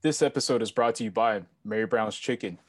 [0.00, 2.60] This episode is brought to you by Mary Brown's Chicken.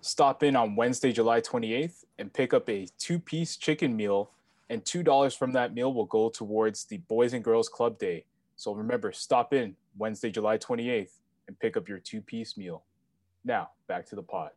[0.00, 4.30] Stop in on Wednesday, July 28th and pick up a two piece chicken meal,
[4.70, 8.26] and $2 from that meal will go towards the Boys and Girls Club Day.
[8.54, 11.10] So remember, stop in Wednesday, July 28th
[11.48, 12.84] and pick up your two piece meal.
[13.44, 14.50] Now, back to the pod.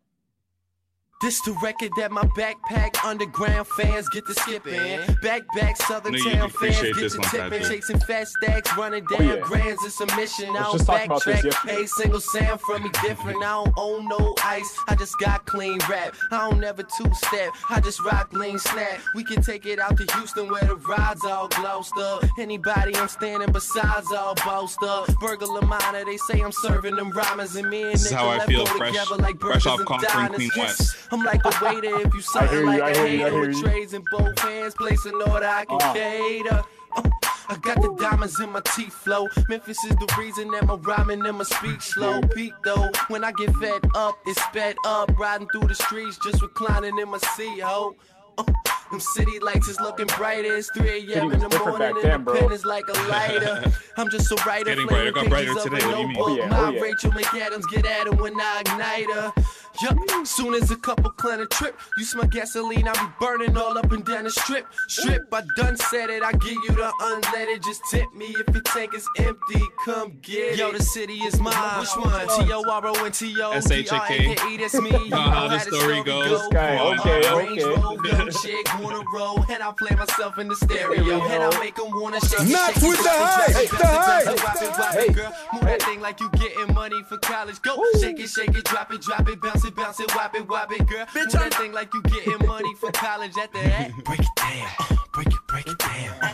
[1.21, 4.99] This the record that my backpack underground fans get to skipping.
[5.21, 7.49] Back back Southern Knew Town fans get to one, tipping.
[7.51, 7.61] Patrick.
[7.61, 9.39] Chasing fat stacks, running oh, down yeah.
[9.39, 9.83] grands.
[9.85, 10.49] It's a mission.
[10.49, 11.43] I Let's don't just talk about this backtrack.
[11.43, 11.75] yesterday.
[11.75, 13.37] Hey, single Sam from me different.
[13.43, 14.75] I don't own no ice.
[14.87, 16.15] I just got clean rap.
[16.31, 17.53] I don't never two step.
[17.69, 18.99] I just rock lean snap.
[19.13, 22.23] We can take it out to Houston where the rides all glossed up.
[22.39, 25.07] Anybody I'm standing besides all bossed up.
[25.19, 28.43] Burglar minor, they say I'm serving them rhymers and me and This is how I
[28.47, 30.33] feel go fresh- together like fresh burgers off and conquering.
[30.33, 30.97] Queen West.
[31.11, 33.29] I'm like a waiter if you I hear something like I a hear you, I
[33.29, 35.93] hater with trays in both hands, placing an order I can Uh.
[35.93, 36.63] cater.
[36.95, 37.09] Uh,
[37.49, 39.27] I got the diamonds in my teeth flow.
[39.49, 42.21] Memphis is the reason that my rhyming and my speech slow.
[42.21, 45.11] Pete though, when I get fed up, it's sped up.
[45.17, 47.95] Riding through the streets, just reclining in my seat, ho.
[48.37, 48.43] Uh,
[48.89, 50.55] them city lights is looking brighter.
[50.55, 51.31] It's 3 a.m.
[51.31, 51.89] In the morning.
[51.95, 53.71] and then, pen is like a lighter.
[53.97, 54.65] I'm just a writer.
[54.65, 55.11] getting brighter.
[55.11, 55.87] Got brighter pages of a today.
[55.87, 56.13] What do you mean?
[56.17, 56.29] notebook.
[56.29, 56.81] Oh, yeah, My oh, yeah.
[56.81, 59.33] Rachel McAdams get at her when I ignite her.
[59.81, 63.77] Yup, soon as a couple clan a trip, you smell gasoline, I be burning all
[63.77, 64.65] up and down the strip.
[64.87, 68.63] Strip, I done said it, I give you the unleaded, just tip me if your
[68.63, 70.59] tank is empty, come get it.
[70.59, 71.53] Yo, the city is mine.
[71.79, 72.27] Which one?
[72.29, 72.45] Oh.
[72.45, 73.51] T-O-R-O and T-O.
[73.51, 74.57] S-H-A-K.
[74.57, 74.91] That's me.
[75.01, 76.29] You know uh-huh, how the story goes.
[76.29, 77.81] This guy, okay, Range okay.
[77.81, 81.59] Rover, young wanna roll, and I play myself in the stereo, and I go.
[81.59, 83.69] make 'em wanna shake it, Not shake with the drop hype, the hype.
[83.69, 85.33] drop it, drop it, drop Hey, it, girl.
[85.53, 87.61] Move that thing like you getting money for college.
[87.61, 90.47] Go shake it, shake it, drop it, drop it, bounce it, bounce it, whop it,
[90.47, 91.05] whop it, girl.
[91.15, 93.37] Move that thing like you getting money for college.
[93.37, 96.33] At the end, break it down, uh, break it, break it down, uh,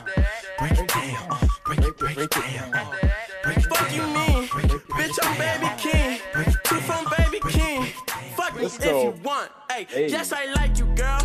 [0.60, 2.96] break it down, uh, break it, break it down, uh,
[3.44, 4.48] break it Fuck you down, mean?
[4.48, 6.20] break it, break Bitch, I'm baby king.
[6.64, 7.80] Two from baby king.
[7.82, 8.24] break it down.
[8.36, 9.04] Fuck me Let's if go.
[9.04, 9.52] you want.
[9.72, 10.08] Hey, Hey.
[10.10, 11.20] yes, I like you, girl.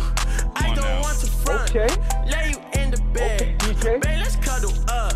[0.55, 1.69] I don't want to front.
[1.75, 1.87] Okay.
[2.27, 3.55] Lay you in the bed.
[3.63, 5.13] Okay, Babe, let's cuddle up.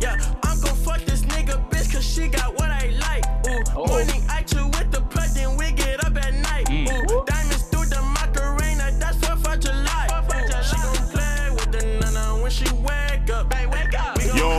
[0.00, 3.24] Yeah, I'm gon' fuck this nigga bitch cause she got what I like.
[3.48, 3.86] Ooh, Oh.
[3.86, 4.89] morning I chill with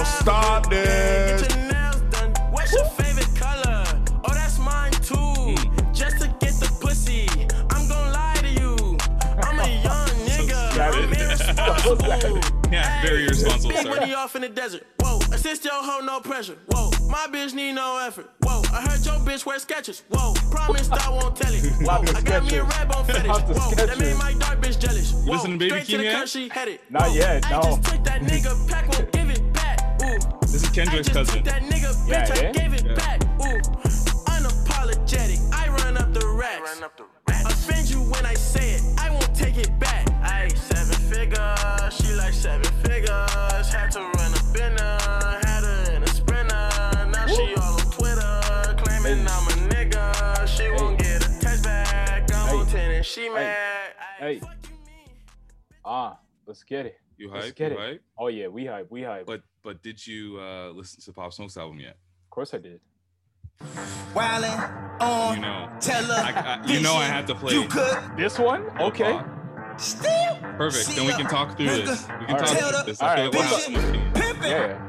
[0.02, 0.22] up.
[0.22, 1.42] We gon' Yo, stop a good this.
[1.42, 2.32] Get your nails done.
[2.52, 3.86] What's your favorite color?
[4.24, 5.56] Oh, that's mine too.
[5.94, 7.28] Just to get the pussy.
[7.70, 8.98] I'm gon' lie to you.
[9.44, 10.80] I'm a young nigga.
[10.80, 12.42] I'm irresponsible.
[12.72, 13.90] Yeah, very irresponsible, Big sir.
[13.90, 14.88] money off in the desert.
[15.02, 16.56] Whoa, assist your hoe, no pressure.
[16.70, 18.30] Whoa, my bitch need no effort.
[18.44, 20.04] Whoa, I heard your bitch wear sketches.
[20.08, 21.62] Whoa, promised I won't tell it.
[21.82, 22.70] Whoa, I got me a Skechers.
[22.80, 23.28] red bone fetish.
[23.28, 25.12] Not the Whoa, that made my dark bitch jealous.
[25.12, 26.16] Whoa, listen to Baby straight Keem to the yet?
[26.22, 26.80] curb, she headed.
[26.90, 28.86] Not Whoa, yet, I just took that nigga pack,
[30.52, 31.44] This is Kendrick's cousin.
[31.44, 32.50] that nigga, Yeah, bitch, yeah.
[32.50, 32.96] I gave it Yeah.
[32.96, 33.24] back.
[33.40, 33.62] Ooh,
[34.36, 36.80] unapologetic, I run up the racks.
[37.46, 40.06] Offend you when I say it, I won't take it back.
[40.24, 43.72] Ayy, seven figures, she like seven figures.
[43.72, 46.70] Had to run up in her, had her in a sprinter.
[47.12, 50.48] Now she all on Twitter, claiming I'm a nigga.
[50.48, 52.30] She won't get a text back.
[52.34, 52.72] I'm on Hey.
[52.74, 53.94] 10 and she mad.
[54.20, 54.40] Hey.
[54.40, 55.10] Fuck you mean?
[55.86, 56.98] Ah, let's get it.
[57.22, 57.56] You Let's hype?
[57.56, 57.82] get You it.
[57.88, 58.02] hype?
[58.18, 59.28] Oh yeah, we hype, we hype.
[59.28, 61.92] But but did you uh, listen to Pop Smoke's album yet?
[62.26, 62.80] of course I did.
[64.16, 65.70] Wildin' on You know.
[65.80, 66.36] television.
[66.36, 67.54] I, I, you know I had to play.
[67.54, 68.64] You could This one?
[68.80, 69.20] Okay.
[69.78, 70.96] Still Perfect.
[70.96, 71.86] Then we can talk through nigga.
[71.86, 72.02] this.
[72.20, 72.58] We can All talk right.
[72.58, 72.98] through this.
[72.98, 73.52] the I feel All like we'll right.
[73.52, 74.14] have so much theme.
[74.14, 74.50] pimpin'.
[74.50, 74.88] Yeah.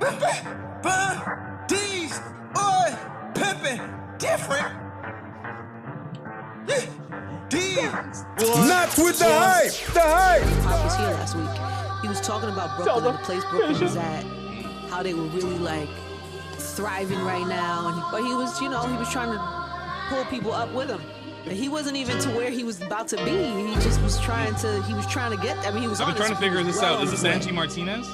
[0.00, 2.18] Pimpin', bun, D's,
[2.54, 2.88] boy,
[3.34, 4.72] pimpin', different.
[6.66, 6.86] Yeah.
[7.48, 8.24] D's.
[8.38, 9.72] Not with the hype.
[9.94, 10.42] The hype.
[10.64, 12.02] Pop was here last week.
[12.02, 13.12] He was talking about Brooklyn, them.
[13.14, 14.22] the place Brooklyn was at,
[14.90, 15.88] how they were really like
[16.58, 17.88] thriving right now.
[17.88, 19.38] And he, but he was, you know, he was trying to
[20.08, 21.00] pull people up with him.
[21.44, 23.30] And he wasn't even to where he was about to be.
[23.30, 24.82] He just was trying to.
[24.82, 25.56] He was trying to get.
[25.66, 26.00] I mean, he was.
[26.00, 27.04] I've been trying to figure this well out.
[27.04, 27.24] Is this.
[27.24, 28.06] Angie Martinez?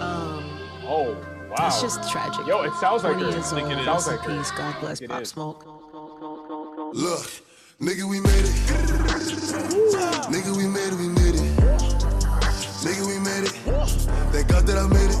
[0.00, 0.48] Um,
[0.84, 1.16] Oh
[1.50, 1.66] wow.
[1.66, 2.46] it's just tragic.
[2.46, 3.30] Yo, it sounds like 20 her.
[3.32, 3.72] years I think old.
[3.72, 3.84] it is.
[3.84, 4.50] Sounds like peace.
[4.52, 5.28] God bless It Pop is.
[5.30, 5.64] Smoke.
[6.94, 7.26] Look,
[7.82, 8.54] nigga, we made it.
[10.30, 11.42] Nigga, we made it, we made it.
[12.84, 13.54] Nigga, we made it.
[14.32, 15.18] Thank God that I made it.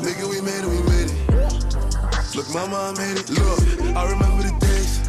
[0.00, 2.36] Nigga, we made it, we made it.
[2.36, 3.28] Look, mama, I made it.
[3.30, 5.00] Look, I remember the days.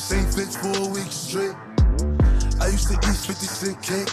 [0.00, 0.32] St.
[0.32, 1.56] Fitz for a week straight.
[2.60, 4.08] I used to eat 50 cent cake.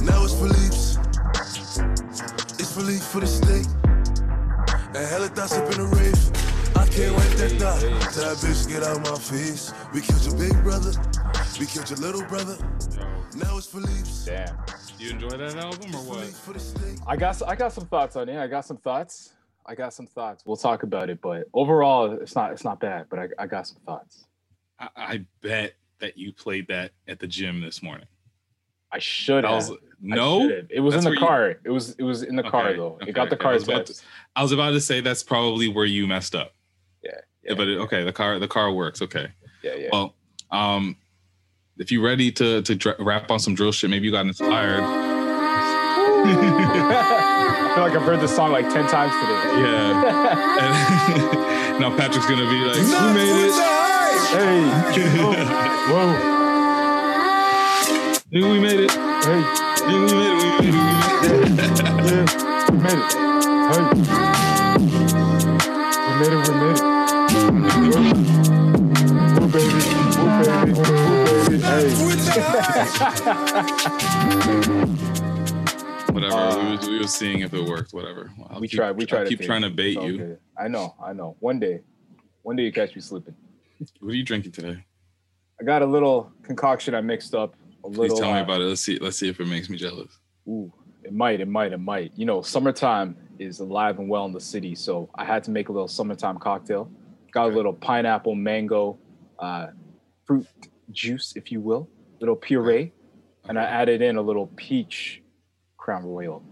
[0.00, 0.98] Now it's Philippe's.
[2.58, 3.66] It's Philippe for the steak.
[4.94, 6.47] And hella thoughts up in the rave.
[6.76, 7.80] I can't wait that thought.
[8.12, 9.72] Tell that bitch get out my face.
[9.92, 10.92] We killed your big brother.
[11.58, 12.56] We killed your little brother.
[13.36, 14.24] Now it's Philippe's.
[14.24, 14.56] Damn.
[14.98, 16.26] Do you enjoy that album or what?
[16.26, 16.98] for the steak.
[17.06, 18.38] I got I got some thoughts on it.
[18.38, 19.34] I got some thoughts.
[19.66, 20.44] I got some thoughts.
[20.46, 23.06] We'll talk about it, but overall, it's not it's not bad.
[23.08, 24.24] But I, I got some thoughts.
[24.78, 28.06] I, I bet that you played that at the gym this morning.
[28.90, 29.68] I should I have.
[29.68, 30.40] was I no.
[30.48, 30.66] should have.
[30.70, 31.60] it was That's in the where you- car.
[31.64, 32.94] It was it was in the car though.
[33.02, 33.48] okay, it got the okay.
[33.48, 34.02] I was car's about to-
[34.36, 36.54] I was about to say that's probably where you messed up.
[37.02, 37.10] Yeah,
[37.44, 39.00] Yeah, but it, okay, the car the car works.
[39.02, 39.28] Okay.
[39.62, 39.88] Yeah, yeah.
[39.92, 40.14] Well,
[40.50, 40.96] um,
[41.78, 44.80] if you're ready to to dra- rap on some drill shit, maybe you got inspired.
[44.82, 44.86] I
[47.74, 49.60] feel like I've heard this song like ten times today.
[49.62, 50.44] Yeah.
[51.78, 53.52] And now Patrick's gonna be like, "Who made it?
[54.34, 54.60] Hey,
[55.88, 56.06] whoa,
[58.32, 58.90] Nigga, we made it.
[58.90, 59.42] hey,
[59.86, 60.60] Nigga, we made it.
[60.60, 60.78] We made it.
[62.04, 62.24] yeah,
[62.68, 63.12] we made it.
[63.70, 63.82] Hey,
[65.14, 65.17] we
[66.18, 66.48] made it.
[67.78, 68.48] We made it.
[69.52, 71.58] Baby, baby, baby.
[71.62, 71.88] Hey.
[76.12, 76.34] Whatever.
[76.34, 77.92] Uh, we, was, we was seeing if it worked.
[77.92, 78.30] Whatever.
[78.50, 78.92] I'll we keep, tried.
[78.92, 79.20] We tried.
[79.20, 80.38] I'll to keep trying to bait It's all you.
[80.58, 80.94] I know.
[81.02, 81.36] I know.
[81.40, 81.80] One day,
[82.42, 83.34] one day you catch me slipping.
[84.00, 84.84] What are you drinking today?
[85.60, 87.54] I got a little concoction I mixed up.
[87.84, 88.18] A Please little.
[88.18, 88.64] tell me uh, about it.
[88.64, 88.98] Let's see.
[88.98, 90.18] Let's see if it makes me jealous.
[90.48, 90.72] Ooh,
[91.04, 92.12] it might, it might, it might.
[92.16, 95.68] You know, summertime is alive and well in the city, so I had to make
[95.68, 96.90] a little summertime cocktail.
[97.32, 98.98] Got a little pineapple, mango,
[99.38, 99.68] uh,
[100.24, 100.46] fruit
[100.90, 101.88] juice, if you will,
[102.20, 102.92] little puree,
[103.48, 105.22] and I added in a little peach
[105.76, 106.42] crown royal.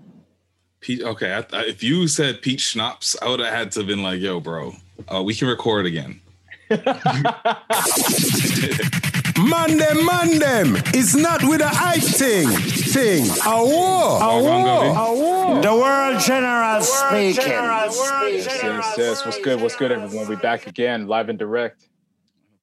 [0.80, 1.02] Peach.
[1.02, 1.32] Okay.
[1.32, 4.20] I, I, if you said peach schnapps, I would have had to have been like,
[4.20, 4.74] "Yo, bro,
[5.12, 6.20] uh, we can record again."
[9.38, 10.76] Man them, man them.
[10.94, 12.48] It's not with a hype thing.
[12.48, 13.26] Thing.
[13.44, 14.22] A war.
[14.22, 14.84] A war.
[14.84, 15.60] A war.
[15.60, 17.52] The world general speaking.
[17.52, 19.24] Yes, yes, yes.
[19.26, 19.60] What's good?
[19.60, 20.26] What's good, everyone?
[20.26, 21.86] We back again, live and direct.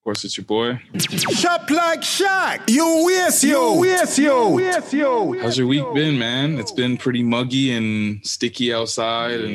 [0.03, 0.81] Of course, it's your boy.
[0.99, 2.69] Shop like Shaq.
[2.69, 3.75] You waste you.
[3.79, 4.49] Waste you.
[4.49, 5.39] Waste you.
[5.41, 6.59] How's your week been, man?
[6.59, 9.45] It's been pretty muggy and sticky outside Yeah.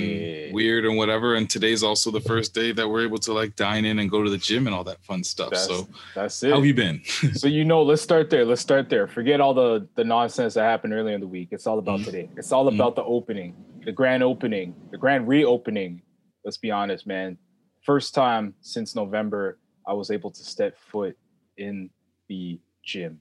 [0.46, 1.34] and weird and whatever.
[1.34, 4.22] And today's also the first day that we're able to like dine in and go
[4.24, 5.50] to the gym and all that fun stuff.
[5.50, 6.48] That's, so, that's it.
[6.48, 7.02] how have you been?
[7.34, 8.46] So you know, let's start there.
[8.46, 9.06] Let's start there.
[9.06, 11.48] Forget all the the nonsense that happened earlier in the week.
[11.50, 12.04] It's all about Mhm.
[12.06, 12.30] today.
[12.38, 13.54] It's all about the opening,
[13.84, 16.00] the grand opening, the grand reopening.
[16.42, 17.36] Let's be honest, man.
[17.84, 21.16] First time since November I was able to step foot
[21.56, 21.88] in
[22.28, 23.20] the gym.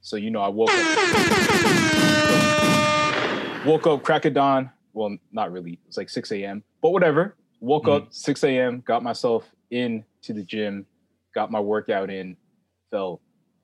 [0.00, 0.86] So you know, I woke up,
[3.64, 4.70] woke up crack of dawn.
[4.92, 5.78] Well, not really.
[5.86, 6.64] It's like 6 a.m.
[6.82, 7.36] But whatever.
[7.60, 8.12] Woke up mm-hmm.
[8.12, 8.82] 6 a.m.
[8.84, 10.84] Got myself in to the gym.
[11.34, 12.36] Got my workout in.
[12.90, 13.22] Felt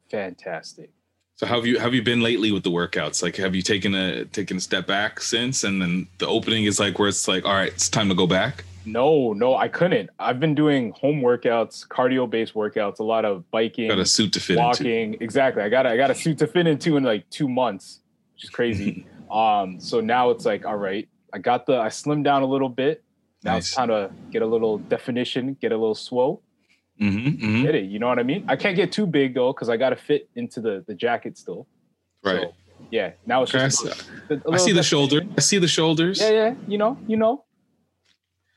[0.08, 0.90] fantastic.
[1.34, 3.22] so, how have you have you been lately with the workouts?
[3.22, 5.64] Like, have you taken a taken a step back since?
[5.64, 8.28] And then the opening is like where it's like, all right, it's time to go
[8.28, 8.64] back.
[8.92, 10.10] No, no, I couldn't.
[10.18, 14.40] I've been doing home workouts, cardio-based workouts, a lot of biking, Got a suit to
[14.40, 14.62] fit into.
[14.64, 15.16] walking.
[15.20, 15.62] Exactly.
[15.62, 18.00] I got I got a suit to fit into in like two months,
[18.34, 19.06] which is crazy.
[19.30, 22.68] um, so now it's like, all right, I got the I slimmed down a little
[22.68, 23.02] bit.
[23.44, 23.74] Now it's Nice.
[23.76, 26.42] time to get a little definition, get a little swole,
[27.00, 27.84] Mm-hmm, hmm get it.
[27.84, 28.44] You know what I mean?
[28.48, 31.38] I can't get too big though, because I got to fit into the the jacket
[31.38, 31.66] still.
[32.24, 32.40] Right.
[32.42, 32.54] So,
[32.90, 33.12] yeah.
[33.26, 33.90] Now it's Okay, I see-
[34.52, 35.20] I see the shoulder.
[35.36, 36.20] I see the shoulders.
[36.20, 37.44] Yeah, yeah, you know, you know.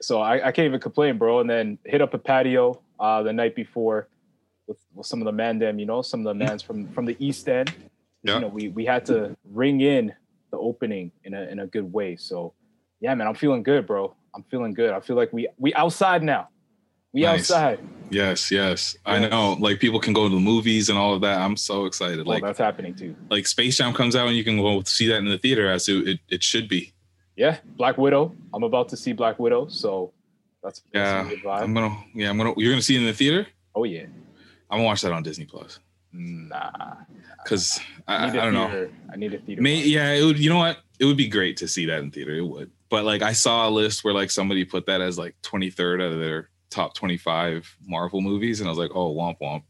[0.01, 1.39] So I, I can't even complain, bro.
[1.39, 4.07] And then hit up a patio uh, the night before
[4.68, 7.06] with, with some of the man them, you know, some of the mans from from
[7.06, 7.74] the East End.
[8.24, 8.36] Yeah.
[8.36, 10.13] You know, we we had to ring in
[10.51, 12.15] the opening in a in a good way.
[12.15, 12.53] So
[13.00, 14.13] yeah, man, I'm feeling good, bro.
[14.36, 14.92] I'm feeling good.
[14.92, 16.50] I feel like we we outside now.
[17.13, 17.51] We Nice.
[17.51, 17.80] outside.
[18.10, 18.96] Yes, yes.
[19.05, 19.58] I know.
[19.60, 21.39] Like people can go to the movies and all of that.
[21.41, 22.25] I'm so excited.
[22.25, 23.15] Well, Like that's happening too.
[23.29, 25.89] like Space Jam comes out and you can go see that in the theater as
[25.89, 26.93] it, it, it should be.
[27.35, 28.35] Yeah, Black Widow.
[28.53, 30.13] I'm about to see Black Widow, so
[30.63, 31.25] that's, Yeah.
[31.25, 31.61] a good vibe.
[31.61, 33.47] I'm gonna yeah, I'm gonna you're gonna see it in the theater?
[33.75, 34.05] oh yeah.
[34.69, 35.79] I'm gonna watch that on Disney Plus.
[36.13, 36.95] Nah.
[37.43, 38.89] Because I, I I, don't know.
[39.11, 39.61] I need a theater.
[39.61, 40.77] May, yeah, it would you know what?
[41.00, 42.35] It would be great to see that in theater.
[42.35, 42.69] It would.
[42.89, 46.11] But like I saw a list where like somebody put that as like 23rd out
[46.13, 49.63] of their top 25 Marvel movies, and I was like, oh womp womp.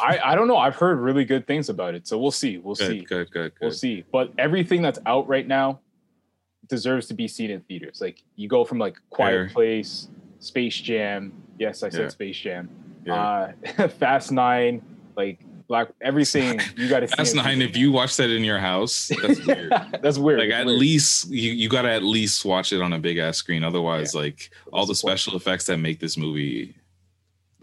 [0.00, 0.58] I, I don't know.
[0.58, 2.06] I've heard really good things about it.
[2.06, 2.58] So we'll see.
[2.58, 3.00] We'll see.
[3.00, 4.04] Good, good, good, We'll see.
[4.12, 5.80] But everything that's out right now
[6.68, 8.00] deserves to be seen in theaters.
[8.00, 9.48] Like you go from like Quiet Fair.
[9.50, 10.08] Place,
[10.40, 11.32] Space Jam.
[11.58, 12.08] Yes, I said Yeah.
[12.08, 12.68] Space Jam.
[13.04, 13.52] Yeah.
[13.78, 14.82] Uh, Fast Nine,
[15.16, 15.88] like Black.
[16.00, 17.60] Everything you got to in nine.
[17.62, 19.72] If you watch that in your house, that's weird.
[20.02, 20.40] that's weird.
[20.40, 20.78] like at weird.
[20.78, 24.50] least you, you gotta at least watch it on a big ass screen otherwise like
[24.72, 26.74] all the special effects that make this movie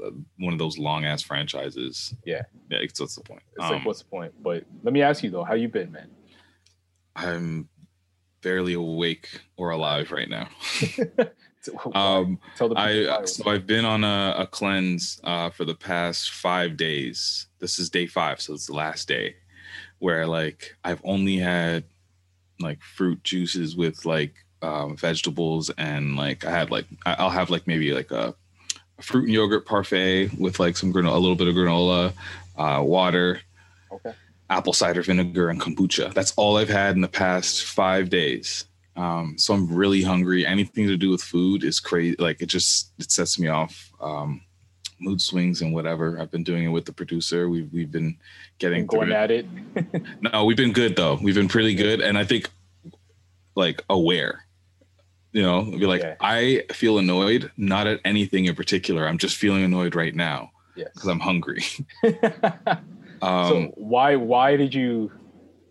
[0.03, 2.41] uh, one of those long ass franchises Yeah.
[2.69, 4.33] yeah it's what's the point It's um, like, what's the point?
[4.43, 6.09] But let me ask you though, how you been, man?
[7.15, 7.67] i'm
[8.45, 10.47] barely awake or alive right now.
[11.63, 12.37] Tell um
[12.75, 17.47] i so i've been on a, a cleanse uh for the past five days.
[17.57, 19.35] This is day five so it's the last day
[19.97, 21.85] where like i've only had
[22.59, 27.65] like fruit juices with like um, vegetables and like I had like I'll have like
[27.67, 28.35] maybe like a,
[28.99, 32.13] a fruit and yogurt parfait with like some granola, a little bit of granola,
[32.57, 33.41] uh, water,
[33.91, 34.13] Okay.
[34.49, 36.13] Apple cider vinegar, and kombucha.
[36.13, 38.65] That's all I've had in the past five days.
[38.95, 40.45] Um, so I'm really hungry.
[40.45, 42.15] Anything to do with food is crazy.
[42.17, 43.91] Like it just it sets me off.
[43.99, 44.41] Um,
[44.99, 46.17] mood swings and whatever.
[46.19, 47.49] I've been doing it with the producer.
[47.49, 48.17] We've we've been
[48.59, 49.45] getting Going at it.
[50.21, 51.19] No, we've been good though.
[51.21, 52.49] We've been pretty good, and I think
[53.55, 54.45] like aware.
[55.33, 56.15] You know, be like, Yeah.
[56.21, 59.05] I feel annoyed, not at anything in particular.
[59.05, 60.91] I'm just feeling annoyed right now Yes.
[60.93, 61.61] because I'm hungry.
[63.22, 65.12] so Um, why why did you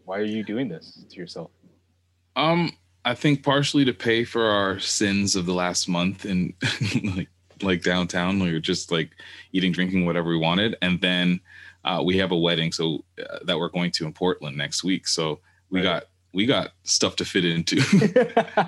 [0.05, 1.51] why are you doing this to yourself?
[2.37, 2.73] um,
[3.05, 6.55] I think partially to pay for our sins of the last month in
[7.17, 7.29] like
[7.63, 9.13] like downtown, we were just like
[9.53, 11.41] eating, drinking, whatever we wanted, and then
[11.85, 15.07] uh, we have a wedding so uh, that we're going to in Portland next week.
[15.07, 15.85] So we Right.
[15.85, 17.77] got we got stuff to fit into.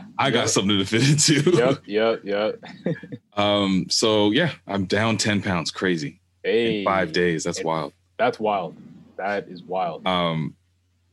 [0.19, 0.49] I got Yep.
[0.49, 1.51] something to fit into.
[1.57, 2.61] Yep, yep, yep.
[3.37, 7.45] Um, so yeah, I'm down 10 pounds crazy Hey, in five days.
[7.45, 7.93] That's wild.
[8.19, 8.77] That's wild.
[9.17, 10.07] That is wild.
[10.07, 10.55] Um,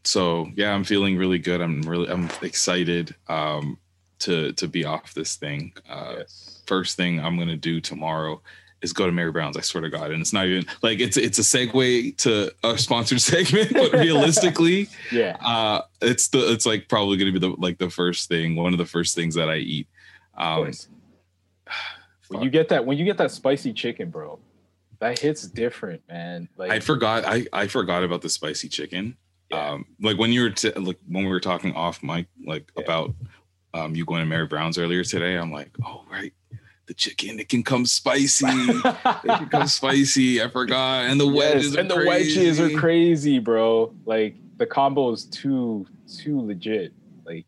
[0.03, 1.61] so yeah, I'm feeling really good.
[1.61, 3.77] I'm really I'm excited um
[4.19, 5.73] to to be off this thing.
[5.89, 6.61] Uh yes.
[6.67, 8.41] first thing I'm gonna do tomorrow
[8.81, 9.55] is go to Mary Brown's.
[9.55, 10.11] I swear to God.
[10.11, 14.89] And it's not even like it's it's a segue to a sponsored segment, but realistically,
[15.11, 15.37] Yeah.
[15.41, 18.77] uh it's the it's like probably gonna be the like the first thing, one of
[18.79, 19.87] the first things that I eat.
[20.37, 20.71] Um
[22.29, 24.39] when you get that when you get that spicy chicken, bro,
[25.03, 26.47] that hits different, man.
[26.57, 27.25] Like I forgot.
[27.25, 29.17] I I forgot about the spicy chicken.
[29.51, 29.71] Yeah.
[29.71, 32.83] Um, like when you were t- like when we were talking off mic, like Yeah.
[32.83, 33.13] about
[33.73, 35.35] um you going to Mary Brown's earlier today.
[35.37, 36.31] I'm like, oh right,
[36.87, 38.45] the chicken it can come spicy.
[38.47, 40.41] it can come spicy.
[40.41, 41.05] I forgot.
[41.09, 42.75] And the Yes, wedges are and the wedges are crazy.
[42.77, 43.93] crazy, bro.
[44.05, 45.85] Like the combo is too
[46.17, 46.93] too legit.
[47.25, 47.45] Like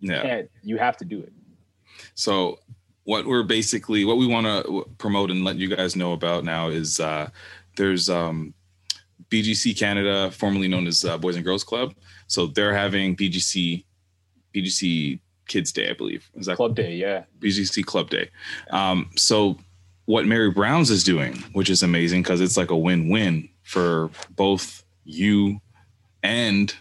[0.00, 0.20] Yeah.
[0.22, 1.32] can't you have to do it.
[2.14, 2.58] So
[3.10, 6.68] what we're basically what we want to promote and let you guys know about now
[6.68, 7.28] is uh
[7.76, 8.54] there's um
[9.30, 11.94] BGC Canada, formerly known as uh, Boys and Girls Club.
[12.26, 13.84] So they're having BGC
[14.54, 16.30] BGC Kids Day, I believe.
[16.34, 17.24] Is that Club day, yeah.
[17.40, 18.30] BGC Club Day?
[18.70, 19.56] Um, so
[20.06, 24.84] what Mary Brown's is doing, which is amazing because it's like a win-win for both
[25.04, 25.60] you
[26.22, 26.74] and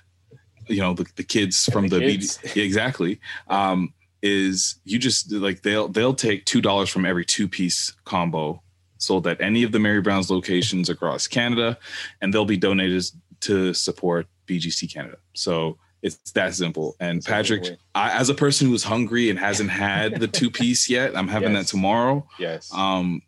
[0.68, 2.38] you know the, the kids from the the, kids.
[2.40, 3.20] BG exactly.
[3.48, 8.62] Um, is you just like they'll they'll take two dollars from every two piece combo
[8.98, 11.78] sold at any of the Mary Brown's locations across Canada,
[12.22, 13.04] and they'll be donated
[13.42, 15.16] to support BGC Canada.
[15.36, 16.98] So it's that simple.
[17.00, 17.78] And Patrick.
[17.96, 21.54] I, as a person who's hungry and hasn't had the two piece yet, I'm having
[21.54, 21.66] Yes.
[21.68, 22.28] that tomorrow.
[22.38, 22.74] Yes.
[22.74, 23.22] Um,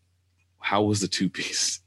[0.59, 1.79] how was the two piece?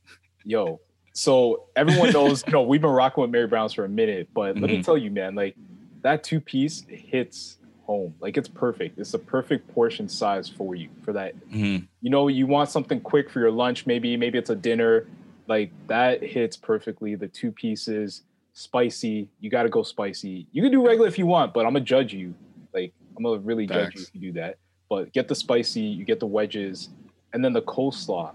[0.44, 0.80] Yo,
[1.12, 4.56] so everyone knows, you know, we've been rocking with Mary Brown's for a minute, but
[4.58, 4.84] let me Mhm.
[4.84, 5.56] tell you, man, like
[6.02, 8.14] that two piece hits home.
[8.20, 8.98] Like it's perfect.
[8.98, 11.34] It's a perfect portion size for you for that.
[11.50, 11.86] Mhm.
[12.00, 15.06] You know, you want something quick for your lunch, maybe, maybe it's a dinner.
[15.46, 17.14] Like that hits perfectly.
[17.14, 18.22] The two pieces,
[18.54, 19.28] spicy.
[19.40, 20.46] You got to go spicy.
[20.52, 22.34] You can do regular if you want, but I'm gonna judge you.
[22.72, 24.56] Like I'm gonna really judge you if you do that.
[24.88, 25.80] But get the spicy.
[25.82, 26.88] You get the wedges,
[27.32, 28.32] and then the coleslaw.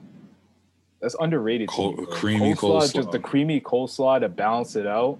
[1.01, 1.69] That's underrated.
[1.69, 3.11] Col- me, creamy Just coleslaw.
[3.11, 5.17] the creamy coleslaw to balance it out.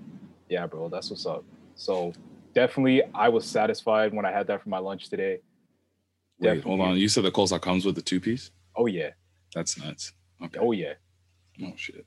[0.50, 1.44] Yeah, bro, that's what's up.
[1.76, 2.12] So
[2.60, 5.40] definitely, I was satisfied when I had that for my lunch today.
[6.40, 6.98] Wait, hold on.
[6.98, 8.52] You said the coleslaw comes with the two piece?
[8.76, 9.12] Oh yeah.
[9.56, 10.14] That's nuts.
[10.44, 10.60] Okay.
[10.60, 10.94] Oh yeah.
[11.64, 12.06] Oh shit.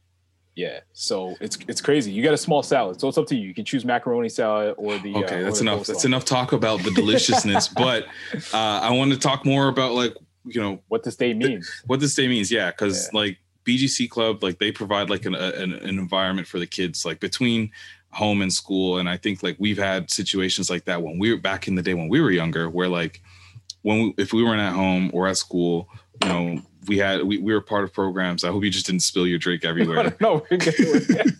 [0.55, 2.13] Yeah, so it's it's crazy.
[2.13, 3.49] You get a small salad, so it's up to you.
[3.49, 5.15] You can choose macaroni salad or the.
[5.17, 5.87] Okay, uh, that's the enough.
[5.87, 7.69] That's enough talk about the deliciousness.
[7.87, 8.05] but
[8.53, 11.71] uh, I want to talk more about like you know What this day means.
[11.87, 12.53] what this day means.
[12.53, 13.19] Yeah, because Yeah.
[13.21, 17.19] like BGC Club, like they provide like an, an an environment for the kids, like
[17.19, 17.71] between
[18.13, 18.99] home and school.
[18.99, 21.83] And I think like we've had situations like that when we were back in the
[21.83, 23.23] day when we were younger, where like
[23.83, 25.89] when we, if we weren't at home or at school,
[26.23, 28.45] you know, we had we, we were part of programs.
[28.45, 30.17] I hope you just didn't spill your drink everywhere.
[30.21, 30.75] no, we're good.
[30.79, 31.33] We're good.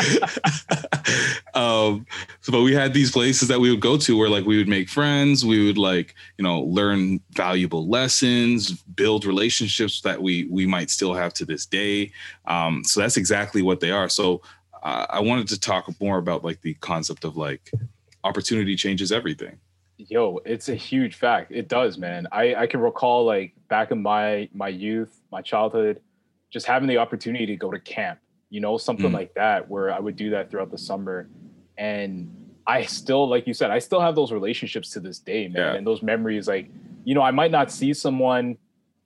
[1.54, 2.06] um
[2.40, 4.68] so but we had these places that we would go to where like we would
[4.68, 10.66] make friends we would like you know learn valuable lessons build relationships that we we
[10.66, 12.10] might still have to this day
[12.46, 14.40] um so that's exactly what they are so
[14.82, 17.70] i wanted to talk more about like the concept of like
[18.24, 19.58] opportunity changes everything
[20.08, 21.52] Yo, it's a huge fact.
[21.52, 22.26] It does, man.
[22.32, 26.00] I I can recall like back in my my youth, my childhood,
[26.50, 28.18] just having the opportunity to go to camp.
[28.48, 29.20] You know, something Mm.
[29.20, 31.28] like that, where I would do that throughout the summer,
[31.76, 32.34] and
[32.66, 35.74] I still, like you said, I still have those relationships to this day, man, Yeah.
[35.74, 36.48] and those memories.
[36.48, 36.70] Like,
[37.04, 38.56] you know, I might not see someone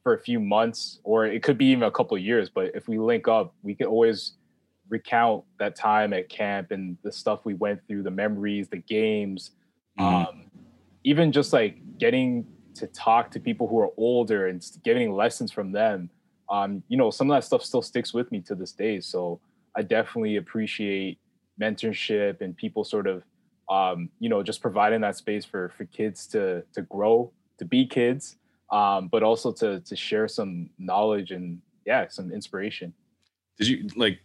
[0.05, 2.87] for a few months, or it could be even a couple of years, but if
[2.87, 4.35] we link up, we can always
[4.99, 9.41] recount that time at camp and the stuff we went through, the memories, the games.
[9.99, 10.05] Mhm.
[10.05, 10.51] Um,
[11.05, 15.73] even just like getting to talk to people who are older and getting lessons from
[15.73, 16.11] them,
[16.49, 19.01] um, you know, some of that stuff still sticks with me to this day.
[19.01, 19.41] So
[19.77, 21.19] I definitely appreciate
[21.61, 23.23] mentorship and people sort of,
[23.69, 27.87] um, you know, just providing that space for for kids to to grow, to be
[27.87, 28.37] kids,
[28.71, 32.93] um, but also to to share some knowledge and yeah, some inspiration.
[33.59, 34.19] Did you like?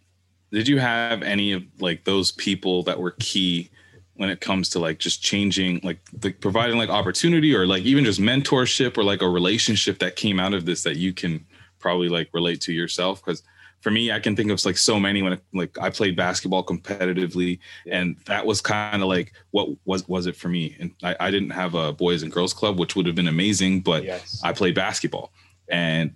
[0.52, 3.70] Did you have any of like those people that were key
[4.14, 6.00] when it comes to like just changing, like,
[6.40, 10.52] providing like opportunity or like even just mentorship or like a relationship that came out
[10.52, 11.44] of this that you can
[11.78, 13.24] probably like relate to yourself?
[13.24, 13.42] Because
[13.80, 16.64] for me, I can think of like so many when it, like I played basketball
[16.64, 20.76] competitively, and that was kind of like what was was it for me.
[20.78, 23.80] And I, I, didn't have a boys and girls club, which would have been amazing,
[23.80, 24.40] but yes.
[24.44, 25.32] I played basketball,
[25.68, 26.14] and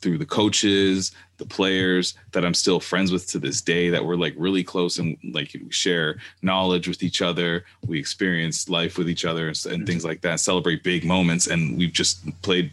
[0.00, 4.16] through the coaches, the players that I'm still friends with to this day, that we're
[4.16, 9.08] like really close and like we share knowledge with each other, we experience life with
[9.08, 9.84] each other and, and mm-hmm.
[9.84, 12.70] things like that, celebrate big moments, and we've just played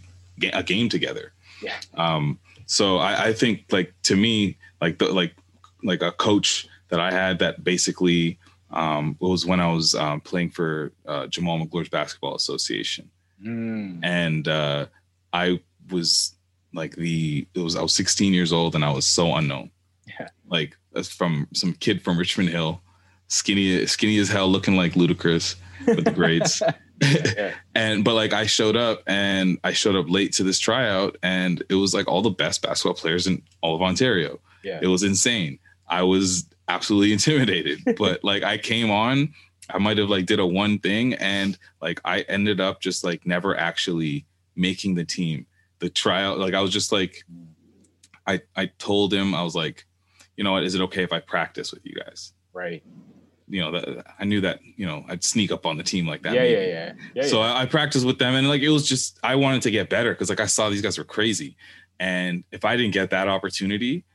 [0.54, 1.34] a game together.
[1.62, 1.78] Yeah.
[1.96, 5.36] Um, so I, I think like to me, like the like
[5.84, 8.38] like a coach that I had that basically
[8.72, 13.10] um, was when I was um, playing for uh, Jamaal Magloire's Basketball Association,
[13.46, 14.00] mm.
[14.04, 14.86] and uh,
[15.34, 15.60] I
[15.90, 16.36] was
[16.74, 19.72] like the it was I was 16 years old and I was so unknown.
[20.08, 20.28] Yeah.
[20.48, 22.82] Like from some kid from Richmond Hill,
[23.28, 26.62] skinny skinny as hell, looking like Ludacris with the grades.
[27.02, 27.54] yeah.
[27.76, 31.64] and but like I showed up and I showed up late to this tryout and
[31.70, 34.40] it was like all the best basketball players in all of Ontario.
[34.64, 34.80] Yeah.
[34.82, 35.60] It was insane.
[35.88, 39.34] I was absolutely intimidated, but like I came on,
[39.70, 43.26] I might have like did a one thing and like I ended up just like
[43.26, 44.26] never actually
[44.56, 45.48] making the team.
[45.82, 47.26] The trial like I was just like
[48.26, 49.86] I I told him I was like,
[50.38, 52.34] you know what, is it okay if I practice with you guys?
[52.54, 52.84] Right
[53.52, 56.24] you know that I knew that you know I'd sneak up on the team like
[56.24, 56.34] that.
[56.34, 57.28] Yeah, yeah, yeah, yeah.
[57.28, 59.90] So I, I, practiced with them, and like it was just I wanted to get
[59.90, 61.58] better because like I saw these guys were crazy,
[62.00, 64.06] and if I didn't get that opportunity,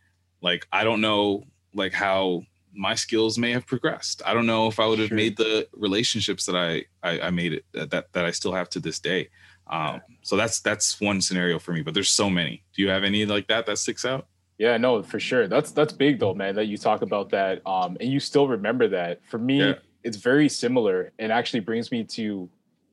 [0.40, 1.44] like I don't know
[1.74, 2.42] like how
[2.74, 4.22] my skills may have progressed.
[4.24, 5.16] I don't know if I would have sure.
[5.16, 8.80] made the relationships that I, I I, made it that that I still have to
[8.80, 9.28] this day.
[9.68, 12.62] Um, so that's that's one scenario for me, but there's so many.
[12.74, 14.26] Do you have any like that that sticks out?
[14.58, 15.48] Yeah, no, for sure.
[15.48, 16.54] That's that's big though, man.
[16.54, 19.20] That you talk about that, um, and you still remember that.
[19.28, 19.74] For me, yeah.
[20.02, 22.48] it's very similar, and actually brings me to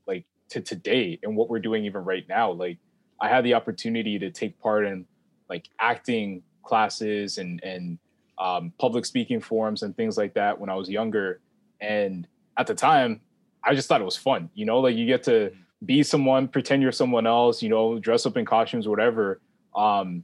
[0.07, 2.51] like to today and what we're doing even right now.
[2.51, 2.79] Like,
[3.21, 5.05] I had the opportunity to take part in
[5.49, 7.99] like acting classes and and
[8.39, 11.39] um, public speaking forums and things like that when I was younger.
[11.79, 13.21] And at the time,
[13.63, 14.49] I just thought it was fun.
[14.53, 15.53] You know, like you get to
[15.85, 17.61] be someone, pretend you're someone else.
[17.61, 19.41] You know, dress up in costumes, whatever.
[19.75, 20.23] Um,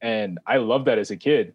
[0.00, 1.54] and I loved that as a kid.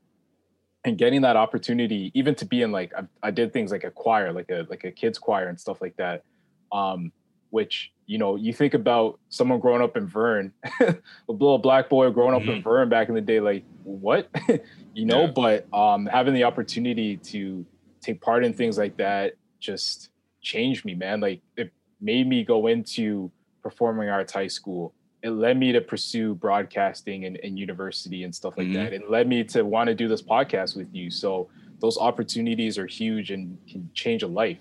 [0.84, 3.92] And getting that opportunity, even to be in like I, I did things like a
[3.92, 6.24] choir, like a like a kids choir and stuff like that.
[6.72, 7.12] Um,
[7.52, 10.96] which you know, you think about someone growing up in Vern, a
[11.28, 12.50] little black boy growing mm-hmm.
[12.50, 12.70] up in mm-hmm.
[12.70, 14.30] Vern back in the day, like what,
[14.94, 15.26] you know.
[15.26, 15.32] Yeah.
[15.68, 17.66] But um, having the opportunity to
[18.02, 20.10] take part in things like that just
[20.42, 21.22] changed me, man.
[21.22, 26.34] Like it made me go into performing arts high school it led me to pursue
[26.34, 28.76] broadcasting and, and university and stuff like mm-hmm.
[28.76, 28.94] that.
[28.94, 31.12] It led me to want to do this podcast with you.
[31.12, 34.58] So those opportunities are huge and can change a life.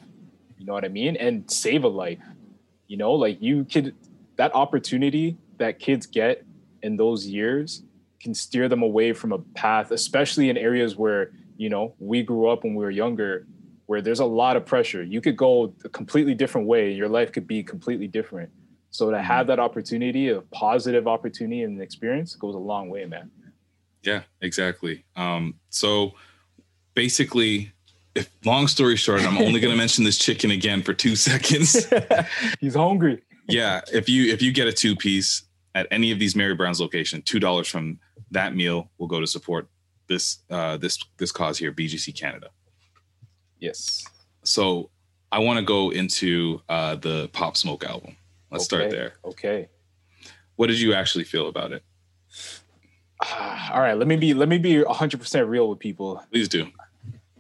[0.59, 1.17] You know what I mean?
[1.17, 2.19] And save a life.
[2.89, 3.95] You know, like you could
[4.37, 6.45] that opportunity that kids get
[6.83, 7.83] in those years
[8.21, 12.49] can steer them away from a path, especially in areas where, you know, we grew
[12.49, 13.47] up when we were younger,
[13.91, 15.03] where there's a lot of pressure.
[15.03, 16.93] You could go a completely different way.
[16.93, 18.51] Your life could be completely different
[18.91, 19.25] so to mm-hmm.
[19.25, 23.31] have that opportunity, a positive opportunity and experience goes a long way, man.
[24.03, 25.05] Yeah, exactly.
[25.17, 26.13] Um, so
[26.95, 27.73] basically,
[28.15, 31.87] if long story short, I'm only going to mention this chicken again for two seconds.
[32.61, 33.23] He's hungry.
[33.49, 35.43] yeah, if you if you get a two piece
[35.75, 38.01] at any of these Mary Brown's location, two dollars from
[38.31, 39.69] that meal will go to support
[40.09, 42.49] this uh, this this cause here, BGC Canada.
[43.61, 44.05] Yes.
[44.43, 44.91] So
[45.31, 48.17] I want to go into uh, the Pop Smoke album.
[48.51, 48.89] Let's okay.
[48.89, 49.13] start there.
[49.25, 49.69] Okay.
[50.57, 51.83] What did you actually feel about it?
[53.25, 56.23] Uh, all right, let me be let me be 100% real with people.
[56.33, 56.67] Please do.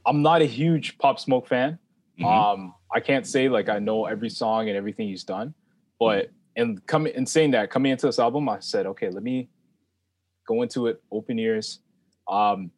[0.06, 1.78] I'm not a huge Pop Smoke fan.
[2.18, 2.24] Mm-hmm.
[2.24, 5.54] Um I can't say like I know every song and everything he's done,
[5.98, 9.48] but and coming and saying that coming into this album, I said, okay, let me
[10.46, 11.80] go into it open ears.
[12.28, 12.70] Um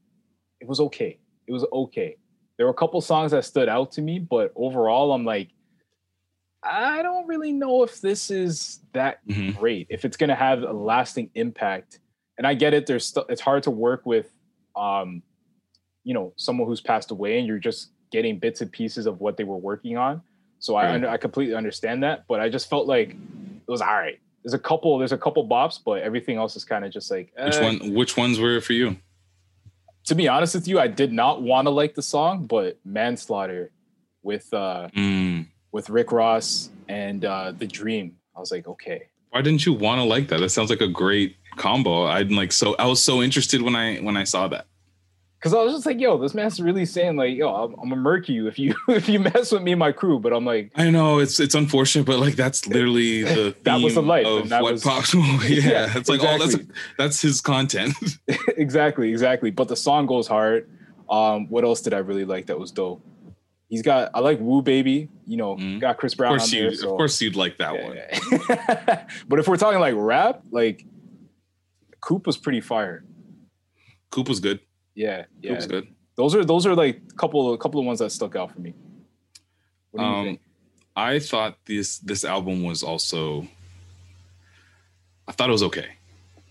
[0.61, 1.19] it was okay.
[1.47, 2.17] It was okay.
[2.57, 5.49] There were a couple songs that stood out to me, but overall I'm like
[6.63, 9.59] I don't really know if this is that mm-hmm.
[9.59, 9.89] great.
[9.91, 11.99] If it's going to have a lasting impact,
[12.39, 12.87] and I get it.
[12.87, 14.33] There's st- it's hard to work with,
[14.77, 15.23] um,
[16.05, 19.37] you know, someone who's passed away, and you're just getting bits and pieces of what
[19.37, 20.23] they were working on.
[20.61, 23.95] So I under- I completely understand that, but I just felt like it was all
[23.95, 24.21] right.
[24.45, 27.33] There's a couple there's a couple bops, but everything else is kind of just like
[27.37, 27.63] Which eh.
[27.63, 27.95] one?
[27.95, 28.97] Which ones were for you?
[30.07, 33.71] To be honest with you, I did not want to like the song, but Manslaughter
[34.23, 35.47] with uh Mm.
[35.73, 39.03] with Rick Ross and uh The Dream, I was like, okay.
[39.31, 40.41] Why didn't you want to like that?
[40.41, 42.07] That sounds like a great combo.
[42.07, 42.75] I'm like so.
[42.79, 44.67] I was so interested when I when I saw that.
[45.43, 47.97] Cause I was just like, yo, this man's really saying like, yo, I'm, I'm gonna
[47.97, 50.21] murk you if you if you mess with me and my crew.
[50.21, 53.95] But I'm like, I know it's it's unfortunate, but like that's literally the That was
[53.95, 55.05] the life, of what was- Pop.
[55.15, 56.75] Yeah, Yeah, it's like oh, that's exactly.
[56.97, 57.95] that's his content.
[58.57, 59.51] exactly, exactly.
[59.51, 60.69] But the song goes hard.
[61.11, 63.05] Um, what else did I really like that was dope?
[63.69, 65.81] He's got I like Woo Baby, you know, Mhm.
[65.81, 66.35] got Chris Brown.
[66.35, 66.73] of course there.
[66.75, 67.97] so- of course you'd like that one.
[67.97, 69.07] Yeah.
[69.29, 70.87] but if we're talking like rap, like
[72.01, 73.05] Coupe was pretty fire.
[74.13, 74.61] Coupe was good.
[74.95, 75.65] Yeah, yeah.
[75.67, 75.89] Good.
[76.17, 78.61] Those are those are like a couple a couple of ones that stuck out for
[78.61, 78.75] me.
[79.91, 80.41] What do you Um, think?
[80.95, 83.47] I thought this this album was also.
[85.29, 85.89] I thought it was okay.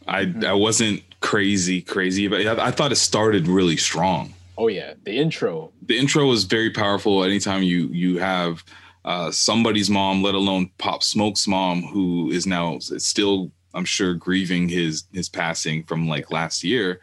[0.08, 0.46] I Mm-hmm.
[0.46, 4.34] I wasn't crazy crazy, but I, I thought it started really strong.
[4.58, 5.72] Oh yeah, the intro.
[5.84, 7.24] the intro was very powerful.
[7.24, 8.64] Anytime you you have
[9.06, 14.70] uh, somebody's mom, let alone Pop Smoke's mom, who is now still, I'm sure, grieving
[14.70, 17.00] his his passing from like last year,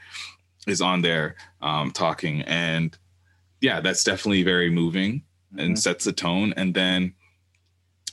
[0.70, 2.96] is on there um, talking, and
[3.60, 5.22] yeah, that's definitely very moving
[5.56, 5.78] and Mhm.
[5.78, 6.52] sets the tone.
[6.56, 7.14] And then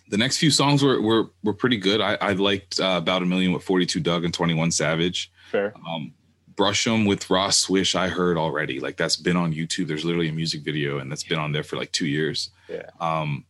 [0.09, 2.01] the next few songs were were were pretty good.
[2.01, 5.73] I, I liked uh, about a million with 42 Dugg and 21 Savage Fair.
[5.87, 6.13] um
[6.55, 10.29] brush 'em with Rah Swish i heard already like that's been on youtube there's literally
[10.29, 12.83] a music video and that's been on there for like two years Yeah.
[13.01, 13.43] um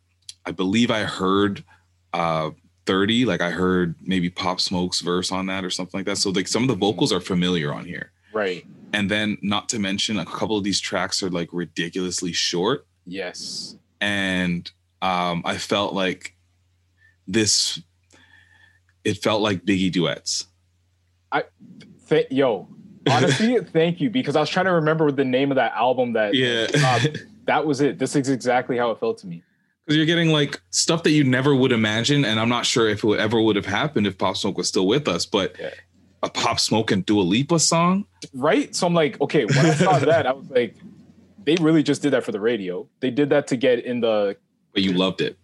[0.44, 1.64] i believe i heard
[2.14, 2.50] uh
[2.88, 6.32] 30 like i heard maybe pop smoke's verse on that or something like that so
[6.32, 8.66] like some of the vocals are familiar on here Right.
[8.96, 13.76] And then not to mention a couple of these tracks are like ridiculously short Yes.
[14.02, 16.36] and um i felt like
[17.28, 17.80] this
[19.04, 20.48] it felt like biggie duets
[21.32, 21.44] i
[22.08, 22.68] Th- yo,
[23.10, 26.36] honestly, thank you because I was trying to remember the name of that album that
[26.36, 27.00] yeah uh,
[27.46, 27.98] that was it.
[27.98, 29.42] This is exactly how it felt to me.
[29.84, 33.04] because you're getting like stuff that you never would imagine, and I'm not sure if
[33.04, 35.26] it ever would have happened if Pop Smoke was still with us.
[35.26, 35.72] But Yeah.
[36.26, 38.76] A Pop Smoke and Dua Lipa song, Right?
[38.76, 40.76] So I'm like, okay, when I saw that, I was like,
[41.44, 42.88] they really just did that for the radio.
[43.00, 44.36] They did that to get in the
[44.74, 45.38] but you loved it.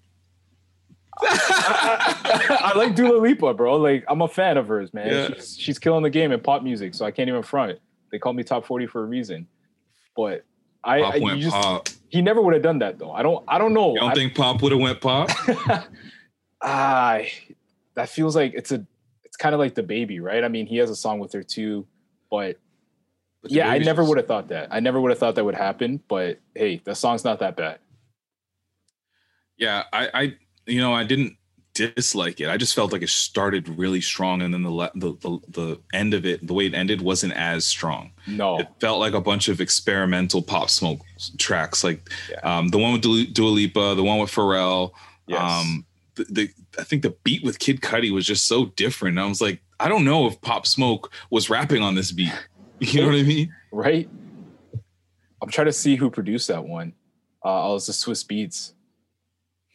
[1.22, 3.78] I like Dua Lipa, bro.
[3.78, 5.08] Like I'm a fan of hers, man.
[5.08, 5.28] Yeah.
[5.36, 7.82] She's, she's killing the game in pop music, so I can't even front it.
[8.12, 9.48] They call me top 40 for a reason.
[10.16, 10.44] But
[10.84, 11.90] I, I you just, pop.
[12.10, 13.12] he never would have done that though.
[13.12, 13.94] I don't I don't know.
[13.94, 15.30] You don't I- think Pop would have went pop?
[16.62, 17.20] ah,
[17.94, 18.86] that feels like it's a
[19.42, 20.44] kind of like the baby, right?
[20.44, 21.88] I mean, he has a song with her too,
[22.30, 22.58] but
[23.42, 24.68] But yeah, I never would have thought that.
[24.72, 26.00] I never would have thought that would happen.
[26.08, 27.80] But hey, the song's not that bad.
[29.58, 31.38] Yeah, I, I, you know, I didn't
[31.74, 32.50] dislike it.
[32.50, 36.14] I just felt like it started really strong, and then the the the, the end
[36.14, 38.12] of it, the way it ended, wasn't as strong.
[38.28, 41.00] No, It felt like a bunch of experimental Pop Smoke
[41.38, 42.40] tracks, like Yeah.
[42.58, 44.92] um, the one with Dua Dua Lipa, the one with Pharrell.
[45.28, 45.40] yes.
[45.42, 49.20] Um, the, the I think the beat with Kid Cudi was just so different.
[49.20, 52.34] I was like, I don't know if Pop Smoke was rapping on this beat.
[52.84, 53.54] You know what I mean?
[53.72, 54.10] right?
[55.40, 56.94] I'm trying to see who produced that one.
[57.46, 58.74] Uh, oh, it's the Swizz Beatz.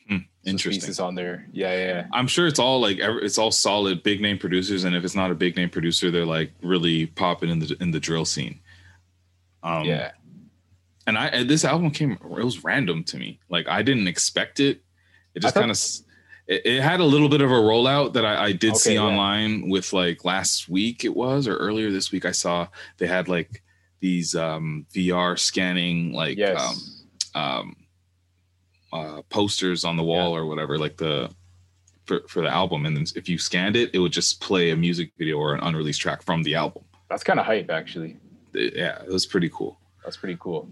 [0.08, 0.90] Hmm, Swizz Beatz interesting.
[0.90, 1.46] is on there.
[1.52, 2.06] Yeah, yeah, yeah.
[2.12, 5.30] I'm sure it's all like it's all solid big name producers, and if it's not
[5.30, 8.58] a big name producer, they're like really popping in the in the drill scene.
[9.62, 10.10] Um, yeah.
[11.06, 13.40] and I and this album came it was random to me.
[13.48, 14.82] Like I didn't expect it.
[15.34, 15.78] It just kind of
[16.46, 18.94] it, it had a little bit of a rollout that I, I did Okay, see
[18.94, 19.02] yeah.
[19.02, 23.28] online with like last week it was or earlier this week I saw they had
[23.28, 23.62] like
[24.00, 27.02] these um VR scanning like Yes.
[27.34, 27.76] um um
[28.92, 31.30] uh posters on the wall or whatever like the
[32.04, 34.76] for, for the album and then if you scanned it it would just play a
[34.76, 38.16] music video or an unreleased track from the album That's kind of hype, actually.
[38.54, 40.68] Yeah it was pretty cool That's pretty cool.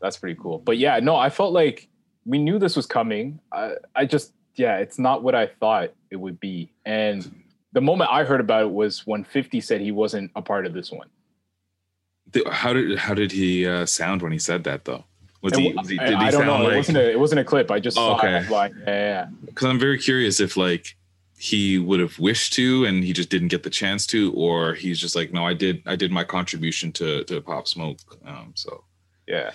[0.00, 0.58] That's pretty cool.
[0.58, 1.88] But yeah, no, I felt like
[2.24, 3.38] we knew this was coming.
[3.52, 6.72] I, I just, yeah, it's not what I thought it would be.
[6.84, 10.66] And the moment I heard about it was when 50 said he wasn't a part
[10.66, 11.08] of this one.
[12.50, 15.04] How did how did he uh, sound when he said that though?
[15.42, 16.70] Was he, was he did he I don't know.
[16.70, 17.70] it wasn't a, it wasn't a clip.
[17.70, 18.38] I just Oh, saw okay.
[18.38, 18.50] it.
[18.50, 20.96] Like, yeah, yeah, Because I'm very curious if like
[21.36, 25.00] he would have wished to and he just didn't get the chance to, or he's
[25.00, 27.98] just like, no, I did I did my contribution to to Pop Smoke.
[28.24, 28.84] Um, so
[29.26, 29.50] yeah.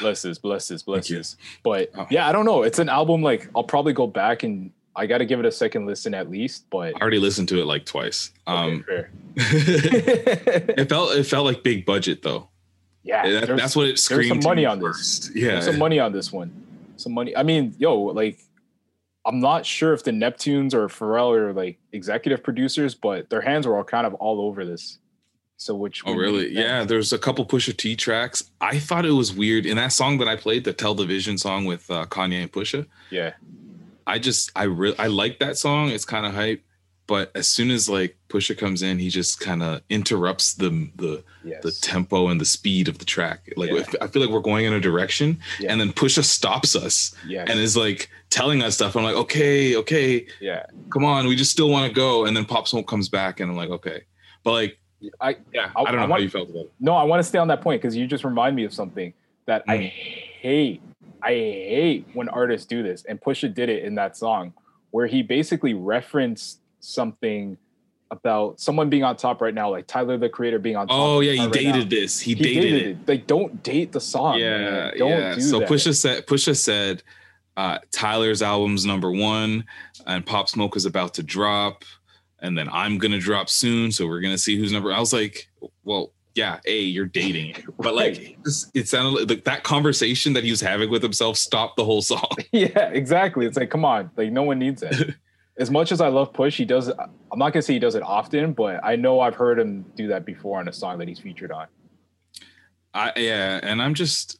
[0.00, 1.36] Blesses, blesses, blesses.
[1.62, 2.06] But Oh.
[2.10, 2.62] yeah, I don't know.
[2.62, 5.52] It's an album like I'll probably go back and I got to give it a
[5.52, 6.64] second listen at least.
[6.70, 8.30] But I already listened to it like twice.
[8.46, 9.10] Um, okay, fair.
[10.78, 12.48] it felt it felt like big budget though.
[13.02, 14.42] yeah, That- that's what it there's screamed.
[14.42, 15.30] some money on this.
[15.34, 16.52] Yeah, There's some money on this one.
[16.96, 17.36] some money.
[17.36, 18.38] I mean, yo, like
[19.26, 23.66] I'm not sure if the Neptunes or Pharrell are like executive producers, but their hands
[23.66, 24.98] were all kind of all over this.
[25.60, 26.48] So which Oh really?
[26.54, 28.50] Yeah, there's a couple Pusha T tracks.
[28.62, 31.90] I thought it was weird in that song that I played, the Television song with
[31.90, 32.86] uh, Kanye and Pusha.
[33.10, 33.34] Yeah.
[34.06, 35.90] I just I really I like that song.
[35.90, 36.62] It's kind of hype,
[37.06, 41.22] but as soon as like Pusha comes in, he just kind of interrupts the the
[41.44, 41.62] Yes.
[41.62, 43.52] the tempo and the speed of the track.
[43.54, 43.84] Like Yeah.
[44.00, 45.72] I feel like we're going in a direction, Yeah.
[45.72, 47.48] and then Pusha stops us Yes.
[47.50, 48.96] and is like telling us stuff.
[48.96, 50.64] I'm like, okay, okay, yeah.
[50.90, 52.24] come on, we just still want to go.
[52.24, 54.04] And then Pop Smoke comes back, and I'm like, okay,
[54.42, 54.78] but like,
[55.20, 56.72] I yeah, I- I, don't know I how you felt about it.
[56.80, 59.12] no, I want to stay on that point because you just remind me of something
[59.46, 59.88] that I Mm.
[60.40, 60.82] hate.
[61.22, 64.52] I hate when artists do this, and Pusha did it in that song
[64.90, 67.56] where he basically referenced something
[68.10, 70.96] about someone being on top right now, like Tyler the Creator being on top.
[70.98, 71.96] Oh yeah, he right dated now.
[72.00, 72.18] this.
[72.20, 72.96] He, He dated, it.
[73.08, 74.38] Like, don't date the song.
[74.38, 74.90] yeah.
[74.98, 75.38] Don't yeah.
[75.38, 75.68] so that.
[75.68, 77.02] Pusha said Pusha said
[77.56, 79.64] uh, Tyler's album's number one,
[80.06, 81.84] and Pop Smoke is about to drop,
[82.40, 83.92] and then I'm gonna drop soon.
[83.92, 84.92] So we're gonna see who's number.
[84.92, 85.48] I was like,
[85.84, 87.64] well, yeah, a you're dating, it.
[87.78, 88.38] but like
[88.74, 92.28] it sounded like that conversation that he was having with himself stopped the whole song.
[92.52, 93.46] yeah, exactly.
[93.46, 95.14] It's like, come on, like no one needs it.
[95.58, 96.88] as much as I love Push, he does.
[96.88, 100.08] I'm not gonna say he does it often, but I know I've heard him do
[100.08, 101.66] that before on a song that he's featured on.
[102.94, 104.38] I yeah, and I'm just.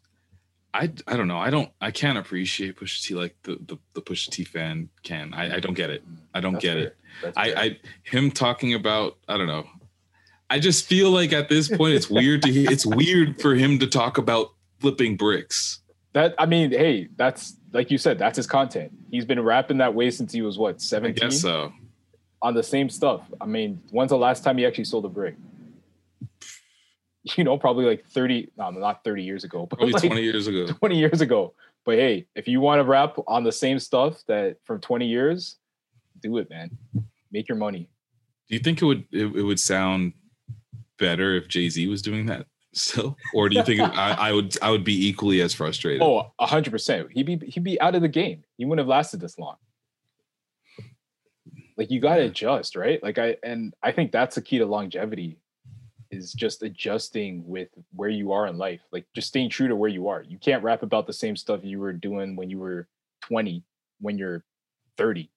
[0.72, 1.38] I, I don't know.
[1.38, 5.34] I don't I can't appreciate Pusha T like the the, the Pusha T fan can.
[5.34, 6.04] I, I don't get it.
[6.34, 6.82] I don't That's get fair.
[6.84, 6.96] it.
[7.22, 7.58] That's I, fair.
[7.58, 9.66] I him talking about I don't know.
[10.48, 13.78] I just feel like at this point it's weird to hear, it's weird for him
[13.78, 14.48] to talk about
[14.80, 15.80] flipping bricks.
[16.12, 18.92] that I mean, hey, that's like you said, that's his content.
[19.10, 21.24] He's been rapping that way since he was what seventeen.
[21.24, 21.72] I 17 guess so.
[22.42, 23.22] on the same stuff.
[23.40, 25.36] I mean, when's the last time he actually sold a brick?
[27.36, 30.46] You know, probably like 30, no, not 30 years ago, but Probably like 20 years
[30.46, 30.66] ago.
[30.80, 31.52] 20 years ago.
[31.84, 35.56] But hey, if you want to rap on the same stuff that from 20 years,
[36.20, 36.70] do it, man.
[37.32, 37.88] Make your money.
[38.48, 40.12] Do you think it would it, it would sound
[40.98, 44.56] better if Jay Z was doing that still, or do you think I, I would
[44.62, 46.02] I would be equally as frustrated?
[46.02, 47.08] Oh, hundred percent.
[47.12, 48.44] He'd be he'd be out of the game.
[48.56, 49.56] He wouldn't have lasted this long.
[51.76, 53.02] Like you gotta adjust, right?
[53.02, 55.38] Like I and I think that's the key to longevity
[56.10, 58.80] is just adjusting with where you are in life.
[58.92, 60.22] Like just staying true to where you are.
[60.22, 62.88] You can't rap about the same stuff you were doing when you were
[63.22, 63.64] 20,
[64.00, 64.44] when you're
[64.96, 65.30] 30.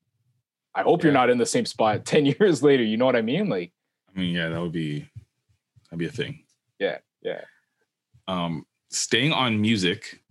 [0.76, 2.84] I hope you're not in the same spot 10 years later.
[2.84, 3.50] You know what I mean?
[3.50, 3.72] Like,
[4.16, 5.08] I mean, yeah, that would be
[5.86, 6.44] that'd be a thing.
[6.80, 7.42] yeah, yeah.
[8.28, 10.22] Um, staying on music,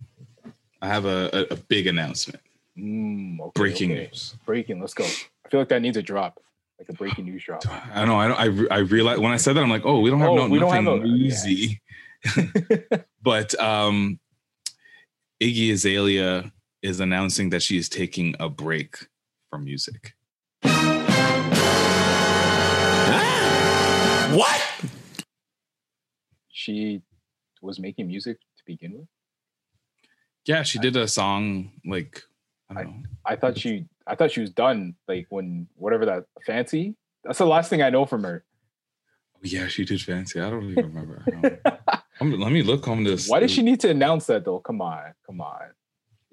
[0.81, 2.41] I have a, a, a big announcement.
[2.77, 4.07] Mm, okay, Breaking okay.
[4.07, 4.35] news.
[4.45, 5.03] Breaking, let's go.
[5.05, 6.39] I feel like that needs a drop.
[6.79, 7.63] Like a breaking news drop.
[7.93, 8.15] I don't know.
[8.19, 8.69] I don't.
[8.71, 10.47] I, I realized when I said that, I'm like, oh, we don't have Oh, no
[10.47, 11.81] we don't nothing have a- newsy.
[13.21, 14.19] but um,
[15.41, 16.51] Iggy Azalea
[16.81, 18.95] is announcing that she is taking a break
[19.49, 20.13] from music.
[24.37, 24.61] What?
[26.49, 27.01] she
[27.61, 29.07] was making music to begin with.
[30.45, 32.21] Yeah, she did a song like
[32.69, 33.03] I don't know.
[33.25, 36.95] I thought she I thought she was done like when whatever that fancy.
[37.23, 38.43] That's the last thing I know from her.
[39.35, 40.41] Oh, yeah, she did fancy.
[40.41, 41.23] I don't even remember.
[41.65, 43.27] I'm- let me look on this.
[43.29, 44.59] Why did she need to announce that though?
[44.59, 45.61] Come on, come on.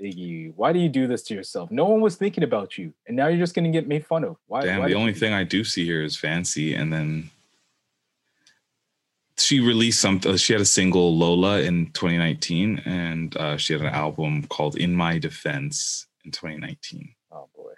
[0.01, 1.71] Iggy, why do you do this to yourself?
[1.71, 4.37] No one was thinking about you, and now you're just gonna get made fun of.
[4.47, 4.63] Why?
[4.63, 7.31] Damn, why the only you- thing I do see here is fancy, and then
[9.40, 10.37] she released something.
[10.37, 14.94] She had a single Lola in 2019, and uh, she had an album called In
[14.94, 17.72] My Defense in 2019 Oh boy.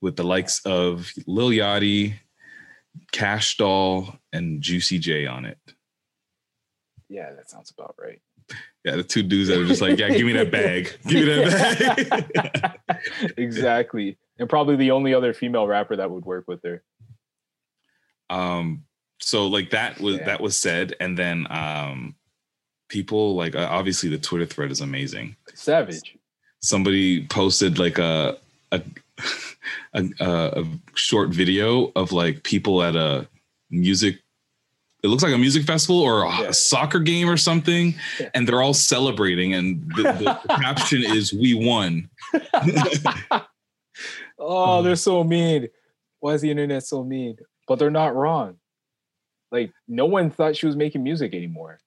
[0.00, 2.14] with the likes of Lil Yachty,
[3.12, 5.58] Kash Doll, and Juicy J on it.
[7.08, 8.20] Yeah, that sounds about right.
[8.84, 11.34] Yeah, the two dudes that are just like, yeah, give me that bag, give me
[11.44, 12.98] that bag.
[13.36, 14.18] exactly.
[14.38, 16.82] And probably the only other female rapper that would work with her.
[18.30, 18.84] um
[19.18, 20.24] so like that was Yeah.
[20.26, 22.14] that was said and then um
[22.88, 26.16] people like uh, obviously the twitter thread is amazing Savage.
[26.60, 28.38] somebody posted like a
[28.72, 28.80] a
[29.94, 33.26] a, a, a short video of like people at a
[33.70, 34.18] music
[35.04, 36.50] it looks like a music festival or a, Yeah.
[36.52, 38.30] soccer game or something Yeah.
[38.34, 42.08] and they're all celebrating and the, the, the caption is we won
[44.38, 45.68] Oh, they're so mean.
[46.20, 47.36] Why is the internet so mean?
[47.66, 48.56] But they're not wrong.
[49.50, 51.78] Like no one thought she was making music anymore.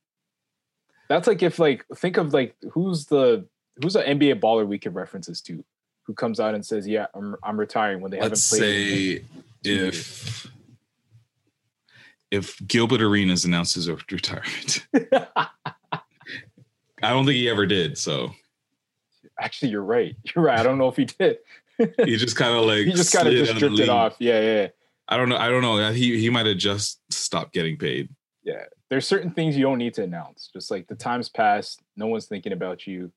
[1.09, 3.45] That's like if like think of like who's the
[3.81, 5.63] who's an NBA baller we could reference this to,
[6.03, 9.25] who comes out and says, "Yeah, I'm I'm retiring" when they let's haven't played.
[9.63, 10.47] say if
[12.31, 14.85] if Gilbert Arenas announces a retirement.
[17.03, 17.97] I don't think he ever did.
[17.97, 18.31] So
[19.41, 20.15] Actually, you're right.
[20.35, 20.59] You're right.
[20.59, 21.39] I don't know if he did.
[22.05, 24.15] He just kind of like he just kind of just stripped it off.
[24.19, 24.67] Yeah, yeah.
[25.11, 25.37] I don't know.
[25.37, 25.91] I don't know.
[25.91, 28.09] He he might have just stopped getting paid.
[28.43, 28.63] yeah.
[28.89, 30.49] There's certain things you don't need to announce.
[30.51, 33.09] Just like the time's passed, no one's thinking about you.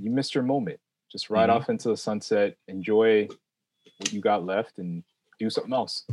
[0.00, 0.80] You missed your moment.
[1.12, 1.54] Just ride Mhm.
[1.54, 3.28] off into the sunset, enjoy
[3.98, 5.04] what you got left, and
[5.38, 6.06] do something else.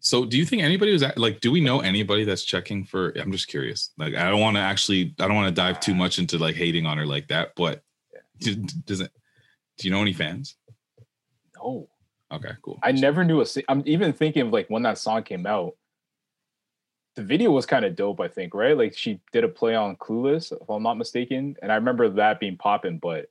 [0.00, 1.40] So, do you think anybody was at, like?
[1.40, 3.10] Do we know anybody that's checking for?
[3.18, 3.90] I'm just curious.
[3.98, 5.12] Like, I don't want to actually.
[5.18, 7.52] I don't want to dive too much into like hating on her like that.
[7.56, 7.82] But
[8.38, 9.10] do, does it?
[9.78, 10.54] Do you know any fans?
[11.56, 11.88] No,
[12.32, 12.78] Okay, cool.
[12.82, 13.46] I never knew a.
[13.68, 15.74] I'm even thinking of like when that song came out.
[17.16, 18.76] The video was kind of dope, I think, right?
[18.76, 22.38] Like she did a play on Clueless, if I'm not mistaken, and I remember that
[22.38, 22.98] being popping.
[22.98, 23.30] But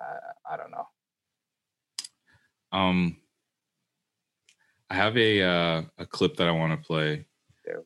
[0.00, 0.88] uh, I don't know.
[2.72, 3.16] Um,
[4.90, 7.24] I have a uh, a clip that I want to play.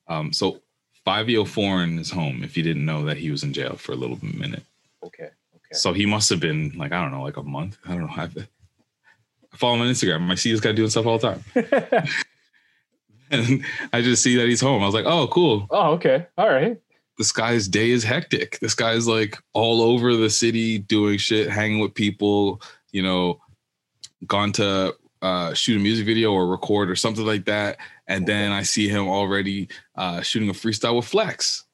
[0.08, 0.60] Um, so
[1.06, 2.42] Fivio Foreign is home.
[2.42, 4.64] If you didn't know that he was in jail for a little minute,
[5.04, 5.72] Okay, okay.
[5.72, 7.76] so he must have been like I don't know, like a month.
[7.86, 8.12] I don't know.
[8.16, 8.48] I've,
[9.58, 10.30] follow him on Instagram.
[10.30, 11.44] I see this guy doing stuff all the time,
[13.30, 14.82] and I just see that he's home.
[14.82, 15.66] I was like, oh, cool.
[15.70, 16.78] oh, okay, all right.
[17.18, 18.60] This guy's day is hectic.
[18.60, 22.62] This guy's like all over the city doing shit, hanging with people.
[22.92, 23.40] You know,
[24.26, 27.78] gone to uh, shoot a music video or record or something like that.
[28.06, 31.64] And then I see him already uh, shooting a freestyle with Flex.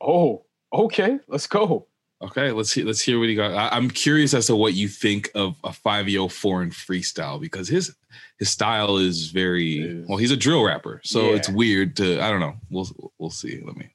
[0.00, 1.18] Oh, okay.
[1.28, 1.86] Let's go.
[2.22, 3.52] Okay, let's hear let's hear what he got.
[3.52, 7.94] I, I'm curious as to what you think of a Fivio Foreign freestyle because his
[8.38, 10.18] his style is very Is- well.
[10.18, 11.36] He's a drill rapper, so Yeah.
[11.36, 12.54] it's weird to I don't know.
[12.70, 13.60] We'll we'll see.
[13.64, 13.90] Let me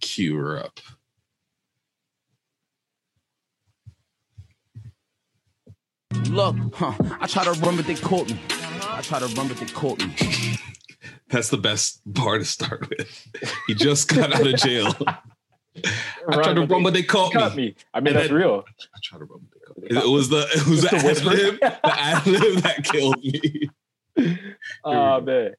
[0.00, 0.78] cue her up.
[6.28, 8.38] Look, huh, I try to run, but they caught me.
[8.82, 10.12] I try to run, but they caught me.
[11.28, 13.26] That's the best bar to start with.
[13.68, 14.92] He just got out of jail.
[16.28, 17.66] I tried to run, but they caught Cut me.
[17.66, 17.74] me.
[17.94, 18.64] I mean, And that's then- real.
[18.68, 20.08] I tried to run, but they caught me.
[20.08, 21.30] It was the it was the, The ad whisper?
[21.30, 23.70] lib, the ad lib that killed me.
[24.84, 25.54] Oh man.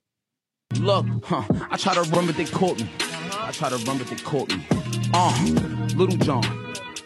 [0.80, 2.88] Look, huh, I try to run, but they caught me.
[3.34, 4.63] I try to run, but they caught me.
[5.13, 6.45] Uh, Little John,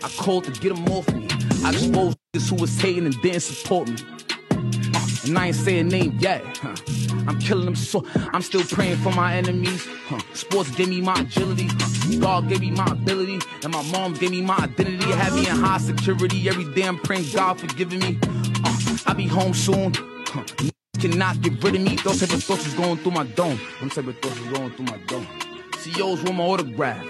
[0.04, 1.28] I called to get him off me.
[1.64, 3.96] I exposed niggas who was hating and didn't support me.
[4.52, 6.44] Uh, and I ain't saying name yet.
[6.58, 6.76] Huh.
[7.28, 9.86] I'm killing them so I'm still praying for my enemies.
[10.08, 10.20] Huh.
[10.34, 11.68] Sports gave me my agility.
[11.70, 12.20] Huh.
[12.20, 13.40] God gave me my ability.
[13.64, 15.06] And my mom gave me my identity.
[15.12, 16.48] Had me in high security.
[16.50, 18.20] Every day I'm praying God for giving me.
[18.64, 19.94] Uh, I'll be home soon.
[20.28, 20.44] Huh.
[21.00, 21.96] Cannot get rid of me.
[21.98, 23.60] Those type of thoughts is going through my dome.
[23.80, 25.28] Them type of thoughts is going through my dome.
[25.80, 27.06] CEOs want my autograph.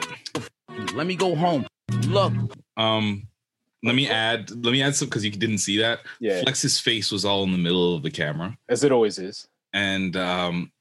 [0.93, 1.65] Let me go home.
[2.07, 2.33] Look,
[2.77, 3.27] Um,
[3.83, 4.49] let me add.
[4.51, 5.99] Let me add some because you didn't see that.
[6.19, 6.41] Yeah.
[6.41, 9.47] Flex's face was all in the middle of the camera, As it always is.
[9.75, 10.71] And um,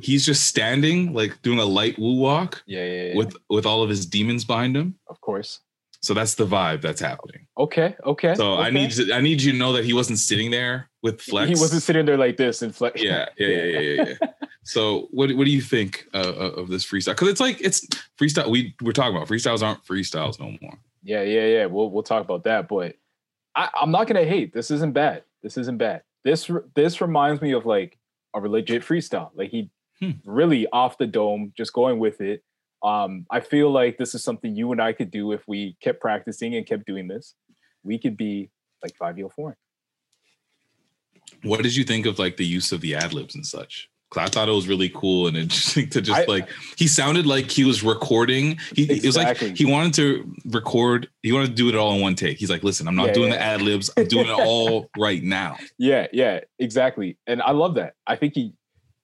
[0.00, 3.16] he's just standing, like doing a light woo walk Yeah, yeah, yeah.
[3.16, 4.98] with with all of his demons behind him.
[5.08, 5.60] of course.
[6.00, 7.46] So that's the vibe that's happening.
[7.56, 8.34] Okay, okay.
[8.34, 11.20] So I need to, I need you to know that he wasn't sitting there with
[11.20, 11.48] Flex.
[11.48, 13.00] He wasn't sitting there like this and flex.
[13.00, 14.14] Yeah, yeah, yeah, yeah, yeah.
[14.20, 14.28] yeah.
[14.64, 17.12] so what what do you think uh, uh, of this freestyle?
[17.12, 17.86] Because it's like it's
[18.18, 18.50] freestyle.
[18.50, 20.76] We we're talking about freestyles aren't freestyles no more.
[21.04, 21.66] Yeah, yeah, yeah.
[21.66, 22.96] We'll we'll talk about that, but
[23.54, 24.52] I, I'm not gonna hate.
[24.52, 25.22] This isn't bad.
[25.42, 26.02] This isn't bad.
[26.24, 27.98] This this reminds me of like
[28.34, 29.30] a legit freestyle.
[29.34, 29.70] Like he
[30.02, 30.10] Hmm.
[30.24, 32.42] really off the dome, just going with it.
[32.82, 36.00] Um, I feel like this is something you and I could do if we kept
[36.00, 37.36] practicing and kept doing this.
[37.84, 38.50] We could be
[38.82, 39.56] like five year four.
[41.44, 43.88] What did you think of like the use of the ad libs and such?
[44.16, 47.50] I thought it was really cool and interesting to just I- like he sounded like
[47.50, 48.58] he was recording.
[48.74, 51.08] He it was like he wanted to record.
[51.22, 52.38] He wanted to do it all in one take.
[52.38, 53.38] He's like, listen, I'm not Yeah, doing yeah.
[53.38, 53.90] the ad libs.
[53.96, 55.56] I'm doing it all right now.
[55.78, 57.16] Yeah, yeah, exactly.
[57.26, 57.94] And I love that.
[58.06, 58.52] I think he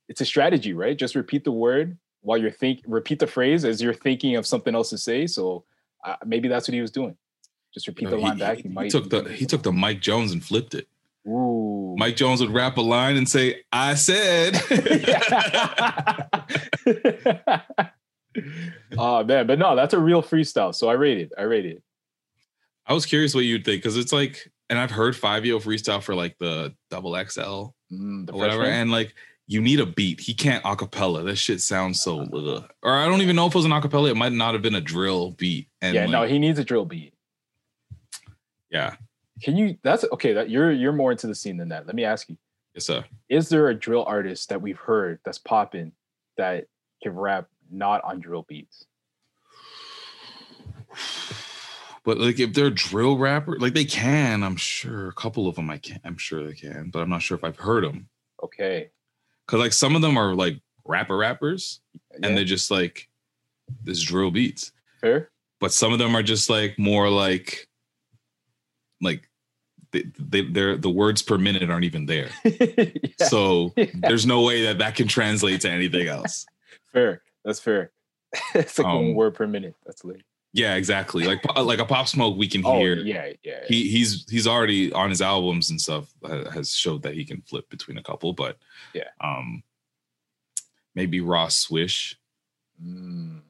[0.08, 0.98] it's a strategy, right?
[0.98, 4.74] Just repeat the word while you're think repeat the phrase as you're thinking of something
[4.74, 5.26] else to say.
[5.26, 5.64] So
[6.04, 7.16] uh, maybe that's what he was doing.
[7.74, 8.58] Just repeat the He- line he- back.
[8.58, 10.88] he He, took the he took the Mike Jones and flipped it.
[11.26, 11.94] Ooh.
[11.98, 14.54] Mike Jones would rap a line and say, "I said."
[18.98, 20.74] oh man, but no, that's a real freestyle.
[20.74, 21.32] So I rate it.
[21.36, 21.82] I rate it.
[22.86, 26.14] I was curious what you'd think because it's like, and I've heard Fivio freestyle for
[26.14, 29.14] like the double XL Mm, the or whatever, and like
[29.46, 30.20] you need a beat.
[30.20, 31.24] He can't acapella.
[31.24, 32.20] That shit sounds so.
[32.20, 32.68] ugh.
[32.82, 34.10] Or I don't even know if it was an acapella.
[34.10, 35.68] It might not have been a drill beat.
[35.80, 37.14] And yeah, like, no, he needs a drill beat.
[38.70, 38.96] yeah,
[39.42, 39.76] Can you?
[39.82, 40.32] That's okay.
[40.32, 41.86] That you're you're more into the scene than that.
[41.86, 42.36] Let me ask you:
[42.74, 43.04] yes sir.
[43.28, 45.92] Is there a drill artist that we've heard that's popping
[46.36, 46.66] that
[47.02, 48.86] can rap not on drill beats?
[52.04, 55.68] But like if they're drill rapper, like they can, I'm sure a couple of them
[55.68, 58.08] I can, I'm sure they can, but I'm not sure if I've heard them
[58.42, 58.88] Okay,
[59.46, 61.80] because like some of them are like rapper rappers
[62.12, 63.08] yeah, and they're just like
[63.84, 64.72] this drill beats.
[65.02, 65.28] fair.
[65.60, 67.68] but some of them are just like more like
[69.02, 69.27] like
[69.90, 72.30] they, they they're the words per minute aren't even there.
[72.44, 73.26] Yeah.
[73.26, 76.46] So there's no way that that can translate to anything else.
[76.92, 77.22] fair.
[77.44, 77.90] That's fair.
[78.54, 79.74] it's like one Um, word per minute.
[79.86, 80.22] That's late.
[80.52, 81.24] Yeah, exactly.
[81.24, 82.94] Like like a pop smoke, we can Oh hear.
[82.96, 83.60] yeah, yeah.
[83.66, 86.12] He he's he's already on his albums and stuff
[86.52, 88.56] has showed that he can flip between a couple, but
[88.94, 89.08] Yeah.
[89.20, 89.62] um,
[90.94, 92.16] maybe Rah Swish.
[92.82, 93.40] Mm,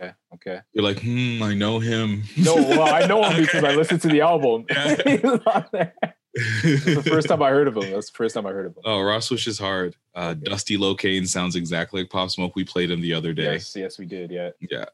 [0.00, 0.60] okay, okay.
[0.72, 2.22] You're like, hmm, I know him.
[2.36, 4.66] No, well, I know him because I listened to the album.
[4.70, 4.96] Yeah.
[5.06, 5.94] He's on there.
[6.34, 7.90] It's the first time I heard of him.
[7.90, 8.82] That's the first time I heard of him.
[8.84, 9.96] Oh, Rah Swish is hard.
[10.14, 12.54] Uh, Dusty Locane sounds exactly like Pop Smoke.
[12.54, 13.54] We played him the other day.
[13.54, 14.30] Yes, yes, we did.
[14.30, 14.50] Yeah.
[14.70, 14.84] Yeah.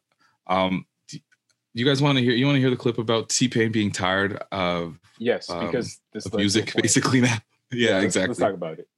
[0.46, 1.18] Um, do
[1.74, 2.32] you guys want to hear?
[2.32, 6.00] You want to hear the clip about T Pain being tired of, Yes, Um, because
[6.12, 7.36] this of led to a music, basically now?
[7.72, 8.28] Yeah, let's- exactly.
[8.28, 8.88] Let's talk about it.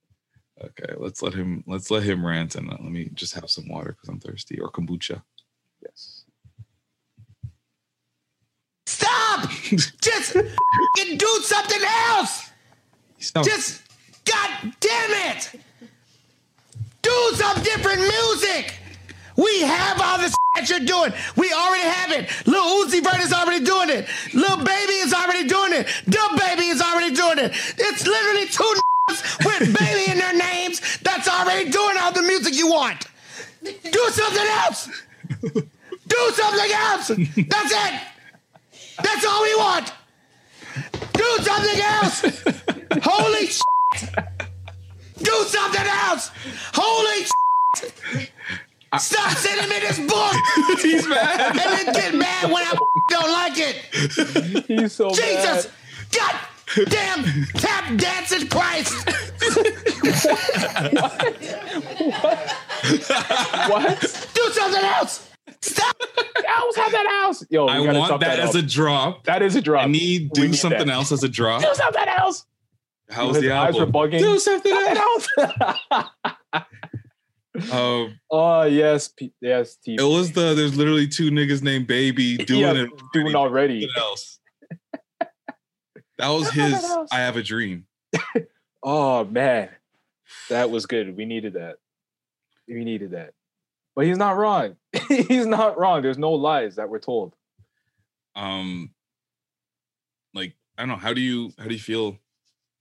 [0.62, 1.64] Okay, let's let him.
[1.66, 4.58] Let's let him rant, and uh, let me just have some water because I'm thirsty,
[4.60, 5.22] or kombucha.
[5.86, 6.24] Yes.
[8.86, 9.50] Stop!
[10.00, 12.50] Just do something else!
[13.18, 13.44] Stop.
[13.44, 13.82] Just,
[14.24, 15.60] god damn it!
[17.02, 18.74] Do some different music!
[19.36, 21.12] We have all this that you're doing.
[21.36, 22.46] We already have it.
[22.46, 24.08] Lil Uzi Vert is already doing it.
[24.32, 25.86] Lil Baby is already doing it.
[26.06, 27.52] DaBaby is already doing it.
[27.78, 28.74] It's literally two
[29.44, 33.06] with baby in their names that's already doing all the music you want.
[33.62, 34.88] Do something else.
[36.06, 37.08] Do something else.
[37.08, 38.00] That's it.
[39.02, 39.92] That's all we want.
[41.12, 42.22] Do something else.
[43.02, 44.10] Holy shit.
[45.18, 46.30] Do something else.
[46.74, 48.30] Holy shit.
[48.98, 50.34] Stop sending me this book.
[50.80, 51.40] He's mad.
[51.50, 52.72] And then get mad when I
[53.08, 53.76] don't like it.
[54.66, 55.66] He's so Jesus.
[55.66, 55.72] bad.
[56.12, 56.34] God
[56.88, 58.94] damn tap dancing Christ.
[59.56, 59.66] What?
[61.98, 62.54] what?
[63.70, 64.30] what?
[64.34, 65.25] Do something else.
[65.62, 65.96] Stop.
[66.48, 67.44] Else have that house.
[67.50, 69.24] Yo, I want that, that as a drop.
[69.24, 69.84] That is a drop.
[69.84, 70.92] I need do need something that.
[70.92, 71.62] else as a drop.
[71.62, 72.44] Do something else.
[73.08, 73.92] How's His the eyes were album?
[74.10, 74.18] bugging.
[74.18, 75.28] Do something else.
[75.38, 76.06] else.
[77.72, 79.76] Um, oh yes, P- yes.
[79.76, 82.90] T- it was the there's literally two niggas named Baby doing Yeah, it.
[83.14, 83.88] doing already.
[83.96, 84.38] Else.
[86.18, 86.84] That was his.
[87.10, 87.86] I have a dream.
[88.88, 89.70] Oh man,
[90.48, 91.16] that was good.
[91.16, 91.76] We needed that.
[92.68, 93.32] We needed that.
[93.96, 94.76] But he's not wrong.
[95.08, 96.02] he's not wrong.
[96.02, 97.34] There's no lies that we're told.
[98.36, 98.90] um
[100.34, 102.18] like i don't know how do you how do you feel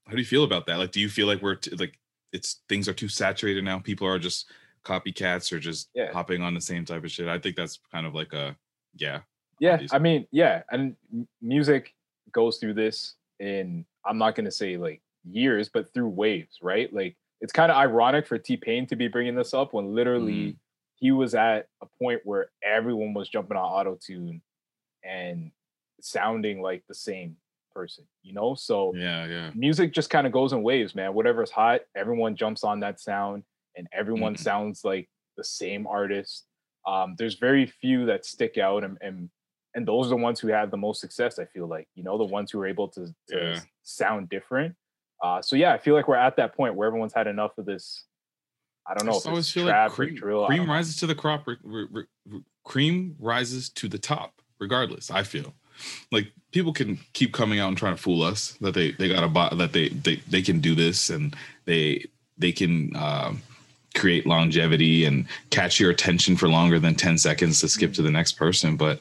[0.05, 1.97] how do you feel about that like do you feel like we're t- like
[2.34, 4.49] it's things are too saturated now people are just
[4.84, 6.11] copycats or just Yeah.
[6.11, 8.55] hopping on the same type of shit i think that's kind of like a
[8.97, 9.22] yeah
[9.59, 9.95] Yeah, obviously.
[9.95, 11.93] I mean, yeah, and m- music
[12.34, 16.93] goes through this in I'm not gonna say like years, but through waves, right?
[16.93, 20.34] Like it's kind of ironic for T Pain to be bringing this up when literally
[20.51, 20.55] Mm.
[20.96, 24.41] He was at a point where everyone was jumping on auto tune
[25.04, 25.52] and
[26.02, 27.38] sounding like the same
[27.74, 28.56] person, you know?
[28.56, 31.14] So yeah yeah music just kind of goes in waves, man.
[31.14, 33.43] Whatever's hot, everyone jumps on that sound
[33.76, 34.39] and everyone Mhm.
[34.39, 36.46] sounds like the same artist.
[36.88, 39.30] Um, there's very few that stick out and, and
[39.74, 42.18] and those are the ones who have the most success, I feel like, you know,
[42.18, 43.60] the ones who are able to, to Yeah.
[43.84, 44.74] sound different.
[45.22, 47.66] Uh, so yeah, I feel like we're at that point where everyone's had enough of
[47.66, 48.06] this.
[48.88, 50.45] I don't know I if always feel like cream, drill.
[50.45, 55.11] Cream rises to the crop re- re- re- re- cream rises to the top regardless
[55.11, 55.53] i feel
[56.11, 59.23] like people can keep coming out and trying to fool us that they they got
[59.23, 62.03] a bot that they they they can do this and they
[62.38, 63.41] they can um
[63.93, 68.11] create longevity and catch your attention for longer than 10 seconds to skip to the
[68.11, 68.99] next person but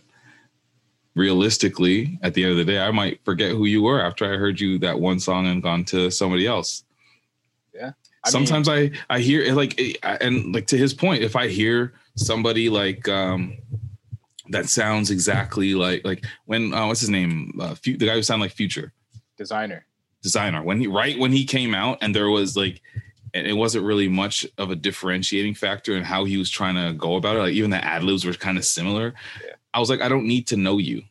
[1.14, 4.36] realistically at the end of the day i might forget who you were after i
[4.36, 6.84] heard you that one song and gone to somebody else
[8.24, 11.48] I mean, sometimes I I hear it like and like to his point, if I
[11.48, 13.56] hear somebody like um
[14.50, 18.44] that sounds exactly like like when uh, what's his name uh, the guy who sounded
[18.44, 18.92] like Future
[19.38, 19.86] designer.
[20.22, 22.82] designer when he right when he came out and there was like
[23.34, 26.96] and it wasn't really much of a differentiating factor in how he was trying to
[26.96, 27.40] go about it.
[27.40, 29.12] Like even the ad libs were kind of similar.
[29.44, 29.54] Yeah.
[29.74, 31.02] I was like, I don't need to know you.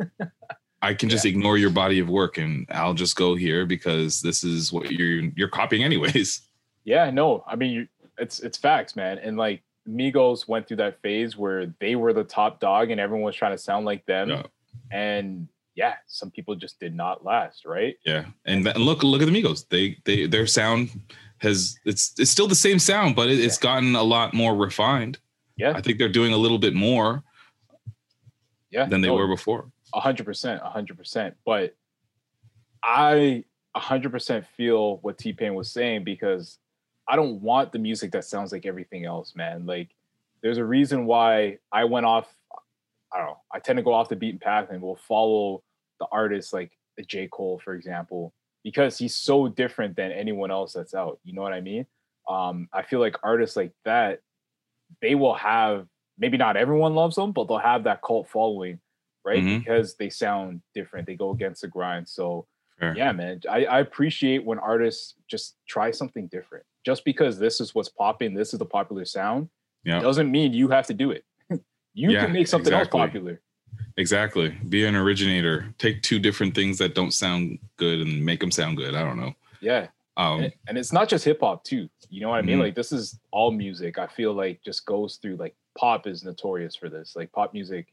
[0.82, 4.42] I can just ignore your body of work and I'll just go here because this
[4.44, 6.42] is what you're you're copying anyways.
[6.84, 9.18] Yeah, no, I mean, you- it's it's facts, man.
[9.18, 13.24] And like Migos went through that phase where they were the top dog and everyone
[13.24, 14.30] was trying to sound like them.
[14.30, 14.42] Yeah.
[14.90, 17.94] And yeah, some people just did not last, right?
[18.04, 19.68] Yeah, and, that, and look, look at the Migos.
[19.68, 20.90] They, they, their sound
[21.38, 25.18] has it's it's still the same sound, but it, it's gotten a lot more refined.
[25.56, 25.72] Yeah.
[25.76, 27.22] I think they're doing a little bit more
[28.72, 29.70] Yeah, than they no, were before.
[29.94, 31.36] A hundred percent, a hundred percent.
[31.44, 31.76] But
[32.82, 33.44] I
[33.74, 36.58] a hundred percent feel what T Pain was saying because
[37.08, 39.66] I don't want the music that sounds like everything else, man.
[39.66, 39.90] Like
[40.42, 42.34] there's a reason why I went off.
[43.12, 43.38] I don't know.
[43.52, 45.62] I tend to go off the beaten path and will follow
[46.00, 46.72] the artists like
[47.06, 47.28] J.
[47.28, 48.32] Cole, for example,
[48.64, 51.18] because he's so different than anyone else that's out.
[51.24, 51.86] You know what I mean?
[52.28, 54.20] Um, I feel like artists like that,
[55.00, 55.86] they will have
[56.18, 58.80] maybe not everyone loves them, but they'll have that cult following,
[59.24, 59.42] right?
[59.42, 59.58] Mhm.
[59.60, 61.06] Because they sound different.
[61.06, 62.08] They go against the grind.
[62.08, 62.46] So
[62.78, 62.94] Fair.
[62.96, 63.40] yeah, man.
[63.48, 66.64] I, I appreciate when artists just try something different.
[66.84, 69.48] Just because this is what's popping, this is the popular sound,
[69.84, 70.00] Yeah.
[70.00, 71.24] doesn't mean you have to do it.
[71.94, 73.00] you Yeah, can make something exactly.
[73.00, 73.40] else popular.
[73.96, 74.50] Exactly.
[74.68, 75.72] Be an originator.
[75.78, 78.94] Take two different things that don't sound good and make them sound good.
[78.94, 79.32] I don't know.
[79.60, 79.88] Yeah.
[80.16, 81.88] Um, and, and it's not just hip hop too.
[82.10, 82.58] You know what I mean?
[82.58, 82.62] Mhm.
[82.62, 83.98] Like this is all music.
[83.98, 87.14] I feel like just goes through like pop is notorious for this.
[87.16, 87.92] Like pop music,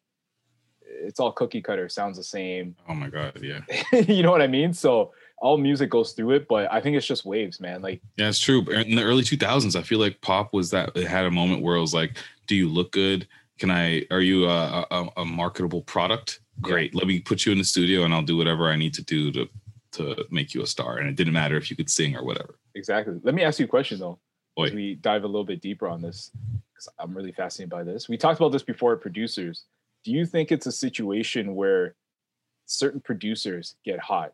[0.81, 2.75] it's all cookie cutter, sounds the same.
[2.87, 3.61] oh my god, yeah.
[4.07, 4.73] you know what I mean?
[4.73, 7.81] So all music goes through it, but I think it's just waves, man.
[7.81, 8.61] Like Yeah, it's true.
[8.69, 11.75] In the early 2000s, I feel like pop was that it had a moment where
[11.75, 12.17] it was like,
[12.47, 13.27] "Do you look good?
[13.57, 14.05] Can I?
[14.11, 16.41] Are you a, a, a marketable product?
[16.61, 16.93] Great.
[16.93, 19.31] Let me put you in the studio, and I'll do whatever I need to do
[19.31, 19.49] to
[19.93, 22.59] to make you a star." And it didn't matter if you could sing or whatever.
[22.75, 23.15] exactly.
[23.23, 24.19] Let me ask you a question though.
[24.61, 26.31] As we dive a little bit deeper on this,
[26.79, 28.07] because I'm really fascinated by this.
[28.07, 28.95] We talked about this before.
[28.95, 29.65] Producers,
[30.03, 31.95] do you think it's a situation where
[32.65, 34.33] certain producers get hot,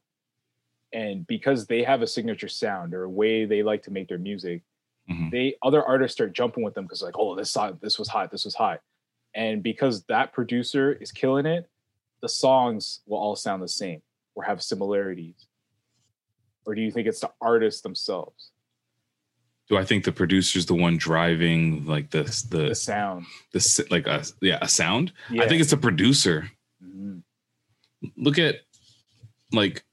[0.94, 4.20] and because they have a signature sound or a way they like to make their
[4.20, 4.62] music,
[5.10, 5.32] Mhm.
[5.32, 8.32] they other artists start jumping with them because like, oh, this song, this was hot,
[8.32, 8.82] this was hot,
[9.34, 11.70] and because that producer is killing it,
[12.22, 14.02] the songs will all sound the same
[14.36, 15.48] or have similarities.
[16.66, 18.52] Or do you think it's the artists themselves,
[19.68, 23.26] Do I think the producer's the one driving like the the the sound?
[23.52, 25.12] the like a yeah a sound?
[25.30, 25.44] Yeah.
[25.44, 26.52] I think it's the producer.
[26.84, 27.24] Mhm.
[28.18, 28.58] Look at
[29.52, 29.84] like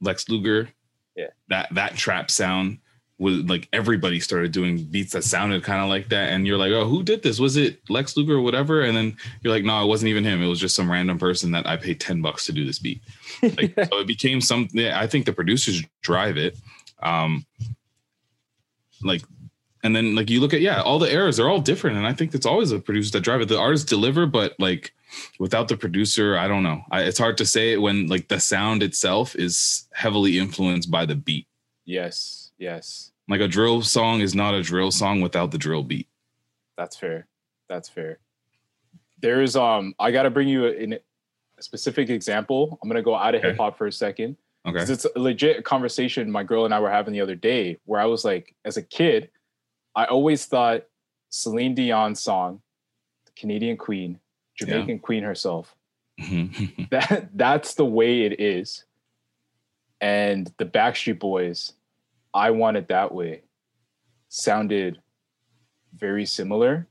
[0.00, 0.68] Lex Luger.
[1.16, 1.28] Yeah.
[1.48, 2.78] That that trap sound
[3.20, 6.72] was like everybody started doing beats that sounded kind of like that, and you're like,
[6.72, 7.38] oh, who did this?
[7.38, 8.80] Was it Lex Luger or whatever?
[8.82, 10.42] And then you're like, no, it wasn't even him.
[10.42, 13.02] It was just some random person that I paid ten bucks to do this beat.
[13.42, 14.68] Like, so it became some.
[14.72, 16.56] Yeah, I think the producers drive it.
[17.02, 17.44] Um,
[19.02, 19.22] like
[19.82, 22.12] and then like you look at yeah all the eras they're all different and i
[22.12, 24.92] think it's always the producers that drive it the artists deliver but like
[25.38, 28.38] without the producer i don't know I, it's hard to say it when like the
[28.40, 31.46] sound itself is heavily influenced by the beat
[31.86, 36.06] Yes, yes, like a drill song is not a drill song without the drill beat
[36.76, 37.26] that's fair.
[37.68, 38.18] That's fair.
[39.20, 42.78] There's um, I got to bring you in a specific example.
[42.82, 43.48] I'm gonna go out of Okay.
[43.48, 44.36] hip hop for a second.
[44.66, 48.00] Okay It's a legit conversation my girl and I were having the other day where
[48.00, 49.30] I was like, as a kid,
[49.94, 50.84] I always thought
[51.30, 52.60] Celine Dion's song,
[53.26, 54.18] the Canadian Queen,
[54.56, 55.74] Jamaican Queen herself,
[56.20, 56.88] Mhm.
[56.90, 58.84] that that's the way it is.
[60.00, 61.72] And the Backstreet Boys,
[62.34, 63.42] I Want It That Way,
[64.28, 65.00] sounded
[65.94, 66.86] very similar.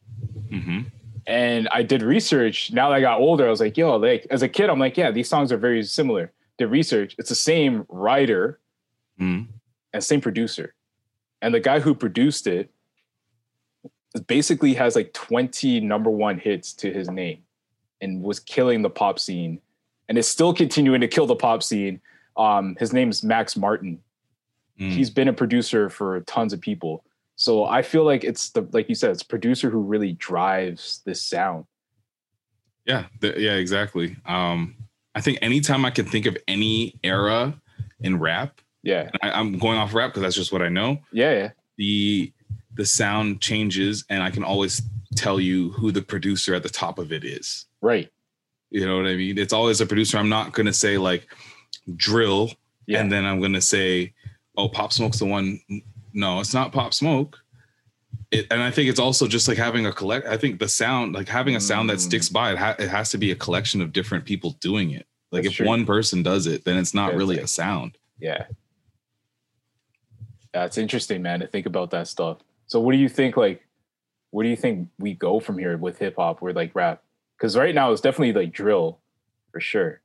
[0.51, 0.85] Mhm.
[1.27, 2.71] And I did research.
[2.71, 4.97] Now that I got older, I was like, yo, like as a kid, I'm like,
[4.97, 6.31] yeah, these songs are very similar.
[6.59, 7.15] Did research.
[7.17, 8.59] It's the same writer
[9.19, 9.47] Mhm.
[9.93, 10.75] and same producer.
[11.41, 12.69] And the guy who produced it
[14.27, 17.43] basically has like 20 number one hits to his name
[18.01, 19.61] and was killing the pop scene
[20.07, 22.01] and is still continuing to kill the pop scene.
[22.35, 24.01] Um, his name is Max Martin.
[24.79, 24.91] Mm.
[24.91, 27.03] He's been a producer for tons of people.
[27.35, 31.21] So I feel like it's the like you said, it's producer who really drives this
[31.21, 31.65] sound.
[32.85, 34.75] yeah th- yeah exactly um
[35.15, 37.53] i think anytime i can think of any era
[38.01, 39.09] in rap Yeah.
[39.21, 41.49] I, i'm going off rap because that's just what i know Yeah, yeah.
[41.77, 42.31] the
[42.75, 44.81] the sound changes and i can always
[45.15, 48.09] tell you who the producer at the top of it is Right.
[48.69, 51.27] you know what i mean it's always a producer i'm not going to say like
[51.95, 52.51] drill
[52.87, 52.99] Yeah.
[53.01, 54.13] and then i'm going to say
[54.57, 55.59] oh pop smoke's the one
[56.13, 57.39] no it's not pop smoke
[58.31, 61.13] it, and i think it's also just like having a collect i think the sound
[61.13, 62.01] like having a sound that Mm.
[62.01, 65.05] sticks by it, ha- it has to be a collection of different people doing it
[65.31, 65.67] like That's if true.
[65.67, 68.45] one person does it then it's not it's really a sound Yeah.
[70.53, 72.39] That's interesting, man, to think about that stuff.
[72.65, 73.65] So what do you think like
[74.31, 77.03] where do you think we go from here with hip hop or like rap?
[77.37, 78.99] Because right now it's definitely like drill
[79.51, 80.01] for sure.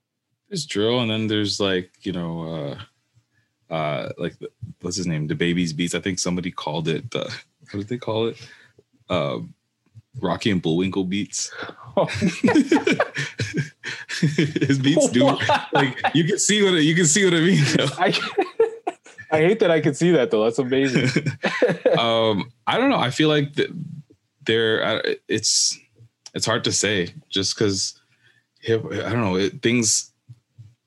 [0.49, 2.77] there's drill and then there's like you know
[3.71, 4.49] uh uh like the,
[4.83, 7.29] what's his name the baby's beats i think somebody called it uh,
[7.75, 8.37] what did they call it
[9.11, 9.55] um
[10.21, 11.53] rocky and bullwinkle beats
[14.21, 15.37] his beats do
[15.73, 17.65] like you can see what you can see what i mean.
[17.99, 18.19] I
[19.31, 20.45] I hate that I can see that though.
[20.45, 21.09] That's amazing.
[21.99, 23.71] um i don't know i feel like th-
[24.47, 25.79] there it's
[26.35, 28.01] it's hard to say just because
[28.69, 30.13] i don't know it, things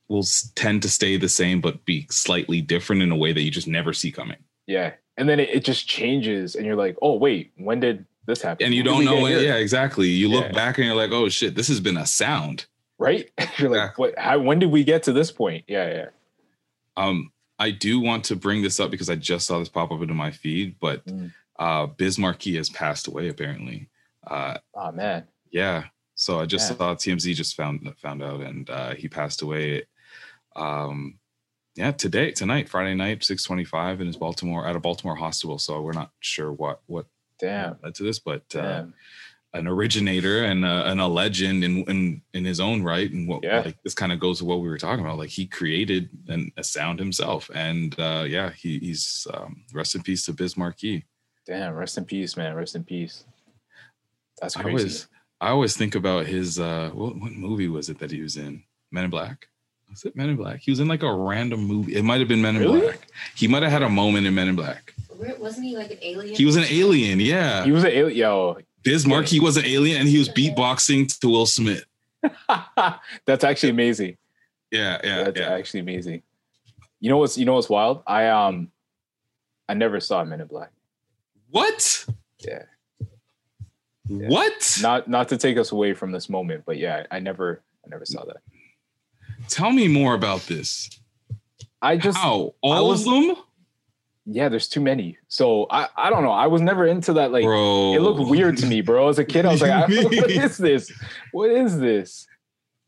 [0.07, 0.25] will
[0.55, 3.67] tend to stay the same but be slightly different in a way that you just
[3.67, 4.93] never see coming yeah.
[5.17, 8.65] And then it, it just changes and you're like, oh wait, when did this happen?
[8.65, 11.11] and you When don't know get it yeah exactly you look back and you're like
[11.11, 12.65] oh shit this has been a sound
[12.99, 13.29] right?
[13.57, 14.17] You're like, what?
[14.17, 15.63] How, when did we get to this point?
[15.67, 16.05] Yeah, yeah.
[16.97, 20.01] Um, I do want to bring this up because I just saw this pop up
[20.01, 21.31] into my feed, but Mm.
[21.59, 23.89] uh, Biz Markie has passed away apparently.
[24.25, 25.25] Uh, Oh man.
[25.51, 25.85] yeah.
[26.15, 26.77] So I just Yeah.
[26.77, 29.83] saw TMZ just found found out, and uh, he passed away.
[30.55, 31.19] Um,
[31.77, 35.59] yeah, today, tonight, Friday night, six twenty five, in his Baltimore at a Baltimore hospital.
[35.59, 37.05] So we're not sure what what
[37.39, 37.77] Damn.
[37.83, 38.85] led to this, but uh,
[39.53, 43.09] an originator and a, and a legend in in in his own right.
[43.11, 43.61] And what Yeah.
[43.61, 45.17] like this kind of goes to what we were talking about.
[45.19, 50.01] Like he created an, a sound himself, and uh, yeah, he, he's um, rest in
[50.01, 51.05] peace to Biz Markie.
[51.45, 51.75] Damn.
[51.75, 52.55] Rest in peace, man.
[52.55, 53.23] Rest in peace.
[54.41, 54.67] That's crazy.
[54.67, 55.07] I always
[55.41, 58.63] I always think about his uh what, what movie was it that he was in?
[58.91, 59.47] Men in Black.
[59.89, 60.59] Was it Men in Black?
[60.59, 61.95] He was in like a random movie.
[61.95, 62.81] It might have been Men in Really?
[62.81, 63.07] Black.
[63.35, 64.93] He might have had a moment in Men in Black.
[65.17, 66.35] Where- Wasn't he like an alien?
[66.35, 67.63] He was an alien, yeah.
[67.63, 68.17] he was an alien.
[68.17, 71.85] Yo, Biz Markie was an alien and he was beatboxing to Will Smith.
[73.25, 74.17] that's actually amazing.
[74.71, 75.49] Yeah, yeah, That's yeah.
[75.53, 76.23] actually amazing.
[76.99, 78.03] You know what's you know what's wild?
[78.05, 78.71] I um
[79.69, 80.71] I never saw Men in Black.
[81.49, 82.05] What?
[82.39, 82.63] Yeah.
[84.07, 84.79] What?
[84.81, 88.05] Not not to take us away from this moment, but yeah, I never I never
[88.05, 88.37] saw that.
[89.49, 90.89] Tell me more about this.
[91.81, 92.53] I just How?
[92.63, 93.35] I All was- of them?
[94.25, 95.17] yeah, there's too many.
[95.27, 96.31] So I I don't know.
[96.31, 97.93] I was never into that like Bro.
[97.93, 99.07] it looked weird to me, bro.
[99.09, 100.91] As a kid, I was like, what is this?
[101.31, 102.27] What is this?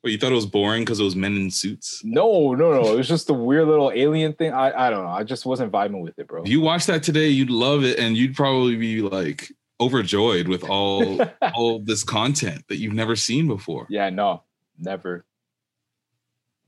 [0.04, 2.02] Wait, you thought it was boring because it was men in suits?
[2.06, 2.94] No, no, no.
[2.94, 4.54] It was just a weird little alien thing.
[4.54, 5.10] I, I don't know.
[5.12, 6.44] I just wasn't vibing with it, bro.
[6.44, 9.52] If you watch that today, you'd love it and you'd probably be like
[9.82, 11.22] overjoyed with all
[11.54, 13.88] all this content that you've never seen before.
[13.90, 14.44] yeah, no,
[14.78, 15.26] never,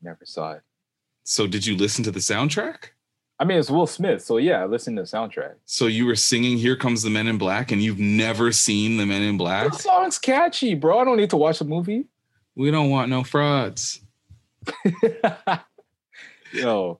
[0.01, 0.61] never saw it.
[1.23, 2.89] So did you listen to the soundtrack?
[3.39, 5.55] I mean, it's Will Smith, so yeah, I listened to the soundtrack.
[5.65, 9.05] So you were singing "Here Comes the Men in Black" and you've never seen the
[9.05, 9.71] Men in Black?
[9.71, 10.99] The song's catchy, bro.
[10.99, 12.05] I don't need to watch the movie.
[12.55, 14.01] We don't want no frauds.
[16.53, 16.99] Yo,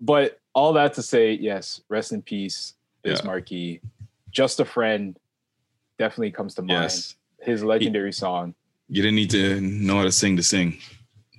[0.00, 3.26] but all that to say, yes, rest in peace, Biz Yeah.
[3.26, 3.80] Markie.
[4.30, 5.18] Just a friend
[5.98, 6.82] definitely comes to mind.
[6.82, 7.16] Yes.
[7.40, 8.54] His legendary song.
[8.88, 10.78] You didn't need to know how to sing to sing.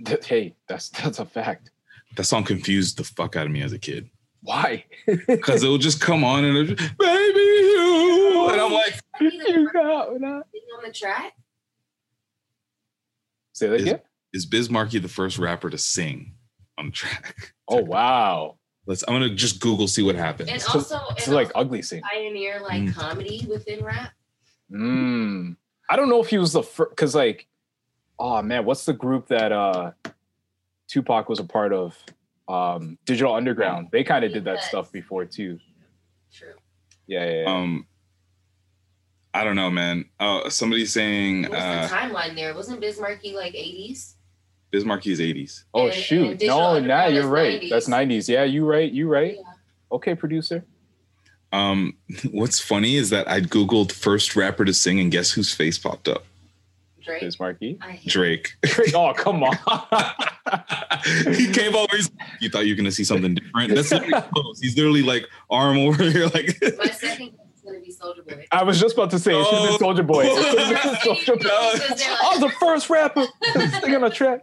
[0.06, 1.72] Th- Hey, that's that's a fact.
[2.16, 4.10] That song confused the fuck out of me as a kid.
[4.42, 4.86] Why?
[5.28, 8.50] Because it'll just come on and it would just, baby you.
[8.52, 10.44] And I'm like, you got that.
[10.78, 11.34] on the track.
[13.54, 14.00] Say that is, again.
[14.34, 16.34] is Biz Markie the first rapper to sing
[16.78, 17.54] on the track?
[17.68, 18.58] Oh wow.
[18.86, 20.50] Let's I'm gonna just Google see what happens.
[20.50, 22.02] And also, It's and like also ugly sing.
[22.02, 22.94] pioneer like Mm.
[22.96, 24.12] comedy within rap.
[24.72, 25.56] Mm.
[25.90, 27.48] I don't know if he was the first because like,
[28.20, 29.92] oh man, what's the group that uh
[30.88, 31.96] Tupac was a part of?
[32.48, 33.90] Um Digital Underground.
[33.92, 35.60] They kind of did that stuff before too.
[36.34, 36.54] True.
[37.08, 37.54] Yeah, yeah, yeah.
[37.54, 37.88] Um
[39.34, 40.06] I don't know, man.
[40.20, 42.54] Uh somebody's saying What's uh the timeline there?
[42.56, 44.14] Wasn't Biz Markie like 80s?
[44.72, 45.64] Biz Markie's 80s.
[45.74, 46.30] oh and- shoot.
[46.32, 47.62] and no, nah, you're right.
[47.62, 47.70] 90s.
[47.70, 48.28] That's 90s.
[48.28, 48.92] Yeah, you right.
[48.92, 49.36] You right.
[49.36, 49.44] Yeah.
[49.92, 50.66] Okay, producer.
[51.52, 51.98] Um
[52.32, 56.08] what's funny is that I Googled first rapper to sing and guess whose face popped
[56.08, 56.26] up?
[57.08, 57.22] Drake.
[57.22, 57.78] Biz Markie.
[57.82, 58.54] I Drake.
[58.94, 59.56] oh, come on.
[61.34, 61.96] he came over.
[61.96, 63.74] He's, you thought you were gonna see something different.
[63.74, 64.60] That's literally close.
[64.60, 66.56] He's literally like arm over here, like.
[66.78, 68.46] My second is gonna be Soulja Boy.
[68.52, 69.94] I was just about to say it should have Oh.
[69.94, 70.26] been Soulja Boy.
[70.26, 71.50] It should've been Soulja Boy.
[71.50, 73.26] I was the first rapper
[73.82, 74.42] singing on a track.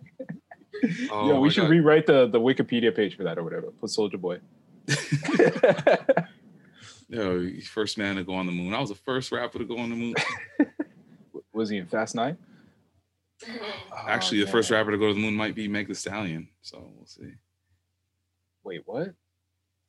[1.10, 1.70] Oh Yo, we should God.
[1.70, 3.68] rewrite the, the Wikipedia page for that or whatever.
[3.70, 4.40] Put Soulja Boy.
[7.08, 8.74] Yo, he's first man to go on the moon.
[8.74, 10.14] I was the first rapper to go on the moon.
[11.52, 12.36] Was he in Fast Nine?
[13.43, 14.09] Mm-hmm.
[14.09, 16.49] Actually, Oh, the first rapper to go to the moon might be Meg Thee Stallion.
[16.62, 17.32] So we'll see.
[18.62, 19.14] Wait, what?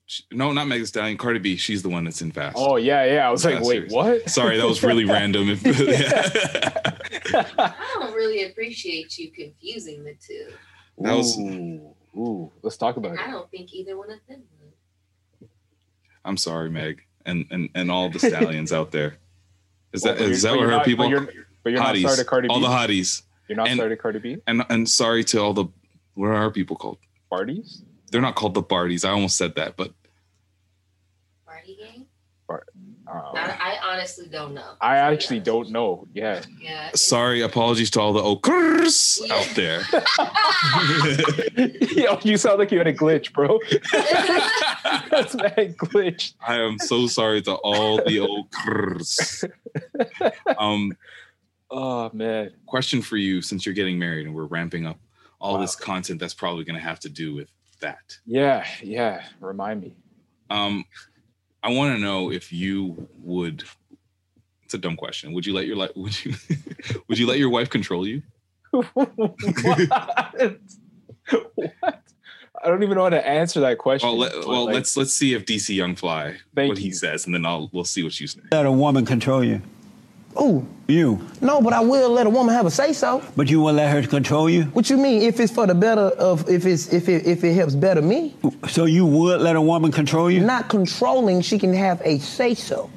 [0.07, 1.17] She- no, not Meg Thee Stallion.
[1.17, 1.55] Cardi B.
[1.55, 2.57] She's the one that's in Fast.
[2.59, 3.27] Oh yeah, yeah.
[3.27, 3.91] I was like, wait, series.
[3.93, 4.29] what?
[4.29, 5.49] Sorry, that was really random.
[5.49, 5.61] If,
[7.33, 10.47] I don't really appreciate you confusing the two.
[10.99, 13.19] That was- Ooh, ooh, let's talk about it.
[13.19, 15.49] I don't think either one of them would.
[16.23, 19.17] I'm sorry, Meg, and and and all the stallions out there.
[19.93, 21.05] Is that Well, but that what her not- people?
[21.05, 21.29] But you're,
[21.63, 22.01] but you're not hotties.
[22.03, 22.53] sorry to Cardi B.
[22.53, 24.37] all the hotties, you're not and- sorry to Cardi B.
[24.47, 25.65] and and sorry to all the
[26.15, 26.97] what are our people called?
[27.29, 27.83] Parties?
[28.11, 29.03] They're not called the Barties.
[29.03, 29.91] I almost said that, but
[31.45, 32.05] Party game?
[33.07, 34.73] Uh, I, I honestly don't know.
[34.81, 36.07] I actually don't know.
[36.13, 36.41] Yeah.
[36.59, 36.89] Yeah.
[36.95, 39.81] sorry, apologies to all the okers out there.
[41.95, 43.59] Yo, you sound like you had a glitch, bro.
[45.11, 46.33] That's mad glitch.
[46.45, 49.49] I am so sorry to all the okers.
[50.57, 50.95] Um,
[51.71, 52.51] Oh man.
[52.65, 54.97] question for you: Since you're getting married and we're ramping up
[55.39, 55.61] all Wow.
[55.61, 57.49] this content, that's probably going to have to do with
[57.81, 58.17] that.
[58.25, 59.23] Yeah, yeah.
[59.39, 59.95] Remind me.
[60.49, 60.85] Um,
[61.63, 63.63] I want to know if you would.
[64.63, 65.33] It's a dumb question.
[65.33, 66.33] Would you let your li- would you
[67.07, 68.21] would you let your wife control you?
[68.71, 69.11] what?
[69.15, 70.59] what?
[72.63, 74.07] I don't even know how to answer that question.
[74.09, 76.91] Well, let, but, well like, let's let's see if DC Young Fly Thank what he
[76.91, 78.39] says, and then I'll we'll see what you say.
[78.51, 79.61] Let a woman control you.
[80.39, 81.19] Ooh, You.
[81.41, 83.21] no, but I will let a woman have a say so.
[83.35, 84.63] But you won't let her control you?
[84.73, 85.21] What you mean?
[85.21, 88.35] If it's for the better of, if it's if it if it helps better me,
[88.67, 90.41] So you would let a woman control you?
[90.41, 92.89] not controlling, she can have a say so.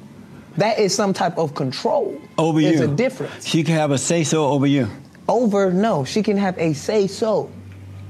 [0.57, 2.19] That is some type of control.
[2.37, 2.91] Over There's you.
[2.91, 3.45] a difference.
[3.47, 4.87] She can have a say so over you.
[5.29, 7.49] Over, no, she can have a say so.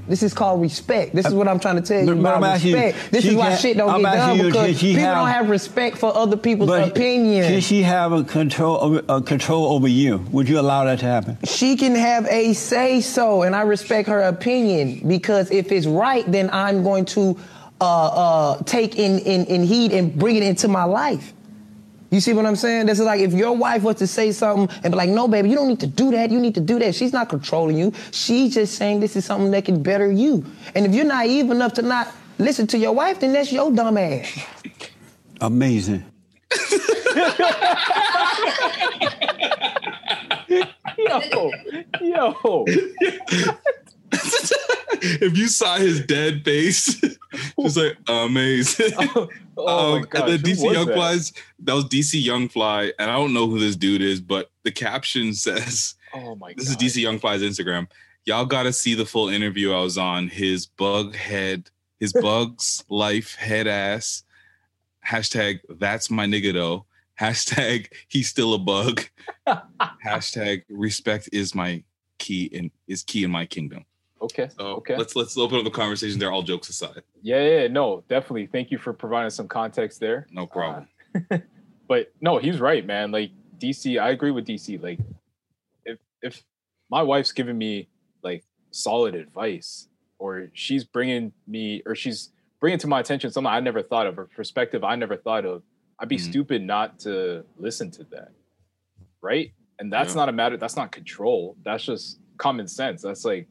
[0.08, 1.14] This is called respect.
[1.14, 3.12] This is what I'm trying to tell you about you, respect.
[3.12, 5.98] this is why shit don't I'm get done you, because people have- don't have respect
[5.98, 7.46] for other people's opinions.
[7.46, 10.18] Can she have a control over, a control over you?
[10.32, 11.38] Would you allow that to happen?
[11.44, 16.24] she can have a say so, and I respect her opinion because if it's right,
[16.30, 17.36] then I'm going to
[17.80, 21.32] uh, uh, take in, in, in heed and bring it into my life.
[22.10, 22.86] You see what I'm saying?
[22.86, 25.48] This is like if your wife was to say something and be like, no, baby,
[25.48, 26.30] you don't need to do that.
[26.30, 26.94] You need to do that.
[26.94, 27.92] She's not controlling you.
[28.10, 30.44] She's just saying this is something that can better you.
[30.74, 32.08] And if you're naive enough to not
[32.38, 34.44] listen to your wife, then that's your dumb ass.
[35.40, 36.04] Amazing.
[40.98, 41.50] yo,
[42.00, 42.66] yo.
[45.02, 47.00] if you saw his dead face,
[47.60, 48.92] just like amazing.
[49.62, 50.94] Oh um, my gosh, and then DC Young that?
[50.94, 54.50] Flies, that was DC Young Fly, and I don't know who this dude is, but
[54.62, 57.86] the caption says, Oh my "This is DC Young Fly's Instagram."
[58.24, 60.28] Y'all got to see the full interview I was on.
[60.28, 61.68] His bug head,
[61.98, 64.22] his bugs life head ass.
[65.06, 66.86] Hashtag that's my nigga though.
[67.20, 69.02] Hashtag he's still a bug.
[70.06, 71.82] Hashtag respect is my
[72.18, 73.84] key and is key in my kingdom.
[74.22, 74.48] Okay.
[74.58, 74.96] So okay.
[74.96, 76.30] let's let's open up the conversation there.
[76.30, 78.46] All jokes aside, Yeah, yeah, no, definitely.
[78.46, 80.26] Thank you for providing some context there.
[80.30, 80.88] no problem.
[81.88, 83.10] But no, he's right, man.
[83.10, 84.80] Like DC, I agree with DC.
[84.80, 85.00] Like,
[85.84, 86.40] if if
[86.88, 87.88] my wife's giving me
[88.22, 89.88] like solid advice,
[90.20, 94.20] or she's bringing me, or she's bringing to my attention something I never thought of,
[94.20, 95.62] or perspective I never thought of,
[95.98, 96.30] I'd be Mhm.
[96.30, 98.30] stupid not to listen to that,
[99.20, 99.52] right?
[99.80, 100.20] And that's Yeah.
[100.20, 100.56] not a matter.
[100.56, 101.56] That's not control.
[101.64, 103.02] That's just common sense.
[103.02, 103.48] That's like,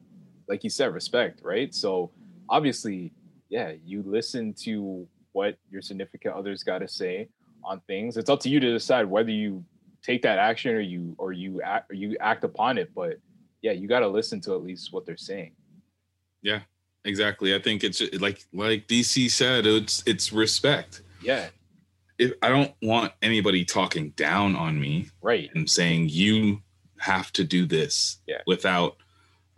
[0.50, 1.72] like you said, respect, right?
[1.74, 2.44] So mm-hmm.
[2.50, 3.12] obviously,
[3.48, 7.28] yeah, you listen to what your significant others got to say
[7.64, 8.16] on things.
[8.16, 9.64] It's up to you to decide whether you
[10.02, 12.92] take that action or you or you act or you act upon it.
[12.94, 13.18] But
[13.62, 15.52] yeah, you got to listen to at least what they're saying.
[16.42, 16.60] Yeah,
[17.04, 17.54] exactly.
[17.54, 21.02] I think it's like like DC said, it's it's respect.
[21.22, 21.48] Yeah,
[22.18, 25.50] If I don't want anybody talking down on me right.
[25.54, 26.62] and saying you
[26.98, 28.40] have to do this Yeah.
[28.46, 28.96] without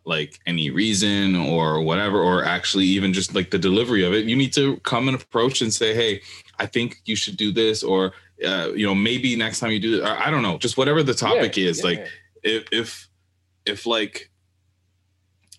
[0.04, 4.36] like any reason or whatever, or actually even just like the delivery of it, you
[4.36, 6.22] need to come and approach and say, "Hey,
[6.58, 8.12] I think you should do this," or
[8.44, 10.04] uh, you know, maybe next time you do it.
[10.04, 11.78] I don't know, just whatever the topic Yeah, is.
[11.78, 11.84] yeah.
[11.84, 12.08] Like
[12.42, 13.08] if if
[13.64, 14.30] if like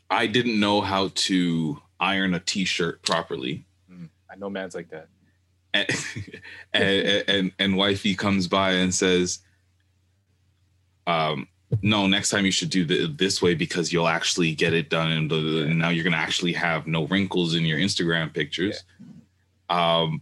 [0.09, 3.65] I didn't know how to iron a t-shirt properly
[4.33, 5.07] I know man's like that.
[5.73, 5.87] and
[6.73, 9.39] and, and and wifey comes by and says
[11.07, 11.47] um
[11.81, 15.11] no next time you should do the, this way because you'll actually get it done
[15.11, 18.31] and, blah, blah, blah, and now you're gonna actually have no wrinkles in your instagram
[18.33, 18.83] pictures
[19.69, 20.21] um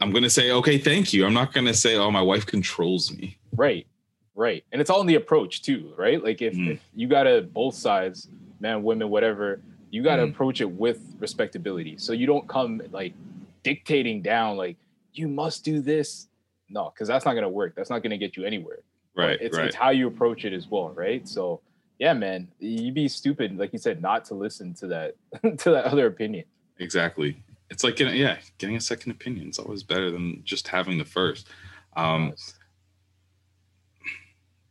[0.00, 3.36] i'm gonna say okay thank you i'm not gonna say oh my wife controls me
[3.56, 3.86] Right,
[4.34, 4.62] right.
[4.70, 6.22] And it's all in the approach too, right?
[6.22, 6.72] Like if, Mm.
[6.72, 8.28] if you got to both sides,
[8.60, 10.30] man, women, whatever, you got to Mm.
[10.30, 11.96] approach it with respectability.
[11.96, 13.14] So you don't come like
[13.62, 14.76] dictating down, like
[15.14, 16.28] you must do this.
[16.68, 17.74] No, because that's not gonna work.
[17.76, 18.80] That's not gonna get you anywhere.
[19.16, 21.26] Right It's right it's how you approach it as well, right?
[21.26, 21.60] So
[21.98, 25.14] yeah, man, you'd be stupid, like you said, not to listen to that
[25.58, 26.44] to that other opinion.
[26.78, 30.98] exactly it's like getting yeah getting a second opinion is always better than just having
[30.98, 31.48] the first
[31.96, 32.32] um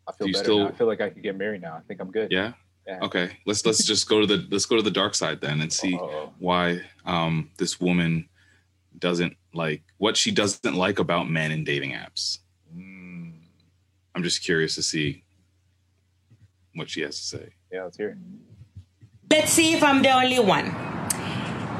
[0.07, 0.43] I feel better.
[0.43, 0.67] still-.
[0.67, 1.73] I feel like I could get married now.
[1.75, 2.31] I think I'm good.
[2.31, 2.53] yeah
[2.87, 2.99] Yeah.
[3.01, 5.73] okay let's let's just go to the let's go to the dark side then and
[5.73, 6.31] see Uh-oh.
[6.39, 8.29] why um this woman
[8.99, 12.39] doesn't like what she doesn't like about men in dating apps
[14.15, 15.23] i'm just curious to see
[16.73, 18.17] what she has to say yeah, let's hear it.
[19.29, 20.67] Let's see if I'm the only one.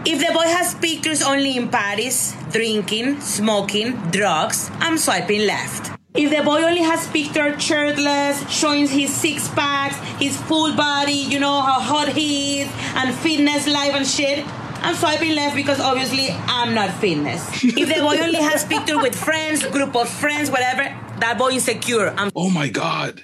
[0.06, 5.98] If the boy has pictures only in Paris, drinking, smoking, drugs, I'm swiping left.
[6.14, 11.40] If the boy only has pictures shirtless, showing his six packs, his full body, you
[11.40, 14.46] know how hot he is, and fitness life and shit,
[14.84, 17.42] I'm swiping left because obviously I'm not fitness.
[17.64, 22.14] if the boy only has picture with friends, group of friends, whatever, that boy insecure.
[22.18, 23.24] I'm oh my god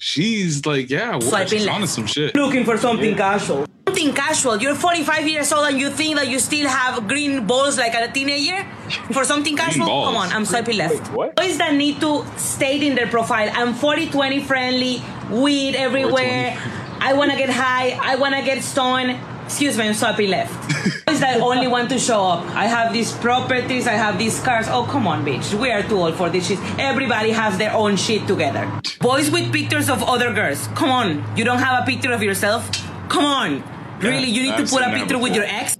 [0.00, 3.66] she's like yeah what, Swiping she's on some shit looking for something casual.
[3.86, 4.56] Something casual.
[4.56, 8.10] You're 45 years old and you think that you still have green balls like a
[8.10, 8.64] teenager
[9.12, 9.86] for something casual?
[9.86, 10.06] balls.
[10.06, 10.94] Come on, I'm swiping left.
[10.94, 11.36] Wait, what?
[11.36, 16.56] Boys that need to state in their profile, I'm 40 20 friendly, weed everywhere,
[17.00, 17.98] I wanna get high.
[18.00, 19.18] I wanna get stoned.
[19.50, 20.54] Excuse me, I'm swiping left.
[21.10, 22.46] Is the only one to show up?
[22.54, 23.88] I have these properties.
[23.88, 24.68] I have these cars.
[24.68, 25.52] Oh come on, bitch.
[25.60, 26.60] We are too old for this shit.
[26.78, 28.70] Everybody has their own shit together.
[29.00, 30.68] Boys with pictures of other girls.
[30.76, 31.36] Come on.
[31.36, 32.70] You don't have a picture of yourself.
[33.08, 33.64] Come on.
[33.98, 35.60] Really, you need to I've put a picture with your before.
[35.62, 35.76] ex.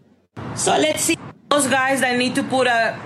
[0.57, 1.17] So let's see
[1.49, 2.99] those guys that need to put a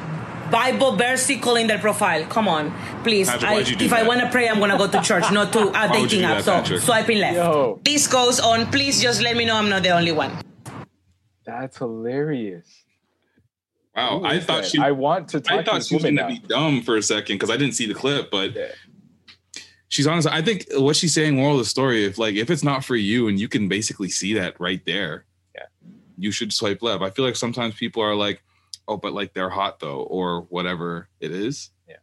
[0.51, 2.25] Bible versicle in their profile.
[2.27, 3.29] Come on, please.
[3.29, 5.31] Patrick, I, why'd you do if I want to pray, I'm gonna go to church,
[5.31, 6.43] not to a Why dating app.
[6.43, 6.81] So Patrick?
[6.81, 7.37] swiping left.
[7.37, 7.81] Yo.
[7.85, 8.67] This goes on.
[8.73, 10.33] Please just let me know I'm not the only one.
[11.47, 12.85] That's hilarious.
[13.97, 14.71] Wow, I thought that?
[14.71, 14.79] she.
[14.79, 17.03] I want to talk I to thought this she was gonna be dumb for a
[17.03, 18.73] second because I didn't see the clip, but Yeah.
[19.89, 20.27] she's honest.
[20.27, 22.97] I think what she's saying, moral of the story, if like if it's not for
[22.97, 25.67] you and you can basically see that right there, Yeah.
[26.19, 27.03] you should swipe left.
[27.05, 28.43] I feel like sometimes people are like,
[28.89, 31.71] oh, but like they're hot though, or whatever it is.
[31.89, 31.97] Yeah.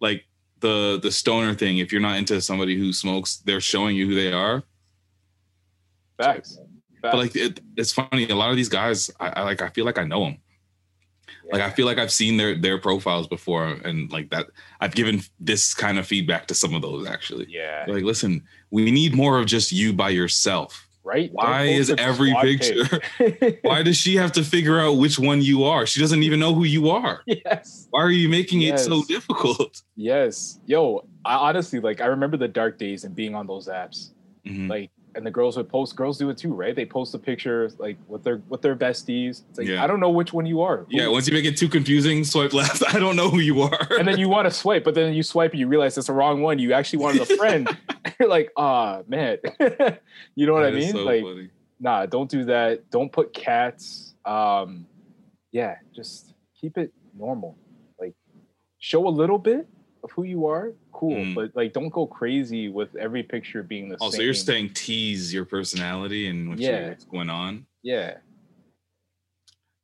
[0.00, 0.24] Like
[0.60, 1.78] the the stoner thing.
[1.78, 4.62] If you're not into somebody who smokes, they're showing you who they are.
[6.18, 6.56] Facts.
[7.02, 8.28] But like it, it's funny.
[8.28, 9.60] A lot of these guys, I, I like.
[9.62, 10.38] I feel like I know them.
[11.50, 14.46] Like I feel like I've seen their their profiles before, and like that,
[14.80, 17.46] I've given this kind of feedback to some of those actually.
[17.48, 20.86] yeah, Like, listen, we need more of just you by yourself.
[21.04, 21.30] right.
[21.32, 23.00] Why is every picture?
[23.62, 25.84] Why does she have to figure out which one you are?
[25.84, 27.22] She doesn't even know who you are.
[27.26, 27.86] yes.
[27.90, 29.82] Why are you making it so difficult?
[29.96, 30.58] Yes.
[30.64, 34.10] Yo, I honestly like I remember the dark days and being on those apps.
[34.46, 34.70] Mhm.
[34.70, 36.74] Like and the girls would post girls do it too, right?
[36.74, 39.42] They post a picture like with their with their besties.
[39.50, 39.82] It's like Yeah.
[39.82, 40.86] I don't know which one you are.
[40.88, 42.82] Yeah, once you make it too confusing, swipe left.
[42.94, 43.88] I don't know who you are.
[43.98, 46.12] and then you want to swipe, but then you swipe and you realize it's the
[46.12, 46.58] wrong one.
[46.58, 47.68] You actually wanted a friend.
[48.18, 49.38] You're like, ah man.
[50.34, 50.92] you know what I mean?
[50.92, 51.50] so like funny.
[51.80, 52.90] nah, don't do that.
[52.90, 54.14] Don't put cats.
[54.24, 54.86] Um
[55.50, 57.58] yeah, just keep it normal.
[58.00, 58.14] Like
[58.78, 59.66] show a little bit
[60.02, 61.16] of who you are, cool.
[61.16, 61.34] Mm.
[61.34, 64.18] But like don't go crazy with every picture being the Oh, same.
[64.18, 66.88] so you're saying tease your personality and what's, Yeah.
[66.88, 67.66] what's going on?
[67.82, 68.18] Yeah.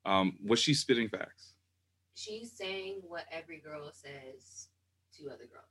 [0.05, 1.53] Um, was she spitting facts?
[2.15, 4.69] She's saying what every girl says
[5.19, 5.65] to other girls.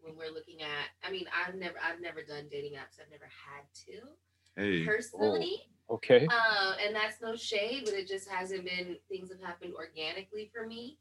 [0.00, 3.00] When we're looking at, I mean, I've never, I've never done dating apps.
[3.00, 4.08] I've never had to
[4.56, 5.62] Hey, personally.
[5.90, 6.26] Okay.
[6.30, 10.66] Uh, and that's no shade, but it just hasn't been things have happened organically for
[10.66, 10.98] me.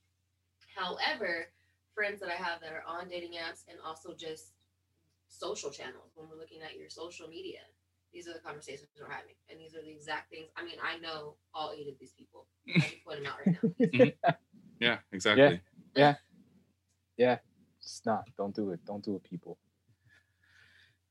[0.76, 1.48] However,
[1.98, 4.54] friends that I have that are on dating apps and also just
[5.28, 7.62] social channels, when we're looking at your social media,
[8.14, 9.34] these are the conversations we're having.
[9.50, 10.50] And these are the exact things.
[10.56, 12.45] I mean, I know all eight of these people.
[12.76, 14.32] I can point them out right now.
[14.80, 15.60] yeah, exactly.
[15.95, 16.16] Yeah.
[17.18, 17.38] Yeah.
[17.82, 18.26] It's not.
[18.38, 18.80] Don't do it.
[18.86, 19.58] Don't do it, people.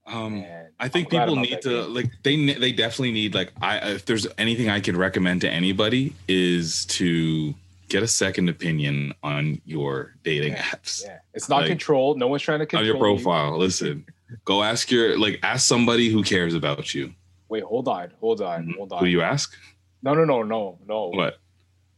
[0.07, 1.95] Um, Man, I think I'm people need to game.
[1.95, 5.51] like they ne- they definitely need like I if there's anything I can recommend to
[5.51, 7.55] anybody is to
[7.89, 11.05] get a second opinion on your dating apps.
[11.05, 11.19] Yeah.
[11.35, 12.19] It's not Like, controlled.
[12.19, 13.01] No one's trying to control on your you.
[13.23, 13.59] profile.
[13.59, 14.05] Listen,
[14.45, 17.13] go ask your like ask somebody who cares about you.
[17.49, 18.13] Wait, hold on.
[18.21, 18.63] Hold on.
[18.63, 18.73] Mm-hmm.
[18.79, 18.99] Hold on.
[18.99, 19.55] Who do you ask?
[20.03, 21.09] No, no, no, no, no.
[21.09, 21.39] What?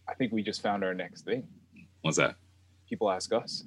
[0.09, 1.47] I think we just found our next thing.
[2.03, 2.36] What's that?
[2.89, 3.64] People ask us.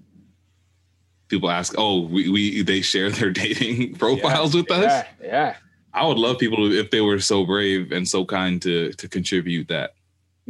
[1.28, 5.05] People ask, oh, we, we they share their dating profiles with us.
[5.22, 5.55] Yeah, yeah.
[5.93, 9.07] I would love people to, if they were so brave and so kind to to
[9.07, 9.93] contribute that.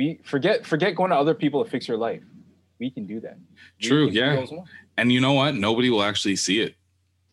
[0.02, 2.24] We forget forget going to other people to fix your life.
[2.80, 3.38] We can do that.
[3.80, 4.44] True, yeah.
[4.98, 5.54] And you know what?
[5.54, 6.74] Nobody will actually see it.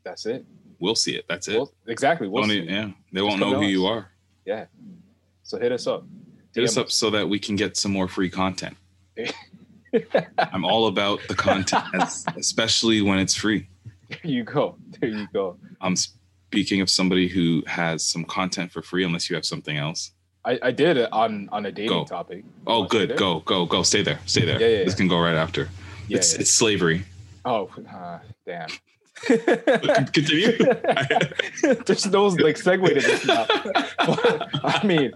[0.04, 0.44] That's it.
[0.78, 1.24] We'll see it.
[1.30, 1.54] That's it.
[1.56, 2.28] We'll- exactly.
[2.28, 4.10] We'll even- yeah, they won't know who you are.
[4.44, 4.66] Yeah.
[5.44, 6.04] So hit us up.
[6.54, 8.76] Hit us DM up so that we can get some more free content.
[10.38, 12.04] I'm all about the content,
[12.36, 13.66] especially when it's free.
[14.10, 14.76] There you go.
[15.00, 15.56] There you go.
[15.80, 20.12] I'm speaking of somebody who has some content for free, unless you have something else.
[20.49, 22.05] I, I did it on on a dating Go.
[22.05, 22.42] topic.
[22.66, 23.16] Oh, good.
[23.18, 23.82] Go, go, go.
[23.82, 24.18] Stay there.
[24.24, 24.59] Stay there.
[24.59, 24.96] Yeah, yeah, This yeah.
[24.96, 25.68] can go right after.
[26.09, 26.40] Yeah, it's yeah.
[26.40, 27.05] it's slavery.
[27.44, 28.68] Oh, uh, damn.
[29.26, 30.57] Continue.
[31.86, 33.46] There's no like segue to this now.
[34.64, 35.12] I mean,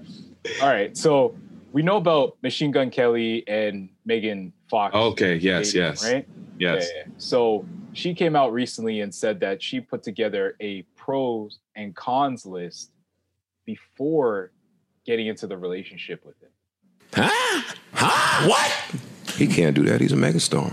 [0.61, 0.95] all right.
[0.97, 1.35] So
[1.73, 4.95] we know about Machine Gun Kelly and Megan Fox.
[4.95, 5.37] Okay.
[5.37, 5.73] Yes.
[5.73, 6.05] dating, Yes.
[6.05, 6.29] Right.
[6.59, 6.89] Yes.
[6.95, 7.13] Yeah, yeah.
[7.17, 7.65] So
[7.95, 12.91] she came out recently and said that she put together a pros and cons list
[13.65, 14.51] before
[15.05, 16.49] getting into the relationship with him.
[17.15, 17.75] Huh?
[17.93, 18.49] Huh?
[18.49, 18.73] What?
[19.37, 20.01] He can't do that.
[20.01, 20.73] He's a megastar.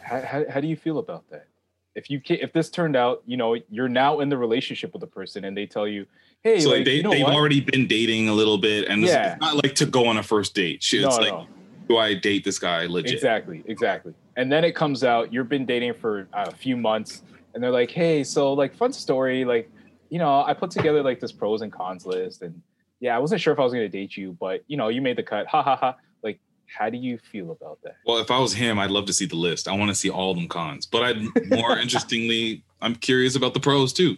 [0.00, 1.46] How, how, how do you feel about that?
[1.94, 5.02] If you can, if this turned out, you know, you're now in the relationship with
[5.02, 6.06] a person and they tell you,
[6.42, 7.34] hey, so like, they, you know they've what?
[7.34, 9.32] already been dating a little bit, and this, Yeah.
[9.32, 10.82] it's not like to go on a first date.
[10.82, 11.46] Shit, It's No, like, no.
[11.88, 13.12] do I date this guy legit?
[13.12, 14.14] Exactly, exactly.
[14.36, 17.22] And then it comes out you've been dating for uh, a few months,
[17.52, 19.44] and they're like, "Hey, so like, fun story.
[19.44, 19.68] Like,
[20.08, 22.62] you know, I put together like this pros and cons list, and
[23.00, 25.00] yeah, I wasn't sure if I was going to date you, but you know, you
[25.00, 25.46] made the cut.
[25.48, 25.96] Ha ha ha.
[26.22, 27.96] Like, how do you feel about that?
[28.06, 29.66] Well, if I was him, I'd love to see the list.
[29.66, 30.86] I want to see all them cons.
[30.86, 34.16] But I'd more interestingly, I'm curious about the pros too.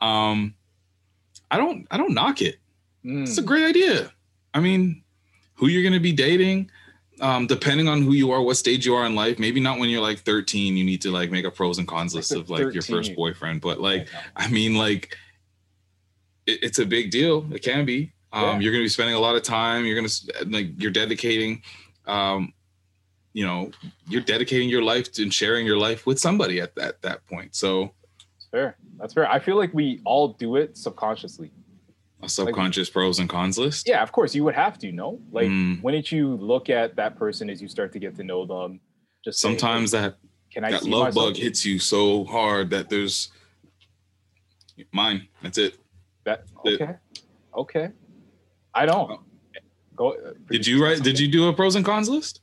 [0.00, 0.54] Um,
[1.50, 2.56] I don't I don't knock it.
[3.04, 3.22] Mm.
[3.22, 4.12] It's a great idea.
[4.54, 5.02] I mean,
[5.54, 6.70] who you're gonna be dating,
[7.20, 9.38] um, depending on who you are, what stage you are in life.
[9.38, 12.14] Maybe not when you're like 13, you need to like make a pros and cons
[12.14, 13.60] list of like your first boyfriend.
[13.62, 15.16] But like, I mean, like,
[16.46, 17.46] it, it's a big deal.
[17.52, 18.12] It can be.
[18.32, 18.58] Um, Yeah.
[18.60, 19.84] You're gonna be spending a lot of time.
[19.86, 20.08] You're gonna
[20.46, 21.62] like you're dedicating.
[22.06, 22.52] Um,
[23.32, 23.70] you know,
[24.08, 27.54] you're dedicating your life to and sharing your life with somebody at that that point.
[27.54, 28.76] So That's fair.
[28.98, 29.30] That's fair.
[29.30, 31.50] I feel like we all do it subconsciously.
[32.20, 33.86] a subconscious pros and cons list.
[33.86, 35.20] Yeah, of course you would have to know.
[35.30, 35.80] Like, Mm.
[35.82, 38.80] wouldn't you look at that person as you start to get to know them?
[39.24, 40.16] Just Sometimes that
[40.50, 41.34] can I that love myself?
[41.34, 43.30] bug hits you so hard that there's
[44.92, 45.28] mine.
[45.42, 45.78] That's it.
[46.24, 46.94] That It- okay,
[47.54, 47.90] okay.
[48.78, 49.20] I don't.
[49.96, 50.12] Go.
[50.12, 51.02] uh, Did you write?
[51.02, 52.40] Did you do a pros and cons list?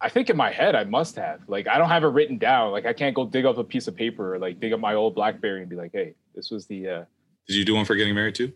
[0.00, 1.40] I think in my head I must have.
[1.48, 2.70] Like I don't have it written down.
[2.70, 4.94] Like I can't go dig up a piece of paper or like dig up my
[4.94, 6.88] old BlackBerry and be like, hey, this was the.
[6.88, 7.04] uh
[7.48, 8.52] Did you do one for getting married too?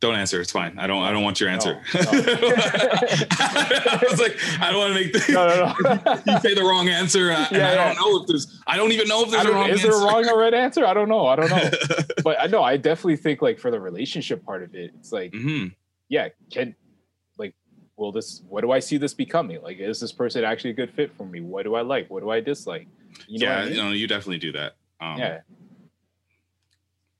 [0.00, 0.40] Don't answer.
[0.40, 0.78] It's fine.
[0.78, 1.02] I don't.
[1.02, 1.78] I don't want your answer.
[1.94, 1.98] I
[4.10, 5.74] was like, I don't want to make the, No, no,
[6.34, 8.62] you say the wrong answer, uh, Yeah, I don't know if there's.
[8.66, 9.90] I don't even know if there's a wrong is answer.
[9.90, 10.86] there a wrong or right answer?
[10.86, 11.26] I don't know.
[11.26, 11.70] I don't know.
[12.24, 15.32] but I know I definitely think like for the relationship part of it, it's like,
[15.32, 15.74] Mhm.
[16.08, 16.74] yeah, can
[17.36, 17.54] like,
[17.96, 18.40] will this?
[18.48, 19.60] What do I see this becoming?
[19.62, 21.42] Like, is this person actually a good fit for me?
[21.42, 22.08] What do I like?
[22.08, 22.88] What do I dislike?
[23.28, 23.74] You know yeah, I mean?
[23.74, 24.76] you know, you definitely do that.
[24.98, 25.40] Um, yeah.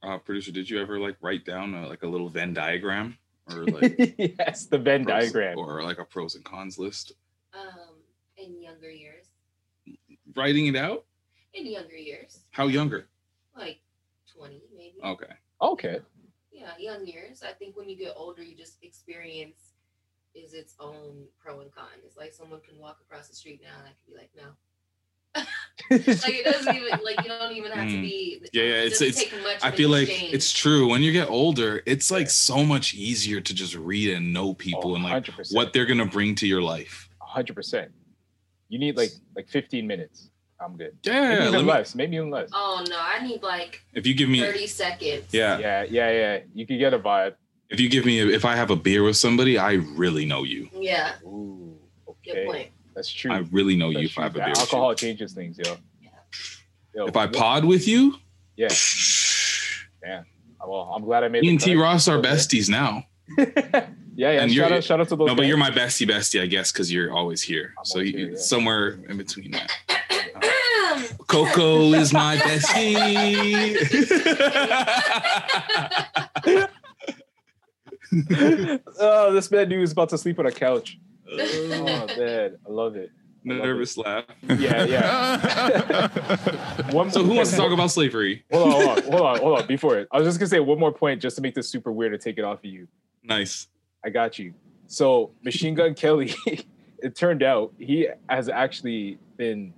[0.02, 3.18] Uh, producer, did you ever like write down a, like a little Venn diagram
[3.50, 5.58] or like yes, the Venn pros- diagram.
[5.58, 7.12] or like a pros and cons list?
[7.52, 7.96] Um,
[8.38, 9.26] in younger years.
[10.34, 11.04] Writing it out.
[11.52, 13.08] In younger years, How younger?
[13.56, 13.80] like
[14.32, 14.94] twenty maybe.
[15.04, 15.32] Okay.
[15.60, 15.98] Okay.
[16.52, 17.42] Yeah, young years.
[17.42, 19.72] I think when you get older, you just experience
[20.34, 21.86] is its own pro and con.
[22.06, 24.44] It's like someone can walk across the street now and I can be like, no.
[25.34, 25.46] Like
[25.90, 28.02] it doesn't even like you don't even have to Mm.
[28.02, 28.42] be.
[28.52, 28.68] Yeah, yeah.
[28.82, 29.24] it It's it's.
[29.42, 30.34] much I feel like exchange.
[30.34, 30.88] it's true.
[30.88, 34.94] When you get older, it's like so much easier to just read and know people
[34.94, 35.54] and like 100%.
[35.54, 37.08] what they're gonna bring to your life.
[37.20, 37.90] hundred percent.
[38.68, 40.30] You need like like fifteen minutes.
[40.60, 40.96] I'm good.
[41.04, 41.94] Yeah, maybe let even me- less.
[41.94, 42.50] Maybe even less.
[42.52, 45.24] Oh no, I need like If you give me, thirty seconds.
[45.32, 46.38] yeah, Yeah, yeah, yeah.
[46.54, 47.34] You could get a vibe.
[47.70, 50.68] if you give me, if I have a beer with somebody, I really know you.
[50.74, 51.12] Yeah.
[51.24, 51.78] Ooh,
[52.24, 52.68] Good point.
[53.00, 53.32] That's true.
[53.32, 54.44] I really know you That's if I have a true.
[54.44, 54.48] beer.
[54.50, 54.60] with you.
[54.62, 55.76] Alcohol changes things, yo.
[56.94, 58.16] Yo, If I what- pod with you,
[58.56, 58.68] yeah,
[60.04, 60.22] yeah.
[60.66, 61.40] Well, I'm glad I made.
[61.42, 62.28] me the and T Ross are Okay.
[62.28, 63.04] besties now.
[64.16, 64.42] Yeah, yeah.
[64.42, 65.28] And shout out, shout out to those.
[65.28, 67.72] No, but you're my bestie, bestie, I guess, because you're always here.
[67.78, 68.36] I'm so always you, here, yeah.
[68.36, 69.70] somewhere in between that.
[71.26, 73.76] Coco is my bestie.
[78.98, 80.98] oh, this man dude is about to sleep on a couch.
[81.32, 83.10] Oh man, I love it.
[83.42, 84.24] Nervous laugh.
[84.58, 86.08] Yeah, yeah.
[86.92, 88.44] One So who wants to talk about slavery?
[88.52, 89.66] Hold on, hold on, hold on, hold on.
[89.66, 91.90] Before it, I was just gonna say one more point just to make this super
[91.92, 92.86] weird and take it off of you.
[93.22, 93.68] Nice.
[94.04, 94.52] I got you.
[94.86, 96.34] So Machine Gun Kelly,
[96.98, 99.72] it turned out he has actually been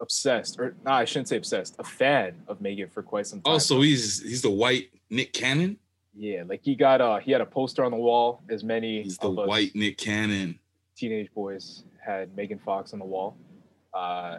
[0.00, 3.54] obsessed, or nah, I shouldn't say obsessed, a fan of Megan for quite some time.
[3.54, 5.76] Oh, so he's he's the white Nick Cannon.
[6.14, 9.18] yeah, like he got uh he had a poster on the wall, as many He's
[9.18, 10.58] the white Nick Cannon.
[10.96, 13.36] Teenage boys had Megan Fox on the wall,
[13.92, 14.38] uh,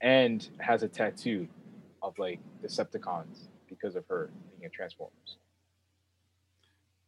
[0.00, 1.48] and has a tattoo
[2.02, 5.36] of like Decepticons because of her being in Transformers.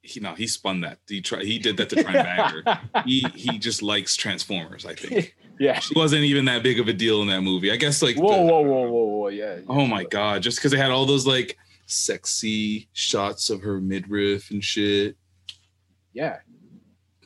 [0.02, 0.98] He no, he spun that.
[1.08, 1.44] He tried.
[1.44, 2.24] He did that to try and
[2.62, 2.62] bang
[2.94, 3.02] her.
[3.06, 4.84] He he just likes Transformers.
[4.84, 5.78] I think Yeah.
[5.78, 7.70] she wasn't even that big of a deal in that movie.
[7.72, 9.60] I guess like Whoa, the- whoa, whoa, whoa, whoa, yeah.
[9.68, 10.42] Oh my god!
[10.42, 15.16] Just because they had all those like sexy shots of her midriff and shit.
[16.12, 16.38] Yeah.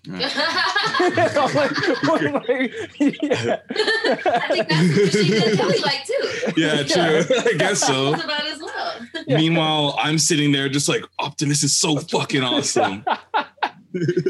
[0.06, 0.32] Right.
[0.36, 1.72] I'm like,
[2.08, 3.60] I'm like, yeah.
[3.70, 6.52] I think that's what Machine Gun Kelly like too.
[6.56, 7.36] Yeah, true.
[7.38, 8.12] I guess so.
[8.12, 8.94] That's about as well.
[9.26, 13.04] Meanwhile, I'm sitting there just like Optimus is so fucking awesome.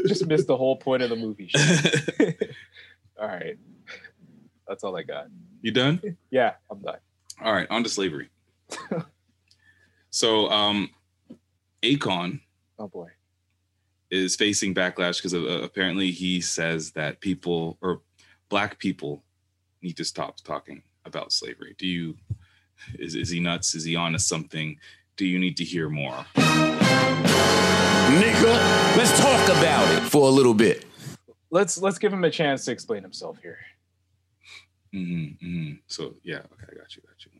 [0.07, 1.51] Just missed the whole point of the movie.
[3.19, 3.57] all right.
[4.67, 5.27] That's all I got.
[5.61, 6.17] You done?
[6.31, 6.97] Yeah, I'm done.
[7.43, 8.29] All right, on to slavery.
[10.09, 10.89] so, um,
[11.83, 12.39] Akon
[12.79, 13.09] Oh boy.
[14.11, 18.01] Is facing backlash because uh, apparently he says that people or
[18.49, 19.23] black people
[19.81, 21.75] need to stop talking about slavery.
[21.77, 22.17] Do you
[22.97, 23.75] is is he nuts?
[23.75, 24.77] Is he on to something?
[25.15, 26.25] Do you need to hear more?
[28.09, 30.85] Nigga, let's talk about it for a little bit.
[31.51, 33.59] Let's let's give him a chance to explain himself here.
[34.93, 35.73] Mm-hmm, mm-hmm.
[35.87, 37.38] So yeah, okay, I got you, got you.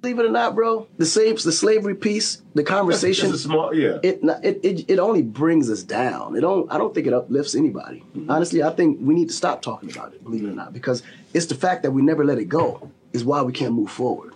[0.00, 3.98] Believe it or not, bro, the slaves, the slavery piece, the conversation, It's small- yeah.
[4.02, 6.36] it, it it it only brings us down.
[6.36, 6.70] It don't.
[6.72, 8.04] I don't think it uplifts anybody.
[8.16, 8.30] Mm-hmm.
[8.30, 10.22] Honestly, I think we need to stop talking about it.
[10.22, 11.02] Believe it or not, because
[11.34, 12.90] it's the fact that we never let it go.
[13.12, 14.34] is why we can't move forward.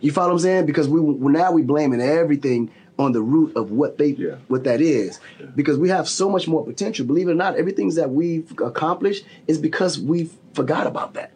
[0.00, 0.66] You follow what I'm saying?
[0.66, 4.12] Because we now we blaming everything on the root of what they
[4.48, 5.20] what that is.
[5.54, 7.04] Because we have so much more potential.
[7.04, 11.32] Believe it or not, everything that we've accomplished is because we forgot about that.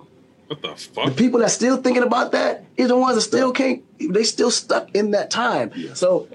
[0.46, 1.06] What the fuck?
[1.06, 3.82] The people that still thinking about that is the ones that still can't.
[3.98, 5.72] They still stuck in that time.
[5.94, 6.28] So,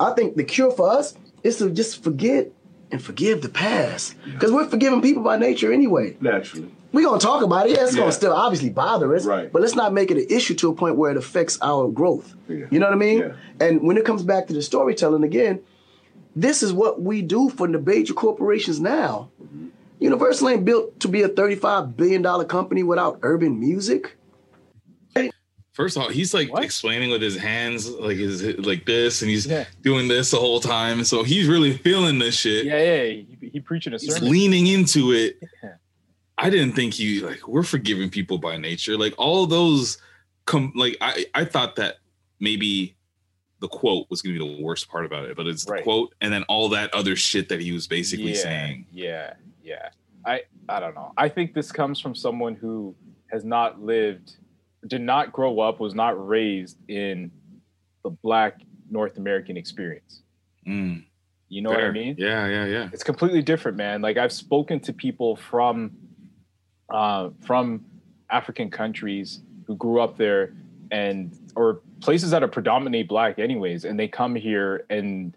[0.00, 2.52] I think the cure for us is to just forget
[2.90, 6.16] and forgive the past, because we're forgiving people by nature anyway.
[6.20, 6.70] Naturally.
[6.90, 7.72] We're gonna talk about it.
[7.76, 8.00] Yeah, it's Yeah.
[8.00, 9.52] gonna still obviously bother us, right?
[9.52, 12.34] But let's not make it an issue to a point where it affects our growth.
[12.48, 13.34] You know what I mean?
[13.60, 15.60] And when it comes back to the storytelling again,
[16.34, 19.28] this is what we do for the major corporations now.
[19.42, 19.66] Mm-hmm.
[20.00, 24.16] Universal ain't built to be a thirty-five billion dollar company without urban music.
[25.78, 29.46] First of all, he's like explaining with his hands, like his like this, and he's
[29.80, 31.04] doing this the whole time.
[31.04, 32.64] So he's really feeling this shit.
[32.64, 33.04] Yeah, yeah.
[33.04, 35.40] He, he preaching a He's leaning into it.
[36.36, 38.98] I didn't think he like we're forgiving people by nature.
[38.98, 39.98] Like all those
[40.46, 41.98] come like I I thought that
[42.40, 42.96] maybe
[43.60, 46.32] the quote was gonna be the worst part about it, but it's the quote and
[46.32, 48.86] then all that other shit that he was basically yeah, saying.
[48.90, 49.34] Yeah,
[49.68, 49.90] yeah.
[50.24, 51.12] I I don't know.
[51.16, 52.94] I think this comes from someone who
[53.30, 54.36] has not lived,
[54.86, 57.30] did not grow up, was not raised in
[58.02, 58.60] the Black
[58.90, 60.22] North American experience.
[60.66, 61.04] Mm.
[61.48, 62.14] You know what I mean?
[62.18, 62.90] Yeah, yeah, yeah.
[62.92, 64.02] It's completely different, man.
[64.02, 65.92] Like I've spoken to people from
[66.90, 67.84] uh, from
[68.30, 70.54] African countries who grew up there
[70.90, 75.36] and or places that are predominantly black anyways and they come here and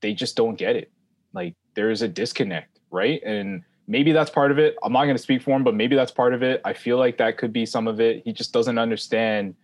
[0.00, 0.90] they just don't get it
[1.32, 3.20] like there's a disconnect right?
[3.24, 4.76] And maybe that's part of it.
[4.82, 6.60] I'm not going to speak for him but maybe that's part of it.
[6.64, 8.22] I feel like that could be some of it.
[8.24, 9.54] He just doesn't understand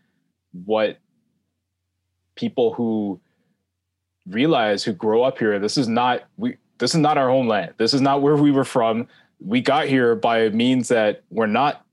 [0.64, 0.98] what
[2.34, 3.20] people who
[4.28, 7.74] realize who grow up here this is not we this is not our homeland.
[7.76, 9.06] This is not where we were from.
[9.40, 11.84] We got here by means that we're not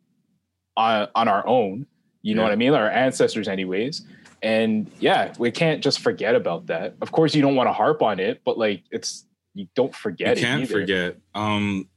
[0.77, 1.86] on, on our own
[2.21, 2.47] you know Yeah.
[2.47, 2.73] what i mean?
[2.73, 4.03] Our ancestors anyways.
[4.41, 6.95] And yeah we can't just forget about that.
[7.01, 9.25] Of course you don't want to harp on it but like it's
[9.60, 10.72] you don't forget you can't either.
[10.74, 11.18] forget.
[11.36, 11.88] Um,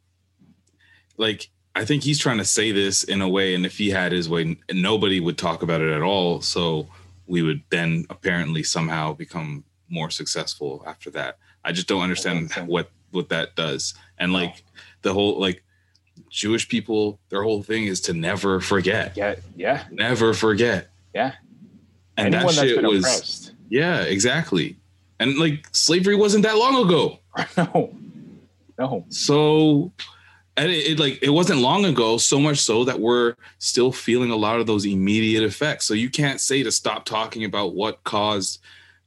[1.16, 4.12] like I think he's trying to say this in a way, and if he had
[4.12, 6.40] his way, nobody would talk about it at all.
[6.42, 6.88] So
[7.26, 11.38] we would then apparently somehow become more successful after that.
[11.64, 13.94] I just don't understand what what that does.
[14.18, 14.64] And like
[15.02, 15.62] the whole like
[16.28, 19.16] Jewish people, their whole thing is to never forget.
[19.16, 20.88] Yeah, yeah, never forget.
[21.14, 21.34] Yeah,
[22.16, 23.52] and Anyone that that's shit was oppressed.
[23.68, 24.76] yeah, exactly.
[25.20, 27.18] And like slavery wasn't that long ago.
[27.56, 27.94] no,
[28.78, 29.04] no.
[29.08, 29.92] So,
[30.56, 32.18] and it, it like it wasn't long ago.
[32.18, 35.86] So much so that we're still feeling a lot of those immediate effects.
[35.86, 38.60] So you can't say to stop talking about what caused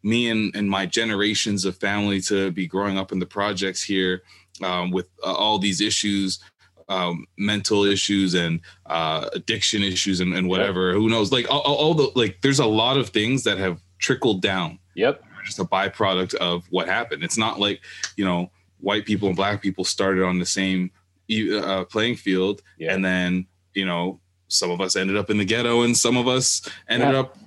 [0.03, 4.21] me and, and my generations of family to be growing up in the projects here
[4.63, 6.39] um, with uh, all these issues
[6.87, 11.93] um, mental issues and uh, addiction issues and, and whatever who knows like all all
[11.95, 16.33] the like there's a lot of things that have trickled down yep just a byproduct
[16.35, 17.79] of what happened it's not like
[18.17, 20.91] you know white people and black people started on the same
[21.31, 25.81] uh, playing field and then you know some of us ended up in the ghetto
[25.83, 27.19] and some of us ended Yeah.
[27.21, 27.37] up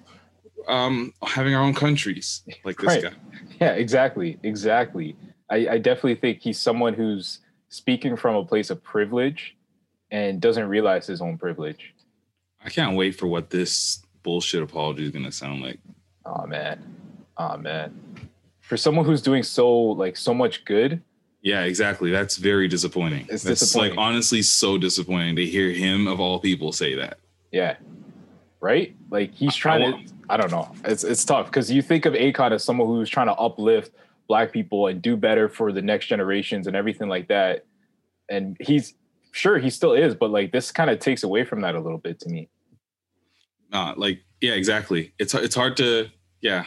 [0.68, 3.02] um having our own countries like this Right.
[3.04, 3.12] guy
[3.60, 5.16] Yeah, exactly, exactly.
[5.50, 7.40] I, I definitely think he's someone who's
[7.70, 9.56] speaking from a place of privilege
[10.10, 11.94] and doesn't realize his own privilege.
[12.64, 15.78] i can't wait for what this bullshit apology is going to sound like
[16.26, 16.76] Oh man,
[17.38, 17.98] oh man.
[18.60, 21.02] For someone who's doing so like so much good,
[21.40, 22.10] Yeah, exactly.
[22.10, 23.26] That's very disappointing.
[23.30, 23.96] It's That's disappointing.
[23.96, 27.18] like honestly so disappointing to hear him of all people say that.
[27.52, 27.76] yeah,
[28.60, 28.94] right?
[29.10, 30.14] Like he's trying to.
[30.28, 30.70] I don't know.
[30.84, 33.92] It's it's tough because you think of Akon as someone who's trying to uplift
[34.28, 37.64] Black people and do better for the next generations and everything like that.
[38.28, 38.92] And he's
[39.32, 41.96] sure he still is, but like this kind of takes away from that a little
[41.98, 42.50] bit to me.
[43.72, 45.14] Nah, like yeah, exactly.
[45.18, 46.08] It's it's hard to
[46.42, 46.64] yeah.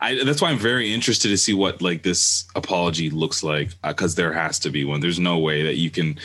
[0.00, 4.14] I that's why I'm very interested to see what like this apology looks like because
[4.14, 5.00] there has to be one.
[5.00, 6.18] There's no way that you can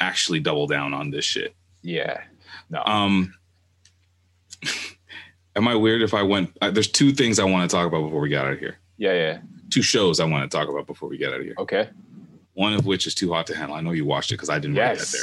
[0.00, 1.54] actually double down on this shit.
[1.82, 2.22] Yeah.
[2.70, 2.82] No.
[2.84, 3.34] Um.
[5.56, 6.56] Am I weird if I went?
[6.62, 8.78] Uh, there's two things I want to talk about before we get out of here.
[8.96, 9.38] Yeah, yeah.
[9.70, 11.54] Two shows I want to talk about before we get out of here.
[11.58, 11.90] Okay.
[12.54, 13.76] One of which is too hot to handle.
[13.76, 15.20] I know you watched it because I didn't write that there.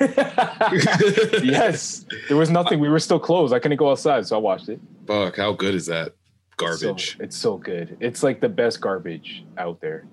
[0.00, 1.44] Yes.
[1.44, 2.06] yes.
[2.28, 2.80] There was nothing.
[2.80, 3.54] We were still closed.
[3.54, 4.80] I couldn't go outside, so I watched it.
[5.06, 6.14] Fuck, how good is that
[6.60, 7.16] garbage?
[7.16, 7.96] So- it's so good.
[8.00, 10.06] It's like the best garbage out there.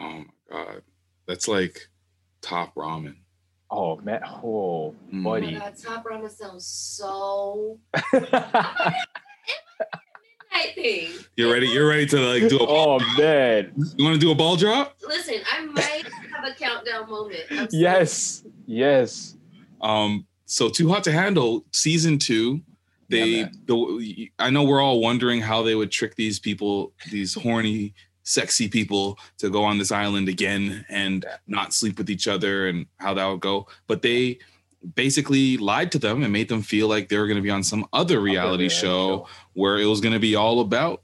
[0.00, 0.82] Oh my god,
[1.26, 1.88] that's like
[2.42, 3.16] top ramen.
[3.70, 4.20] Oh man.
[4.24, 5.54] Oh, Oh my buddy.
[5.56, 7.78] god, top ramen sounds so.
[8.12, 8.94] midnight
[10.74, 11.10] thing.
[11.36, 11.66] You're ready.
[11.68, 12.66] You're ready to like do a.
[12.68, 13.72] oh man.
[13.96, 14.96] You want to do a ball drop?
[15.06, 16.04] Listen, I might
[16.34, 17.40] have a countdown moment.
[17.50, 18.44] I'm so- Yes.
[18.66, 19.36] Yes.
[19.80, 20.26] Um.
[20.46, 22.60] So Too Hot to Handle season two.
[23.14, 27.94] They the I know we're all wondering how they would trick these people, these horny,
[28.22, 32.86] sexy people, to go on this island again and not sleep with each other and
[32.98, 33.66] how that would go.
[33.86, 34.38] But they
[34.94, 37.62] basically lied to them and made them feel like they were going to be on
[37.62, 41.02] some other reality show where it was going to be all about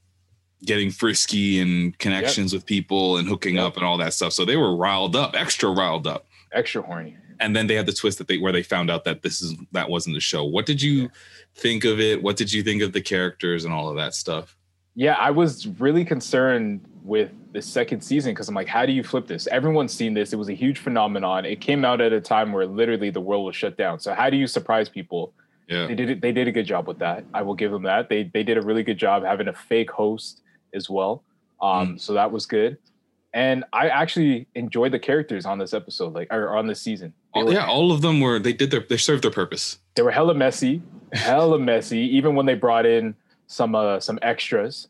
[0.65, 4.32] getting frisky and connections with people and hooking up and all that stuff.
[4.35, 7.16] So they were riled up, extra riled up, extra horny.
[7.41, 9.55] And then they had the twist that they where they found out that this is
[9.73, 10.45] that wasn't the show.
[10.45, 11.11] What did you
[11.55, 12.23] think of it?
[12.23, 14.57] What did you think of the characters and all of that stuff?
[14.95, 19.03] Yeah, I was really concerned with the second season because I'm like, how do you
[19.03, 19.47] flip this?
[19.47, 20.33] Everyone's seen this.
[20.33, 21.45] It was a huge phenomenon.
[21.45, 23.99] It came out at a time where literally the world was shut down.
[24.01, 25.33] So how do you surprise people?
[25.69, 25.87] Yeah.
[25.87, 27.25] They did it, they did a good job with that.
[27.33, 28.09] I will give them that.
[28.09, 30.43] They they did a really good job having a fake host
[30.75, 31.23] as well.
[31.62, 32.79] Um, so that was good.
[33.32, 37.12] And I actually enjoyed the characters on this episode, like or on this season.
[37.32, 39.78] All- were- yeah, all of them were they did their they served their purpose.
[39.94, 40.82] they were hella messy,
[41.12, 41.98] hella messy.
[42.16, 43.15] Even when they brought in
[43.47, 44.89] some uh some extras,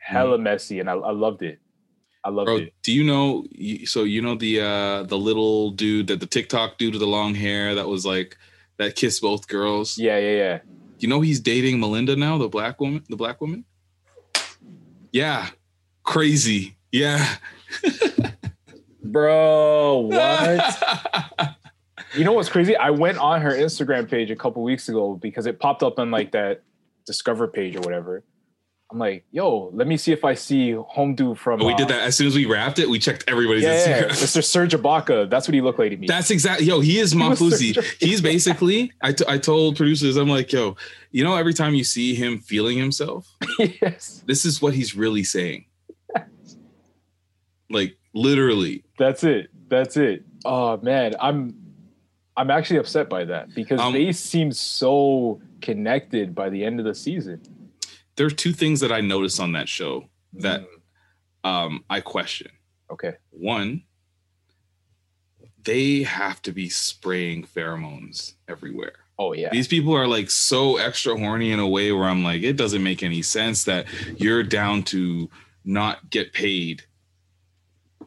[0.00, 1.58] hella messy, and I, I loved it.
[2.22, 2.74] I loved Bro, it.
[2.82, 3.44] do you know?
[3.86, 7.34] So you know the uh the little dude that the TikTok dude with the long
[7.34, 8.36] hair that was like
[8.76, 9.98] that kissed both girls.
[9.98, 10.58] Yeah, yeah, yeah.
[10.98, 13.64] You know he's dating Melinda now, the black woman, the black woman.
[15.12, 15.48] Yeah,
[16.04, 16.76] crazy.
[16.92, 17.36] Yeah,
[19.02, 21.56] Bro, what?
[22.14, 22.76] you know what's crazy?
[22.76, 26.10] I went on her Instagram page a couple weeks ago because it popped up on
[26.10, 26.62] like that
[27.06, 28.24] Discover page or whatever.
[28.92, 31.60] I'm like, yo, let me see if I see Home Dude from.
[31.60, 32.88] We uh, did that as soon as we wrapped it.
[32.88, 34.10] We checked everybody's Yeah, yeah, Instagram.
[34.10, 34.44] Mr.
[34.44, 35.30] Serge Ibaka.
[35.30, 36.08] That's what he looked like to me.
[36.08, 36.80] That's exactly yo.
[36.80, 37.82] He is Mafuzi.
[38.00, 38.92] He's basically.
[39.00, 40.76] I, t- I told producers, I'm like, yo,
[41.12, 45.24] you know, every time you see him feeling himself, yes, this is what he's really
[45.24, 45.66] saying.
[47.70, 49.50] Like literally, That's it.
[49.68, 50.24] That's it.
[50.44, 51.54] Oh man, I'm
[52.36, 56.86] I'm actually upset by that because Um, they seem so connected by the end of
[56.86, 57.40] the season.
[58.16, 60.64] there are two things that I noticed on that show that
[61.44, 62.50] um, I question.
[62.90, 63.14] Okay.
[63.30, 63.82] One,
[65.64, 68.92] they have to be spraying pheromones everywhere.
[69.18, 69.50] Oh yeah.
[69.50, 72.82] These people are like so extra horny in a way where I'm like, it doesn't
[72.82, 73.86] make any sense that
[74.16, 75.28] you're down to
[75.64, 76.84] not get paid.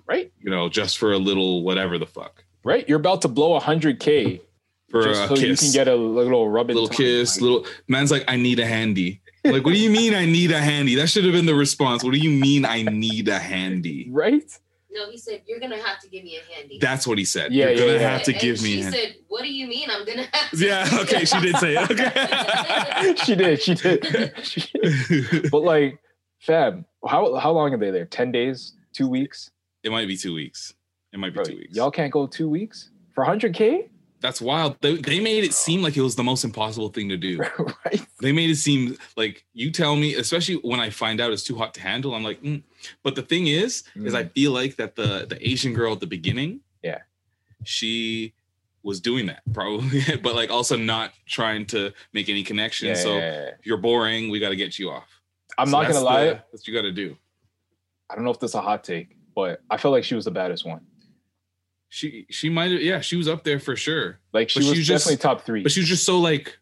[0.07, 0.31] Right.
[0.41, 2.43] You know, just for a little whatever the fuck.
[2.63, 2.87] Right?
[2.87, 4.41] You're about to blow 100k
[4.89, 5.59] For just a so you kiss.
[5.61, 6.97] can get a little rubbing little time.
[6.97, 9.21] kiss, little man's like, I need a handy.
[9.45, 10.95] Like, what do you mean I need a handy?
[10.95, 12.03] That should have been the response.
[12.03, 14.07] What do you mean I need a handy?
[14.11, 14.49] Right?
[14.95, 16.77] No, he said you're gonna have to give me a handy.
[16.79, 17.51] That's what he said.
[17.51, 18.09] Yeah, You're yeah, gonna yeah.
[18.11, 18.97] have to And give me She a handy.
[18.99, 19.89] said, "What do you mean?
[19.89, 21.89] I'm gonna have to." Yeah, okay, she did say it.
[21.91, 23.15] Okay.
[23.25, 23.61] she did.
[23.63, 24.33] She did.
[24.43, 25.97] She- but like,
[26.39, 28.05] fam, how how long are they there?
[28.05, 28.73] Ten days?
[28.93, 29.49] Two weeks?
[29.83, 30.73] It might be two weeks.
[31.11, 31.75] It might be Bro, two weeks.
[31.75, 33.89] Y'all can't go two weeks for 100k?
[34.21, 34.77] That's wild.
[34.79, 37.39] They, they made it seem like it was the most impossible thing to do.
[37.85, 38.01] right.
[38.21, 41.57] They made it seem like you tell me, especially when I find out it's too
[41.57, 42.15] hot to handle.
[42.15, 42.63] I'm like, mm.
[43.03, 46.07] but the thing is, is I feel like that the the Asian girl at the
[46.07, 46.99] beginning, Yeah.
[47.65, 48.33] she
[48.81, 52.87] was doing that probably, but like also not trying to make any connection.
[52.89, 53.49] Yeah, so yeah, yeah.
[53.63, 54.29] you're boring.
[54.29, 55.07] We got to get you off.
[55.57, 56.25] I'm So not gonna lie.
[56.25, 57.17] the- That's what you got to do.
[58.09, 60.25] I don't know if this is a hot take, but I felt like she was
[60.25, 60.81] the baddest one.
[61.89, 64.19] She she might have yeah she was up there for sure.
[64.33, 65.61] Like she But was definitely top three.
[65.63, 66.57] But she was just so like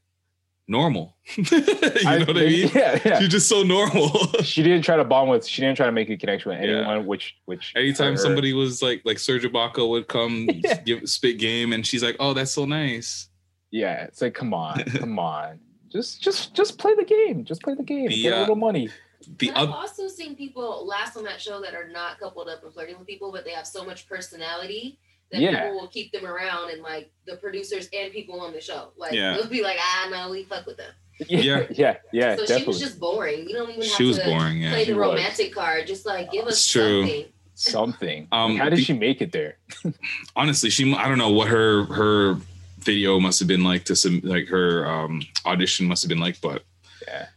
[0.67, 1.15] normal.
[1.35, 2.69] you know what I mean?
[2.73, 3.19] Yeah, yeah.
[3.19, 4.09] She's just so normal.
[4.43, 5.45] she didn't try to bond with.
[5.47, 6.77] She didn't try to make a connection with Yeah.
[6.79, 7.05] anyone.
[7.05, 10.47] Which which Anytime somebody was like like Serge Ibaka would come
[10.85, 13.29] give spit game and she's like, oh that's so nice.
[13.71, 17.45] Yeah, it's like come on, come on, just just just play the game.
[17.45, 18.09] Just play the game.
[18.09, 18.89] The, Get a little money.
[19.37, 22.63] The And I've also seen people last on that show that are not coupled up
[22.63, 24.99] and flirting with people, but they have so much personality
[25.31, 25.63] that Yeah.
[25.63, 28.91] people will keep them around and like the producers and people on the show.
[28.97, 29.37] Like Yeah.
[29.37, 30.91] they'll be like, ah no, we fuck with them.
[31.27, 31.67] Yeah.
[31.69, 33.47] yeah, yeah, so she was just boring.
[33.47, 34.71] You don't even have She was to boring, yeah.
[34.71, 35.07] play She the was.
[35.09, 35.85] romantic card.
[35.87, 37.01] Just like give us It's true.
[37.03, 37.25] something.
[37.53, 38.27] Something.
[38.31, 39.57] Um, How did the- she make it there?
[40.35, 42.37] honestly, she I don't know what her her
[42.79, 46.41] video must have been like to some like her um audition must have been like,
[46.41, 46.63] but
[47.07, 47.27] yeah.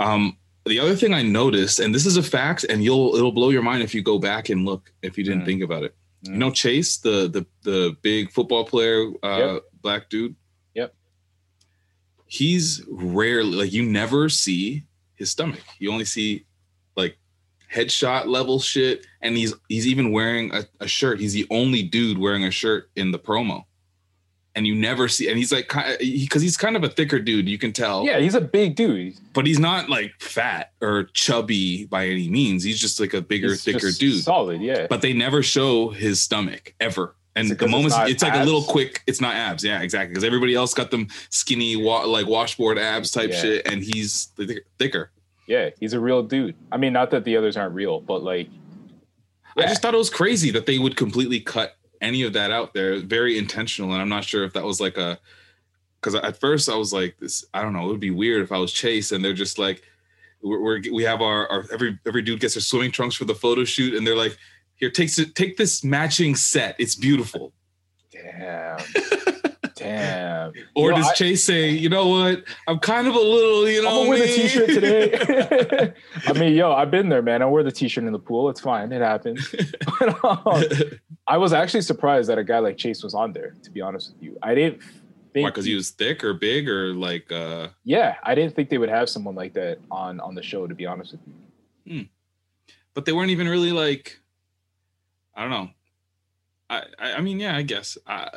[0.00, 3.50] Um the other thing I noticed, and this is a fact, and you'll it'll blow
[3.50, 5.46] your mind if you go back and look if you didn't Mm.
[5.46, 5.94] think about it.
[6.22, 10.34] You know Chase, the the the big football player, uh black dude.
[10.74, 10.94] Yep.
[12.26, 14.84] He's rarely like you never see
[15.14, 15.60] his stomach.
[15.78, 16.44] You only see
[16.96, 17.16] like
[17.72, 21.20] headshot level shit, and he's he's even wearing a, a shirt.
[21.20, 23.64] He's the only dude wearing a shirt in the promo,
[24.56, 25.28] and you never see.
[25.28, 28.04] And he's like, because he's kind of a thicker dude, you can tell.
[28.04, 29.14] Yeah, he's a big dude.
[29.34, 32.64] but he's not like fat or chubby by any means.
[32.64, 34.24] He's just like a bigger, He's thicker dude.
[34.24, 34.86] Solid, yeah.
[34.90, 38.44] But they never show his stomach ever, And the 'cause it's moment it's, like a
[38.44, 39.62] little quick, it's not abs.
[39.62, 40.08] Yeah, exactly.
[40.08, 43.40] Because everybody else got them skinny, wa- like washboard abs type Yeah.
[43.42, 45.10] shit, and he's thick- thicker.
[45.46, 46.54] Yeah, he's a real dude.
[46.72, 48.48] I mean, not that the others aren't real, but like,
[49.58, 52.74] I just thought it was crazy that they would completely cut any of that out
[52.74, 52.98] there.
[53.00, 55.18] Very intentional, and I'm not sure if that was like a
[56.00, 57.44] because at first I was like, this.
[57.52, 57.84] I don't know.
[57.84, 59.82] It would be weird if I was Chase and they're just like,
[60.42, 63.34] we're, we're we have our, our every every dude gets their swimming trunks for the
[63.34, 64.36] photo shoot, and they're like,
[64.76, 66.76] here, take take this matching set.
[66.78, 67.52] It's beautiful.
[68.12, 68.78] damn,
[69.88, 70.52] damn.
[70.74, 72.44] Or You know, does I- Chase say, you know what?
[72.68, 75.92] I'm kind of a little, you know, I'm gonna wear the t-shirt today.
[76.26, 77.42] I mean, yo, I've been there, man.
[77.42, 78.48] I wear the t-shirt in the pool.
[78.50, 78.92] It's fine.
[78.92, 79.54] It happens.
[79.98, 80.64] But, um,
[81.26, 83.54] I was actually surprised that a guy like Chase was on there.
[83.62, 84.80] To be honest with you, I didn't
[85.32, 85.48] think.
[85.48, 87.32] Because he was thick or big or like.
[87.32, 90.66] uh Yeah, I didn't think they would have someone like that on on the show.
[90.66, 91.20] To be honest with
[91.86, 92.06] you.
[92.94, 94.20] But they weren't even really like.
[95.34, 95.70] I don't know.
[96.70, 97.96] I I, I mean, yeah, I guess.
[98.06, 98.28] Uh,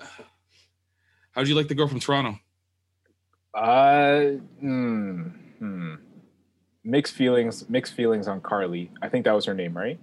[1.31, 2.39] how'd you like the girl from Toronto?
[3.53, 4.21] Uh,
[4.59, 5.21] hmm,
[5.57, 5.95] hmm.
[6.83, 7.69] Mixed feelings.
[7.69, 8.91] Mixed feelings on Carly.
[9.01, 9.99] I think that was her name, right?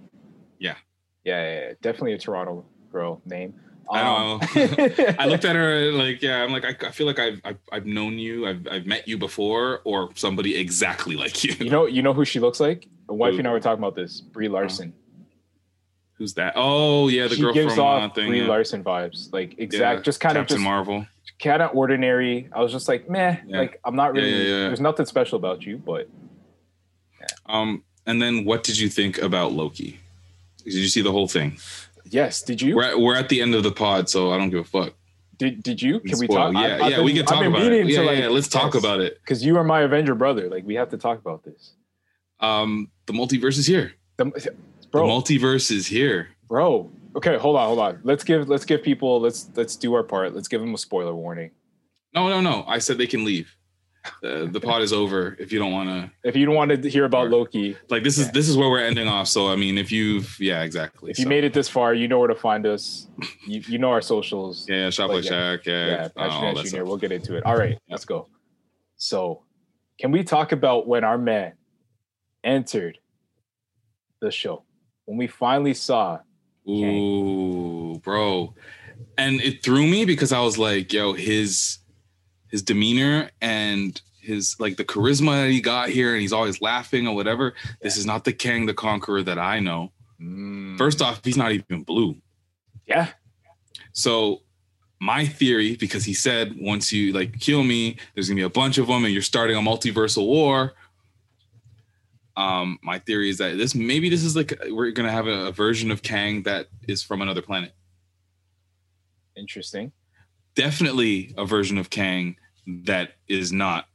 [0.59, 0.75] Yeah.
[1.23, 1.73] Yeah, yeah, yeah.
[1.81, 3.53] definitely a Toronto girl name.
[3.89, 5.15] I Um, don't know.
[5.19, 7.85] I looked at her like, yeah, I'm like, I, I feel like I've, I've I've
[7.85, 11.53] known you, I've I've met you before, or somebody exactly like you.
[11.59, 12.87] You know, you know who she looks like.
[13.07, 14.19] The wife and I were talking about this.
[14.19, 14.93] Brie Larson.
[16.17, 16.53] Who's that?
[16.57, 18.27] Oh yeah, the she girl gives from off uh, thing.
[18.27, 18.47] Brie yeah.
[18.47, 21.05] Larson vibes, like exact, Yeah, just kind of just Marvel.
[21.41, 22.49] Kind of ordinary.
[22.51, 23.57] I was just like, meh, Yeah.
[23.59, 24.31] like I'm not really.
[24.31, 24.67] yeah, yeah.
[24.67, 26.09] There's nothing special about you, but
[27.45, 29.99] Um, and then what did you think about Loki?
[30.63, 31.57] Did you see the whole thing?
[32.09, 32.41] yes.
[32.41, 32.75] Did you?
[32.75, 34.93] We're at, we're at the end of the pod, so I don't give a fuck.
[35.37, 35.99] Did Did you?
[35.99, 36.53] Can we talk?
[36.53, 37.87] Yeah, yeah, we can talk about it.
[37.87, 39.19] Yeah, yeah, let's talk about it.
[39.21, 40.49] Because you are my Avenger brother.
[40.49, 41.73] Like we have to talk about this.
[42.39, 43.93] Um, the multiverse is here.
[44.17, 44.25] The,
[44.91, 46.29] bro, The multiverse is here.
[46.47, 46.89] bro.
[47.15, 47.99] Okay, hold on, hold on.
[48.03, 50.33] Let's give let's give people let's let's do our part.
[50.33, 51.51] Let's give them a spoiler warning.
[52.13, 52.63] No, no, no.
[52.67, 53.55] I said they can leave.
[54.21, 56.11] The the pod is over if you don't want to.
[56.23, 58.83] If you don't want to hear about Loki, Like this is this is where we're
[58.83, 59.27] ending off.
[59.27, 61.11] So I mean, if you've yeah, exactly.
[61.11, 63.07] if you made it this far, you know where to find us.
[63.45, 64.65] You, you know our socials.
[64.69, 65.29] yeah, yeah, shop like Like, yeah.
[65.29, 66.83] Shack, yeah, Yeah, uh, Patrick all that Jr.
[66.83, 67.45] We'll get into it.
[67.45, 68.27] All right, let's go.
[68.97, 69.43] So,
[69.99, 71.53] can we talk about when our man
[72.43, 72.99] entered
[74.21, 74.63] the show?
[75.05, 76.19] When we finally saw
[76.69, 78.53] Ooh, bro.
[79.17, 81.79] And it threw me because I was like, yo, his
[82.49, 87.07] his demeanor and his like the charisma that he got here and he's always laughing
[87.07, 87.53] or whatever.
[87.81, 89.91] This is not the Kang the Conqueror that I know.
[90.21, 90.77] Mm.
[90.77, 92.17] First off, he's not even blue.
[92.85, 93.09] Yeah.
[93.93, 94.41] So
[94.99, 98.77] my theory, because he said once you like kill me, there's gonna be a bunch
[98.77, 100.73] of them and you're starting a multiversal war.
[102.37, 105.51] Um, my theory is that this maybe this is like we're gonna have a, a
[105.51, 107.73] version of Kang that is from another planet.
[109.35, 109.91] interesting.
[110.55, 112.37] Definitely a version of Kang
[112.85, 113.87] that is not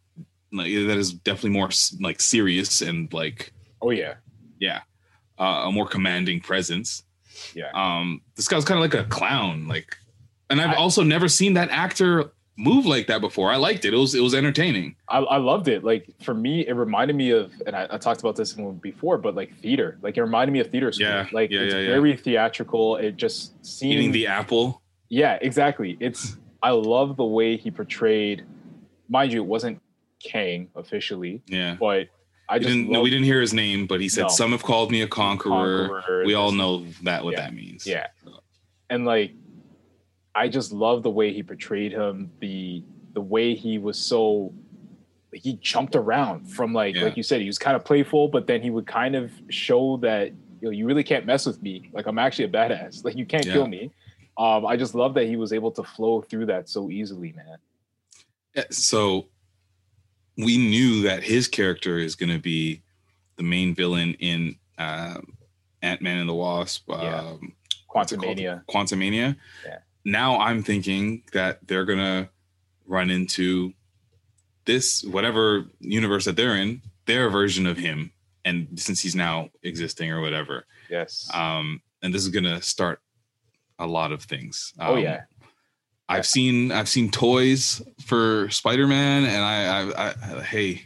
[0.53, 1.71] like that is definitely more
[2.01, 4.15] like serious and like Oh yeah,
[4.61, 4.83] yeah,
[5.39, 7.03] uh, a more commanding presence.
[7.55, 7.71] yeah.
[7.75, 9.97] Um, this guy's kind of like a clown, like,
[10.51, 13.51] and I've also never seen that actor move like that before.
[13.51, 13.95] I liked it.
[13.95, 14.97] It was it was entertaining.
[15.09, 15.85] I, I loved it.
[15.85, 19.35] Like for me, it reminded me of, and I, I talked about this before, but
[19.35, 19.99] like theater.
[20.03, 21.07] Like it reminded me of theater school.
[21.07, 21.89] Yeah, like yeah, it's yeah, yeah.
[21.89, 22.97] very theatrical.
[22.97, 24.83] It just seemed Eating the apple.
[25.09, 25.97] Yeah, exactly.
[26.01, 28.45] It's I love the way he portrayed.
[29.09, 29.81] Mind you, it wasn't
[30.23, 31.77] Kang officially, Yeah.
[31.79, 32.09] but
[32.49, 34.29] I just didn't, love- we didn't hear his name, but he said, No.
[34.29, 37.87] "Some have called me a conqueror." Conqueror, we all know that what yeah, that means.
[37.87, 38.09] Yeah,
[38.91, 39.33] and like,
[40.35, 42.31] I just love the way he portrayed him.
[42.41, 42.83] The
[43.15, 44.53] the way he was so.
[45.35, 47.05] He jumped around from like Yeah.
[47.05, 49.97] like you said he was kind of playful, but then he would kind of show
[49.99, 51.89] that you know you really can't mess with me.
[51.93, 53.05] Like I'm actually a badass.
[53.05, 53.55] Like you can't Yeah.
[53.55, 53.91] kill me.
[54.37, 57.59] Um, I just love that he was able to flow through that so easily, man.
[58.55, 59.29] Yeah, So
[60.39, 62.83] we knew that his character is going to be
[63.37, 65.37] the main villain in um,
[65.83, 66.91] Ant Man and the Wasp.
[66.91, 67.55] Um,
[67.91, 68.65] Quantumania.
[68.67, 69.37] Quantumania.
[69.67, 69.79] Yeah.
[70.05, 72.29] Now I'm thinking that they're gonna
[72.87, 73.73] run into
[74.65, 78.13] this whatever universe that they're in, their version of him,
[78.45, 80.65] and since he's now existing or whatever.
[80.91, 81.29] Yes.
[81.33, 83.01] Um, and this is gonna start
[83.79, 84.73] a lot of things.
[84.79, 85.23] Oh, Um, yeah.
[86.09, 90.09] I've seen I've seen toys for Spider-Man, and I, I,
[90.39, 90.83] I hey,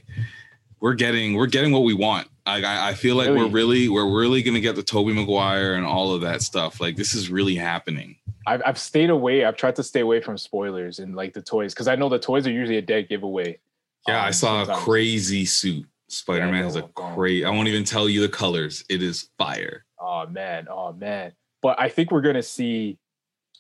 [0.81, 2.29] we're getting we're getting what we want.
[2.45, 5.85] I I, I feel like we're really we're really gonna get the Tobey Maguire and
[5.85, 6.81] all of that stuff.
[6.81, 8.17] Like this is really happening.
[8.47, 9.45] I've, I've stayed away.
[9.45, 12.19] I've tried to stay away from spoilers and like the toys because I know the
[12.19, 13.59] toys are usually a dead giveaway.
[14.07, 15.87] Yeah, I Um, saw a crazy suit.
[16.09, 17.45] Spider-Man has a great.
[17.45, 18.85] I won't even tell you the colors.
[18.89, 19.85] It is fire.
[19.99, 21.33] Oh man, oh man.
[21.63, 22.99] But I think we're gonna see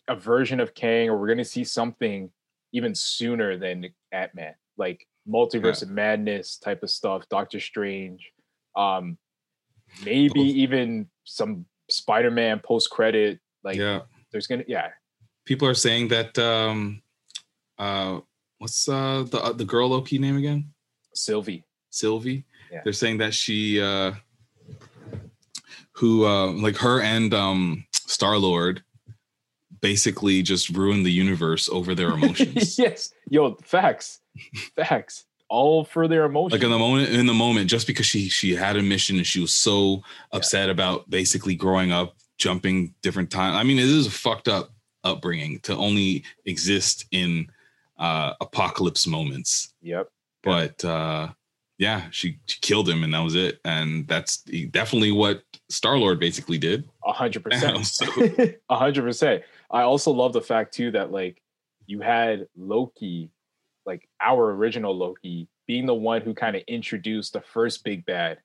[0.07, 2.31] a version of Kang, or we're gonna see something
[2.73, 8.31] even sooner than Ant Man, like multiverse of madness type of stuff, Doctor Strange,
[8.77, 9.19] um,
[10.05, 13.41] maybe even some Spider Man post credit.
[13.65, 14.03] Like, Yeah.
[14.37, 14.89] There's gonna yeah,
[15.47, 17.01] People are saying that um
[17.79, 18.21] uh
[18.59, 20.73] what's uh the uh, the girl Loki name again?
[21.15, 21.65] Sylvie.
[21.89, 22.45] Sylvie.
[22.71, 22.81] Yeah.
[22.85, 24.13] They're saying that she uh
[25.93, 28.83] who uh like her and um Star Lord
[29.81, 32.79] basically just ruined the universe over their emotions.
[32.79, 34.21] yes, yo, facts,
[34.75, 36.53] facts, all for their emotions.
[36.61, 39.27] like in the moment in the moment just because she she had a mission and
[39.27, 40.03] she was so
[40.33, 44.71] upset about basically growing up jumping different time i mean it is a fucked up
[45.05, 47.47] upbringing to only exist in
[47.99, 50.09] uh apocalypse moments Yep.
[50.43, 51.29] but uh
[51.79, 54.39] yeah she, she killed him and that was it and that's
[54.71, 57.77] definitely what star lord basically did A hundred percent.
[58.69, 59.43] A hundred percent.
[59.71, 61.41] I also love the fact too that like
[61.87, 63.31] you had Loki,
[63.85, 68.39] like our original Loki, being the one who kind of introduced the first big bad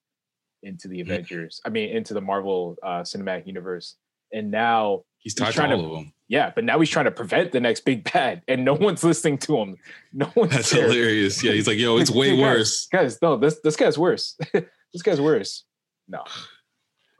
[0.63, 1.61] into the Avengers.
[1.65, 3.95] I mean, into the Marvel uh, Cinematic Universe,
[4.33, 7.51] and now he's tied to all of them Yeah, but now he's trying to prevent
[7.51, 9.77] the next big bad, and no one's listening to him.
[10.13, 10.83] No one's that's there.
[10.87, 13.21] hilarious yeah he's like yo it's way worse guys.
[13.21, 14.37] No, this this guy's worse.
[14.53, 15.65] this guy's worse.
[16.07, 16.23] No,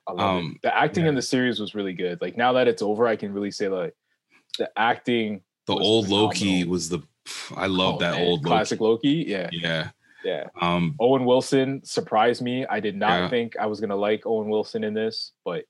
[0.08, 0.58] Um.
[0.64, 2.20] The acting in the series was really good.
[2.22, 3.96] Like now that it's over, I can really say like
[4.58, 5.42] the acting.
[5.68, 7.00] the old loki was the
[7.56, 9.24] i love Oh, that man, old classic Loki.
[9.28, 9.92] Yeah, yeah
[10.24, 10.48] yeah.
[10.60, 12.66] um Owen Wilson surprised me.
[12.66, 13.30] I did not Yeah.
[13.30, 15.66] think I was gonna like Owen Wilson in this, but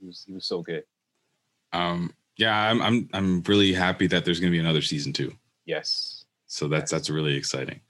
[0.00, 0.84] he was he was so good.
[1.72, 5.32] um yeah i'm i'm i'm really happy that there's going to be another season 2
[5.66, 6.24] Yes.
[6.46, 7.80] so that's that's really exciting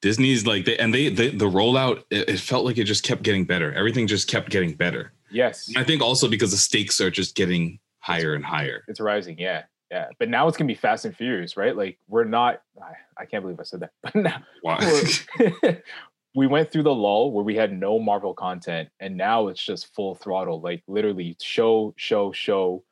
[0.00, 3.22] disney's like they and they, they the rollout it, it felt like it just kept
[3.22, 5.68] getting better everything just kept getting better Yes.
[5.68, 9.38] and i think also because the stakes are just getting higher and higher It's rising,
[9.38, 10.06] yeah, yeah.
[10.18, 11.76] But now it's gonna be Fast and Furious, right?
[11.76, 12.62] Like we're not.
[12.82, 13.90] I, I can't believe I said that.
[14.02, 15.82] But now we're-
[16.34, 20.14] went through the lull where we had no Marvel content, and now it's just full
[20.14, 20.60] throttle.
[20.60, 22.82] Like literally, show, show, show.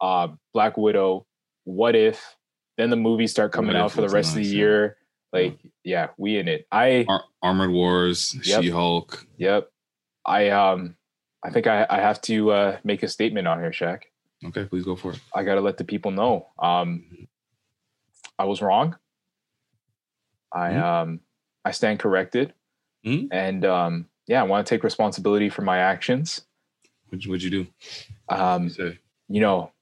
[0.00, 1.26] Uh, Black Widow.
[1.64, 2.36] What if?
[2.76, 4.58] Then the movies start coming What out for the rest of nice, the yeah.
[4.58, 4.96] year.
[5.32, 6.66] Like, yeah, we in it.
[6.72, 8.62] I Ar- armored wars Yep.
[8.62, 9.68] she-hulk Yep.
[10.24, 10.96] I um
[11.44, 14.02] I think I, I have to uh make a statement on here, Shaq.
[14.44, 16.48] Okay please go for it I gotta let the people know.
[16.58, 17.28] Um
[18.38, 18.96] I was wrong.
[20.52, 20.82] I Mhm.
[20.82, 21.20] um
[21.64, 22.52] I stand corrected.
[23.04, 23.28] Mhm.
[23.30, 26.42] And um yeah, I want to take responsibility for my actions.
[27.08, 27.66] what'd, what'd you do
[28.28, 28.98] Um say
[29.28, 29.72] you know,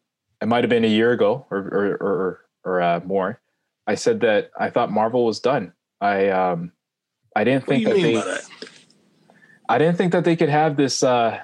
[0.40, 3.40] it might have been a year ago or or or, or uh, more.
[3.86, 5.72] I said that I thought Marvel was done.
[6.00, 6.72] I um
[7.36, 8.44] I didn't What think that they that?
[9.68, 11.40] I didn't think that they could have this uh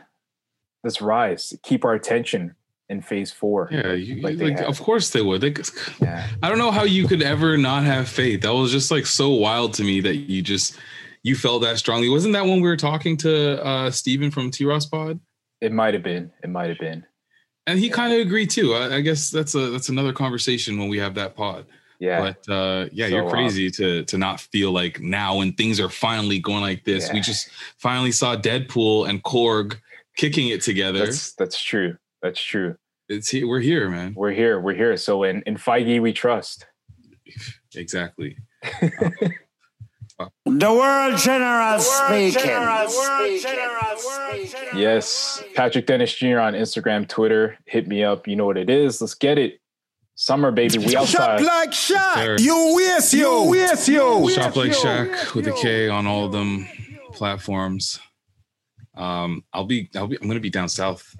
[0.83, 2.55] this rise, keep our attention
[2.91, 3.69] in phase four.
[3.71, 5.55] yeah you, like like, of course they would they,
[6.03, 6.27] Yeah.
[6.43, 9.29] i don't know how you could ever not have faith that was just like so
[9.31, 10.77] wild to me that you just
[11.23, 14.87] you felt that strongly wasn't that when we were talking to uh steven from t-ross
[14.87, 15.21] pod
[15.61, 16.33] It might have been.
[16.43, 17.05] It might have been.
[17.67, 18.75] and he kind of agreed too.
[18.75, 21.67] I, I guess that's a that's another conversation when we have that pod.
[22.01, 22.21] Yeah.
[22.25, 25.79] But uh, yeah, So, you're um, crazy to to not feel like now when things
[25.79, 27.13] are finally going like this.
[27.13, 29.77] We just finally saw Deadpool and Korg
[30.17, 31.01] kicking it together.
[31.05, 31.97] That's that's true.
[32.23, 32.77] That's true.
[33.09, 34.15] it's here, we're here, man.
[34.15, 34.61] We're here.
[34.61, 34.97] We're here.
[34.97, 36.67] So in in Feige we trust.
[37.75, 38.37] Exactly.
[40.45, 42.51] The world general speaking.
[44.79, 45.43] Yes.
[45.55, 46.41] Patrick Dennis Jr.
[46.41, 47.57] on Instagram, Twitter.
[47.65, 48.29] Hit me up.
[48.29, 49.01] You know what it is.
[49.01, 49.61] Let's get it.
[50.17, 50.77] Summer baby.
[50.79, 51.41] We outside.
[51.41, 51.95] Shop like Sir.
[51.95, 52.41] shot.
[52.41, 53.45] You waste you.
[53.45, 54.31] waste you.
[54.31, 56.69] Shop like Shack with a K on all of them
[57.13, 57.99] platforms.
[58.95, 61.17] Um, I'll be I'll be I'm gonna be down south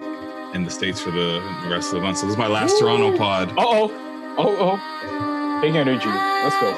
[0.55, 2.19] in the states for the rest of the month.
[2.19, 3.51] So this is my last Toronto pod.
[3.51, 3.91] Uh oh.
[4.39, 5.61] Oh oh.
[5.61, 6.09] Big energy.
[6.09, 6.71] Let's go.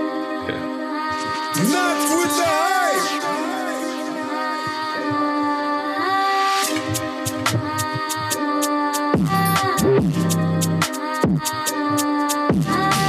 [1.71, 3.43] Not with the hype.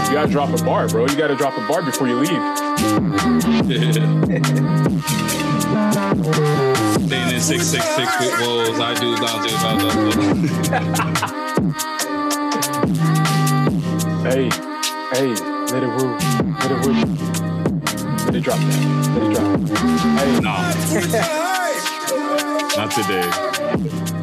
[0.07, 1.07] You gotta drop a bar, bro.
[1.07, 2.29] You gotta drop a bar before you leave.
[7.13, 8.79] Staying in six six six foot walls.
[8.79, 10.89] I do down there.
[14.23, 14.49] Hey,
[15.11, 15.35] hey,
[15.73, 16.17] let it woo.
[16.57, 16.93] Let it woo.
[18.25, 18.81] Let it drop that.
[19.13, 19.59] Let it drop.
[20.17, 20.61] Hey, Nah,
[22.77, 24.22] not today.